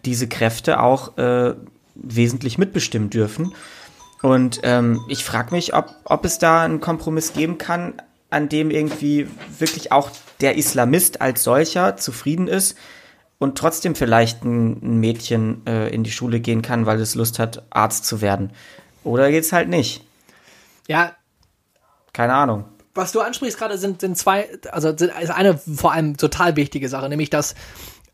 diese 0.05 0.29
Kräfte 0.29 0.81
auch 0.81 1.17
äh, 1.17 1.55
wesentlich 1.95 2.59
mitbestimmen 2.59 3.11
dürfen. 3.11 3.55
Und 4.23 4.61
ähm, 4.63 5.01
ich 5.09 5.25
frage 5.25 5.55
mich, 5.55 5.75
ob, 5.75 5.95
ob 6.05 6.25
es 6.25 6.39
da 6.39 6.63
einen 6.63 6.81
Kompromiss 6.81 7.33
geben 7.33 7.59
kann, 7.59 7.95
an 8.31 8.49
dem 8.49 8.71
irgendwie 8.71 9.29
wirklich 9.59 9.93
auch 9.93 10.11
der 10.41 10.57
Islamist 10.57 11.21
als 11.21 11.43
solcher 11.43 11.97
zufrieden 11.97 12.49
ist, 12.49 12.77
und 13.43 13.59
trotzdem 13.59 13.97
vielleicht 13.97 14.45
ein, 14.45 15.01
Mädchen 15.01 15.67
äh, 15.67 15.89
in 15.89 16.05
die 16.05 16.13
Schule 16.13 16.39
gehen 16.39 16.63
kann, 16.63 16.87
weil 16.87 17.01
es 17.01 17.17
Lust 17.17 17.41
hat, 17.41 17.65
Arzt 17.71 18.05
zu 18.07 18.21
werden. 18.21 18.53
Oder 19.03 19.33
geht's 19.33 19.53
halt 19.53 19.69
nicht? 19.69 20.05
Ja. 20.87 21.17
Keine 22.13 22.35
Ahnung. 22.35 22.67
Was 22.95 23.11
du 23.11 23.21
ansprichst 23.21 23.59
gerade 23.59 23.79
sind, 23.79 24.01
sind 24.01 24.17
zwei, 24.17 24.47
also 24.71 24.97
sind, 24.97 25.13
ist 25.21 25.31
eine 25.31 25.59
vor 25.59 25.93
allem 25.93 26.17
total 26.17 26.55
wichtige 26.55 26.89
Sache, 26.89 27.09
nämlich 27.09 27.31
dass 27.31 27.57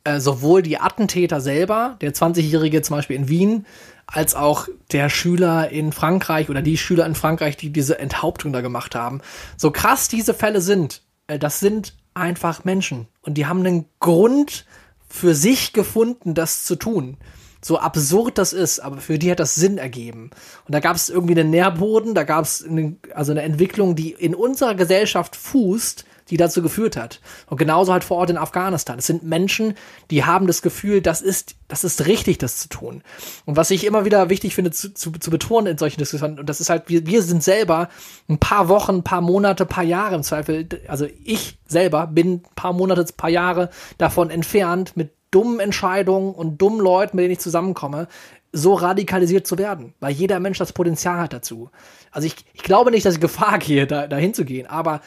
äh, 0.04 0.18
sowohl 0.18 0.62
die 0.62 0.80
Attentäter 0.80 1.42
selber, 1.42 1.98
der 2.00 2.14
20-Jährige 2.14 2.80
zum 2.80 2.96
Beispiel 2.96 3.16
in 3.16 3.28
Wien, 3.28 3.66
als 4.10 4.34
auch 4.34 4.68
der 4.90 5.10
Schüler 5.10 5.68
in 5.70 5.92
Frankreich 5.92 6.50
oder 6.50 6.62
die 6.62 6.78
Schüler 6.78 7.06
in 7.06 7.14
Frankreich, 7.14 7.56
die 7.56 7.70
diese 7.70 7.98
Enthauptung 7.98 8.52
da 8.52 8.62
gemacht 8.62 8.94
haben, 8.94 9.20
so 9.56 9.70
krass 9.70 10.08
diese 10.08 10.34
Fälle 10.34 10.60
sind, 10.60 11.02
äh, 11.26 11.38
das 11.38 11.60
sind 11.60 11.94
einfach 12.14 12.64
Menschen. 12.64 13.06
Und 13.22 13.34
die 13.34 13.46
haben 13.46 13.60
einen 13.60 13.84
Grund, 14.00 14.64
für 15.08 15.34
sich 15.34 15.72
gefunden, 15.72 16.34
das 16.34 16.64
zu 16.64 16.76
tun. 16.76 17.16
So 17.60 17.78
absurd 17.78 18.38
das 18.38 18.52
ist, 18.52 18.78
aber 18.78 18.98
für 18.98 19.18
die 19.18 19.30
hat 19.30 19.40
das 19.40 19.56
Sinn 19.56 19.78
ergeben. 19.78 20.30
Und 20.64 20.74
da 20.74 20.80
gab 20.80 20.94
es 20.94 21.08
irgendwie 21.08 21.38
einen 21.38 21.50
Nährboden, 21.50 22.14
da 22.14 22.22
gab 22.22 22.44
es 22.44 22.64
eine, 22.64 22.96
also 23.14 23.32
eine 23.32 23.42
Entwicklung, 23.42 23.96
die 23.96 24.12
in 24.12 24.34
unserer 24.34 24.74
Gesellschaft 24.74 25.34
fußt, 25.34 26.04
die 26.30 26.36
dazu 26.36 26.62
geführt 26.62 26.96
hat. 26.96 27.20
Und 27.46 27.58
genauso 27.58 27.92
halt 27.92 28.04
vor 28.04 28.18
Ort 28.18 28.30
in 28.30 28.36
Afghanistan. 28.36 28.98
Es 28.98 29.06
sind 29.06 29.22
Menschen, 29.22 29.74
die 30.10 30.24
haben 30.24 30.46
das 30.46 30.62
Gefühl, 30.62 31.00
das 31.00 31.20
ist, 31.20 31.56
das 31.68 31.84
ist 31.84 32.06
richtig, 32.06 32.38
das 32.38 32.58
zu 32.58 32.68
tun. 32.68 33.02
Und 33.44 33.56
was 33.56 33.70
ich 33.70 33.84
immer 33.84 34.04
wieder 34.04 34.30
wichtig 34.30 34.54
finde 34.54 34.70
zu, 34.70 34.92
zu, 34.92 35.12
zu 35.12 35.30
betonen 35.30 35.68
in 35.68 35.78
solchen 35.78 35.98
Diskussionen, 35.98 36.38
und 36.38 36.48
das 36.48 36.60
ist 36.60 36.70
halt, 36.70 36.84
wir, 36.88 37.06
wir 37.06 37.22
sind 37.22 37.42
selber 37.42 37.88
ein 38.28 38.38
paar 38.38 38.68
Wochen, 38.68 38.96
ein 38.96 39.04
paar 39.04 39.20
Monate, 39.20 39.64
ein 39.64 39.68
paar 39.68 39.84
Jahre 39.84 40.14
im 40.14 40.22
Zweifel, 40.22 40.68
also 40.86 41.06
ich 41.24 41.58
selber 41.66 42.06
bin 42.06 42.34
ein 42.34 42.42
paar 42.54 42.72
Monate, 42.72 43.02
ein 43.02 43.16
paar 43.16 43.30
Jahre 43.30 43.70
davon 43.98 44.30
entfernt, 44.30 44.96
mit 44.96 45.12
dummen 45.30 45.60
Entscheidungen 45.60 46.34
und 46.34 46.58
dummen 46.58 46.80
Leuten, 46.80 47.16
mit 47.16 47.24
denen 47.24 47.32
ich 47.32 47.40
zusammenkomme, 47.40 48.08
so 48.52 48.74
radikalisiert 48.74 49.46
zu 49.46 49.58
werden, 49.58 49.94
weil 50.00 50.12
jeder 50.12 50.40
Mensch 50.40 50.58
das 50.58 50.72
Potenzial 50.72 51.18
hat 51.18 51.32
dazu. 51.32 51.70
Also 52.10 52.26
ich, 52.26 52.36
ich 52.54 52.62
glaube 52.62 52.90
nicht, 52.90 53.04
dass 53.04 53.14
ich 53.14 53.20
Gefahr 53.20 53.58
gehe, 53.58 53.86
da, 53.86 54.06
dahin 54.06 54.32
zu 54.32 54.44
gehen, 54.44 54.66
aber 54.66 55.00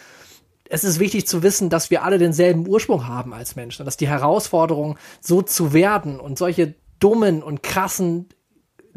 es 0.72 0.86
ist 0.86 1.00
wichtig 1.00 1.28
zu 1.28 1.44
wissen, 1.44 1.70
dass 1.70 1.92
wir 1.92 2.04
alle 2.04 2.18
denselben 2.18 2.66
Ursprung 2.66 3.08
haben 3.08 3.34
als 3.34 3.58
Menschen, 3.58 3.86
dass 3.86 3.98
die 3.98 4.08
Herausforderung, 4.08 4.98
so 5.20 5.42
zu 5.42 5.74
werden 5.74 6.20
und 6.20 6.38
solche 6.38 6.76
dummen 7.00 7.44
und 7.44 7.62
krassen 7.62 8.30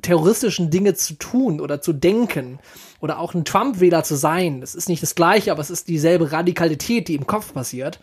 terroristischen 0.01 0.71
Dinge 0.71 0.95
zu 0.95 1.15
tun 1.15 1.61
oder 1.61 1.81
zu 1.81 1.93
denken 1.93 2.61
oder 3.01 3.19
auch 3.19 3.35
ein 3.35 3.45
Trump-Wähler 3.45 4.05
zu 4.05 4.15
sein, 4.15 4.61
das 4.61 4.75
ist 4.75 4.89
nicht 4.89 5.03
das 5.03 5.15
gleiche, 5.15 5.51
aber 5.51 5.63
es 5.63 5.71
ist 5.71 5.89
dieselbe 5.89 6.31
Radikalität, 6.31 7.09
die 7.09 7.15
im 7.15 7.27
Kopf 7.27 7.55
passiert, 7.55 7.99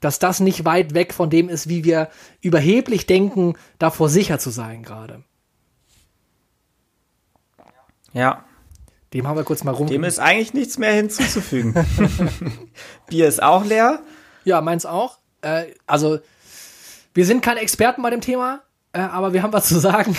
dass 0.00 0.18
das 0.18 0.40
nicht 0.40 0.64
weit 0.64 0.92
weg 0.92 1.14
von 1.14 1.30
dem 1.30 1.48
ist, 1.48 1.68
wie 1.68 1.84
wir 1.84 2.10
überheblich 2.42 3.06
denken, 3.06 3.54
davor 3.78 4.08
sicher 4.10 4.38
zu 4.38 4.50
sein 4.50 4.82
gerade. 4.82 5.24
Ja. 8.12 8.44
Dem 9.14 9.28
haben 9.28 9.36
wir 9.36 9.44
kurz 9.44 9.62
mal 9.62 9.70
rum. 9.70 9.86
Dem 9.86 10.02
ist 10.02 10.18
eigentlich 10.18 10.54
nichts 10.54 10.76
mehr 10.76 10.92
hinzuzufügen. 10.92 11.74
Bier 13.06 13.28
ist 13.28 13.40
auch 13.40 13.64
leer. 13.64 14.02
Ja, 14.44 14.60
meins 14.60 14.84
auch. 14.84 15.18
Äh, 15.40 15.66
also, 15.86 16.18
wir 17.14 17.24
sind 17.24 17.40
keine 17.40 17.60
Experten 17.60 18.02
bei 18.02 18.10
dem 18.10 18.20
Thema, 18.20 18.62
äh, 18.92 18.98
aber 18.98 19.32
wir 19.32 19.44
haben 19.44 19.52
was 19.52 19.68
zu 19.68 19.78
sagen. 19.78 20.16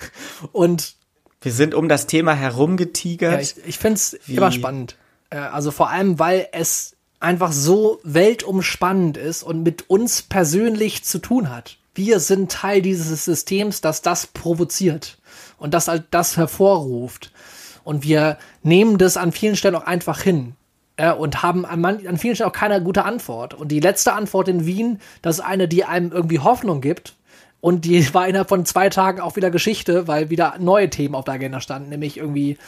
Und 0.52 0.94
wir 1.42 1.52
sind 1.52 1.74
um 1.74 1.90
das 1.90 2.06
Thema 2.06 2.32
herumgetigert. 2.32 3.34
Ja, 3.34 3.38
ich 3.38 3.54
ich 3.66 3.78
finde 3.78 3.96
es 3.96 4.14
immer 4.26 4.50
spannend. 4.50 4.96
Äh, 5.28 5.36
also 5.36 5.70
vor 5.70 5.90
allem, 5.90 6.18
weil 6.18 6.48
es 6.52 6.96
einfach 7.20 7.52
so 7.52 8.00
weltumspannend 8.02 9.18
ist 9.18 9.42
und 9.42 9.62
mit 9.62 9.90
uns 9.90 10.22
persönlich 10.22 11.04
zu 11.04 11.18
tun 11.18 11.50
hat. 11.50 11.76
Wir 11.94 12.18
sind 12.20 12.50
Teil 12.50 12.80
dieses 12.80 13.24
Systems, 13.24 13.80
das 13.82 14.02
das 14.02 14.26
provoziert 14.26 15.18
und 15.58 15.74
das 15.74 15.88
halt 15.88 16.04
das 16.12 16.36
hervorruft. 16.36 17.32
Und 17.88 18.04
wir 18.04 18.36
nehmen 18.62 18.98
das 18.98 19.16
an 19.16 19.32
vielen 19.32 19.56
Stellen 19.56 19.74
auch 19.74 19.86
einfach 19.86 20.20
hin 20.20 20.52
äh, 20.98 21.10
und 21.10 21.42
haben 21.42 21.64
an, 21.64 21.80
man, 21.80 22.06
an 22.06 22.18
vielen 22.18 22.34
Stellen 22.34 22.50
auch 22.50 22.54
keine 22.54 22.82
gute 22.82 23.06
Antwort. 23.06 23.54
Und 23.54 23.68
die 23.68 23.80
letzte 23.80 24.12
Antwort 24.12 24.46
in 24.48 24.66
Wien, 24.66 25.00
das 25.22 25.38
ist 25.38 25.44
eine, 25.46 25.68
die 25.68 25.86
einem 25.86 26.12
irgendwie 26.12 26.38
Hoffnung 26.38 26.82
gibt. 26.82 27.16
Und 27.62 27.86
die 27.86 28.04
war 28.14 28.28
innerhalb 28.28 28.50
von 28.50 28.66
zwei 28.66 28.90
Tagen 28.90 29.22
auch 29.22 29.36
wieder 29.36 29.50
Geschichte, 29.50 30.06
weil 30.06 30.28
wieder 30.28 30.56
neue 30.58 30.90
Themen 30.90 31.14
auf 31.14 31.24
der 31.24 31.32
Agenda 31.32 31.62
standen, 31.62 31.88
nämlich 31.88 32.18
irgendwie 32.18 32.58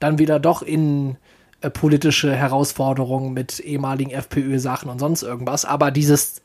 dann 0.00 0.18
wieder 0.18 0.40
doch 0.40 0.60
in 0.60 1.18
äh, 1.60 1.70
politische 1.70 2.34
Herausforderungen 2.34 3.32
mit 3.32 3.60
ehemaligen 3.60 4.10
FPÖ-Sachen 4.10 4.90
und 4.90 4.98
sonst 4.98 5.22
irgendwas. 5.22 5.64
Aber 5.64 5.92
dieses 5.92 6.42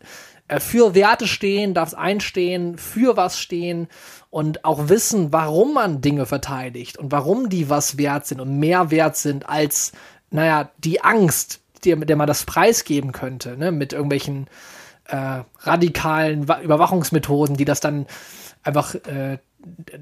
äh, 0.50 0.60
für 0.60 0.94
Werte 0.94 1.26
stehen, 1.26 1.74
darf 1.74 1.96
einstehen, 1.96 2.78
für 2.78 3.18
was 3.18 3.40
stehen 3.40 3.88
und 4.30 4.64
auch 4.66 4.90
wissen, 4.90 5.34
warum 5.34 5.74
man 5.74 6.02
Dinge 6.02 6.26
verteidigt 6.26 6.98
und 6.98 7.12
warum 7.12 7.50
die 7.50 7.70
was 7.70 7.98
wert 7.98 8.28
sind 8.28 8.40
und 8.40 8.60
mehr 8.60 8.92
wert 8.92 9.18
sind 9.18 9.50
als, 9.50 9.92
naja, 10.30 10.70
die 10.78 11.02
Angst, 11.02 11.62
der, 11.84 11.96
der 11.96 12.16
man 12.16 12.28
das 12.28 12.44
preisgeben 12.44 13.12
könnte, 13.12 13.58
ne, 13.58 13.72
mit 13.72 13.94
irgendwelchen 13.94 14.48
äh, 15.06 15.42
radikalen 15.62 16.44
Überwachungsmethoden, 16.44 17.58
die 17.58 17.66
das 17.66 17.80
dann 17.80 18.06
einfach 18.64 18.96
äh, 18.96 19.40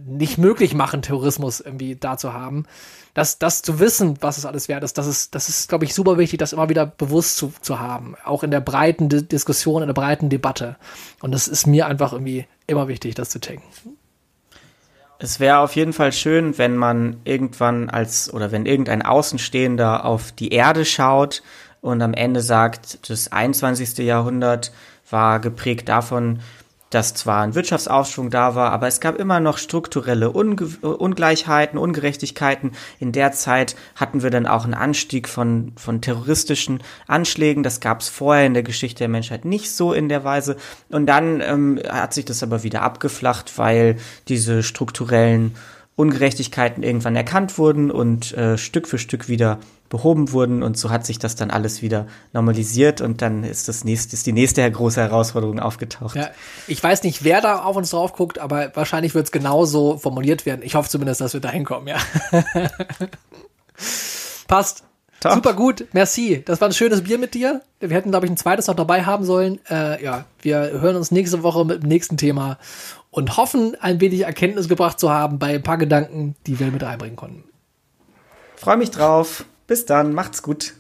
nicht 0.05 0.37
möglich 0.37 0.73
machen, 0.73 1.01
Terrorismus 1.01 1.61
irgendwie 1.61 1.95
da 1.95 2.17
zu 2.17 2.33
haben. 2.33 2.65
Das, 3.13 3.39
das 3.39 3.61
zu 3.61 3.79
wissen, 3.79 4.17
was 4.21 4.37
es 4.37 4.45
alles 4.45 4.67
wert 4.67 4.83
ist, 4.83 4.97
das 4.97 5.07
ist, 5.07 5.33
das 5.33 5.49
ist, 5.49 5.69
glaube 5.69 5.85
ich, 5.85 5.95
super 5.95 6.17
wichtig, 6.17 6.37
das 6.37 6.53
immer 6.53 6.69
wieder 6.69 6.85
bewusst 6.85 7.37
zu, 7.37 7.51
zu 7.61 7.79
haben. 7.79 8.15
Auch 8.23 8.43
in 8.43 8.51
der 8.51 8.59
breiten 8.59 9.09
Diskussion, 9.09 9.81
in 9.81 9.87
der 9.87 9.93
breiten 9.93 10.29
Debatte. 10.29 10.75
Und 11.21 11.31
das 11.31 11.47
ist 11.47 11.65
mir 11.65 11.87
einfach 11.87 12.13
irgendwie 12.13 12.45
immer 12.67 12.87
wichtig, 12.87 13.15
das 13.15 13.29
zu 13.29 13.39
checken. 13.39 13.63
Es 15.19 15.39
wäre 15.39 15.59
auf 15.59 15.75
jeden 15.75 15.93
Fall 15.93 16.11
schön, 16.11 16.57
wenn 16.57 16.75
man 16.75 17.17
irgendwann 17.23 17.89
als 17.89 18.31
oder 18.31 18.51
wenn 18.51 18.65
irgendein 18.67 19.01
Außenstehender 19.01 20.05
auf 20.05 20.31
die 20.31 20.49
Erde 20.49 20.85
schaut 20.85 21.41
und 21.81 22.01
am 22.01 22.13
Ende 22.13 22.41
sagt, 22.41 23.09
das 23.09 23.31
21. 23.31 23.97
Jahrhundert 23.99 24.71
war 25.09 25.39
geprägt 25.39 25.89
davon, 25.89 26.39
dass 26.89 27.13
zwar 27.13 27.43
ein 27.43 27.55
Wirtschaftsaufschwung 27.55 28.29
da 28.29 28.55
war, 28.55 28.71
aber 28.71 28.87
es 28.87 28.99
gab 28.99 29.17
immer 29.17 29.39
noch 29.39 29.57
strukturelle 29.57 30.31
Unge 30.31 30.67
Ungleichheiten, 30.81 31.77
Ungerechtigkeiten. 31.77 32.71
In 32.99 33.11
der 33.11 33.31
Zeit 33.31 33.75
hatten 33.95 34.23
wir 34.23 34.29
dann 34.29 34.47
auch 34.47 34.63
einen 34.63 34.73
Anstieg 34.73 35.27
von, 35.27 35.73
von 35.75 36.01
terroristischen 36.01 36.81
Anschlägen. 37.07 37.63
Das 37.63 37.79
gab 37.79 38.01
es 38.01 38.09
vorher 38.09 38.45
in 38.45 38.53
der 38.53 38.63
Geschichte 38.63 38.99
der 38.99 39.09
Menschheit 39.09 39.45
nicht 39.45 39.71
so 39.71 39.93
in 39.93 40.09
der 40.09 40.23
Weise. 40.23 40.55
Und 40.89 41.07
dann 41.07 41.41
ähm, 41.41 41.79
hat 41.89 42.13
sich 42.13 42.25
das 42.25 42.43
aber 42.43 42.63
wieder 42.63 42.81
abgeflacht, 42.81 43.57
weil 43.57 43.97
diese 44.27 44.63
strukturellen 44.63 45.55
Ungerechtigkeiten 45.97 46.83
irgendwann 46.83 47.15
erkannt 47.15 47.57
wurden 47.57 47.89
und 47.89 48.31
äh, 48.37 48.57
Stück 48.57 48.87
für 48.87 48.99
Stück 48.99 49.27
wieder 49.27 49.59
behoben 49.89 50.31
wurden 50.31 50.63
und 50.63 50.77
so 50.77 50.89
hat 50.89 51.05
sich 51.05 51.19
das 51.19 51.35
dann 51.35 51.51
alles 51.51 51.81
wieder 51.81 52.07
normalisiert 52.33 53.01
und 53.01 53.21
dann 53.21 53.43
ist 53.43 53.67
das 53.67 53.83
nächste, 53.83 54.15
ist 54.15 54.25
die 54.25 54.33
nächste 54.33 54.69
große 54.69 55.01
Herausforderung 55.01 55.59
aufgetaucht. 55.59 56.15
Ja, 56.15 56.29
ich 56.67 56.81
weiß 56.83 57.03
nicht, 57.03 57.23
wer 57.23 57.41
da 57.41 57.63
auf 57.63 57.75
uns 57.75 57.91
drauf 57.91 58.13
guckt, 58.13 58.39
aber 58.39 58.75
wahrscheinlich 58.75 59.15
wird 59.15 59.25
es 59.25 59.31
genauso 59.31 59.97
formuliert 59.97 60.45
werden. 60.45 60.61
Ich 60.63 60.75
hoffe 60.75 60.89
zumindest, 60.89 61.21
dass 61.21 61.33
wir 61.33 61.41
da 61.41 61.49
hinkommen, 61.49 61.87
ja. 61.87 61.97
Passt. 64.47 64.83
Top. 65.19 65.33
Super 65.33 65.53
gut, 65.53 65.85
merci. 65.93 66.43
Das 66.45 66.61
war 66.61 66.69
ein 66.69 66.73
schönes 66.73 67.03
Bier 67.03 67.17
mit 67.17 67.33
dir. 67.33 67.61
Wir 67.79 67.89
hätten, 67.89 68.11
glaube 68.11 68.27
ich, 68.27 68.31
ein 68.31 68.37
zweites 68.37 68.67
noch 68.67 68.75
dabei 68.75 69.03
haben 69.03 69.25
sollen. 69.25 69.59
Äh, 69.67 70.03
ja, 70.03 70.25
wir 70.41 70.59
hören 70.59 70.95
uns 70.95 71.09
nächste 71.09 71.41
Woche 71.41 71.65
mit 71.65 71.81
dem 71.81 71.89
nächsten 71.89 72.17
Thema 72.17 72.59
und 73.09 73.35
hoffen, 73.35 73.75
ein 73.81 73.99
wenig 73.99 74.21
Erkenntnis 74.21 74.69
gebracht 74.69 74.99
zu 74.99 75.09
haben 75.09 75.39
bei 75.39 75.55
ein 75.55 75.63
paar 75.63 75.77
Gedanken, 75.77 76.35
die 76.45 76.59
wir 76.59 76.67
mit 76.67 76.83
einbringen 76.83 77.15
konnten. 77.15 77.43
Freue 78.55 78.77
mich 78.77 78.91
drauf. 78.91 79.45
Bis 79.67 79.85
dann, 79.85 80.13
macht's 80.13 80.41
gut. 80.41 80.76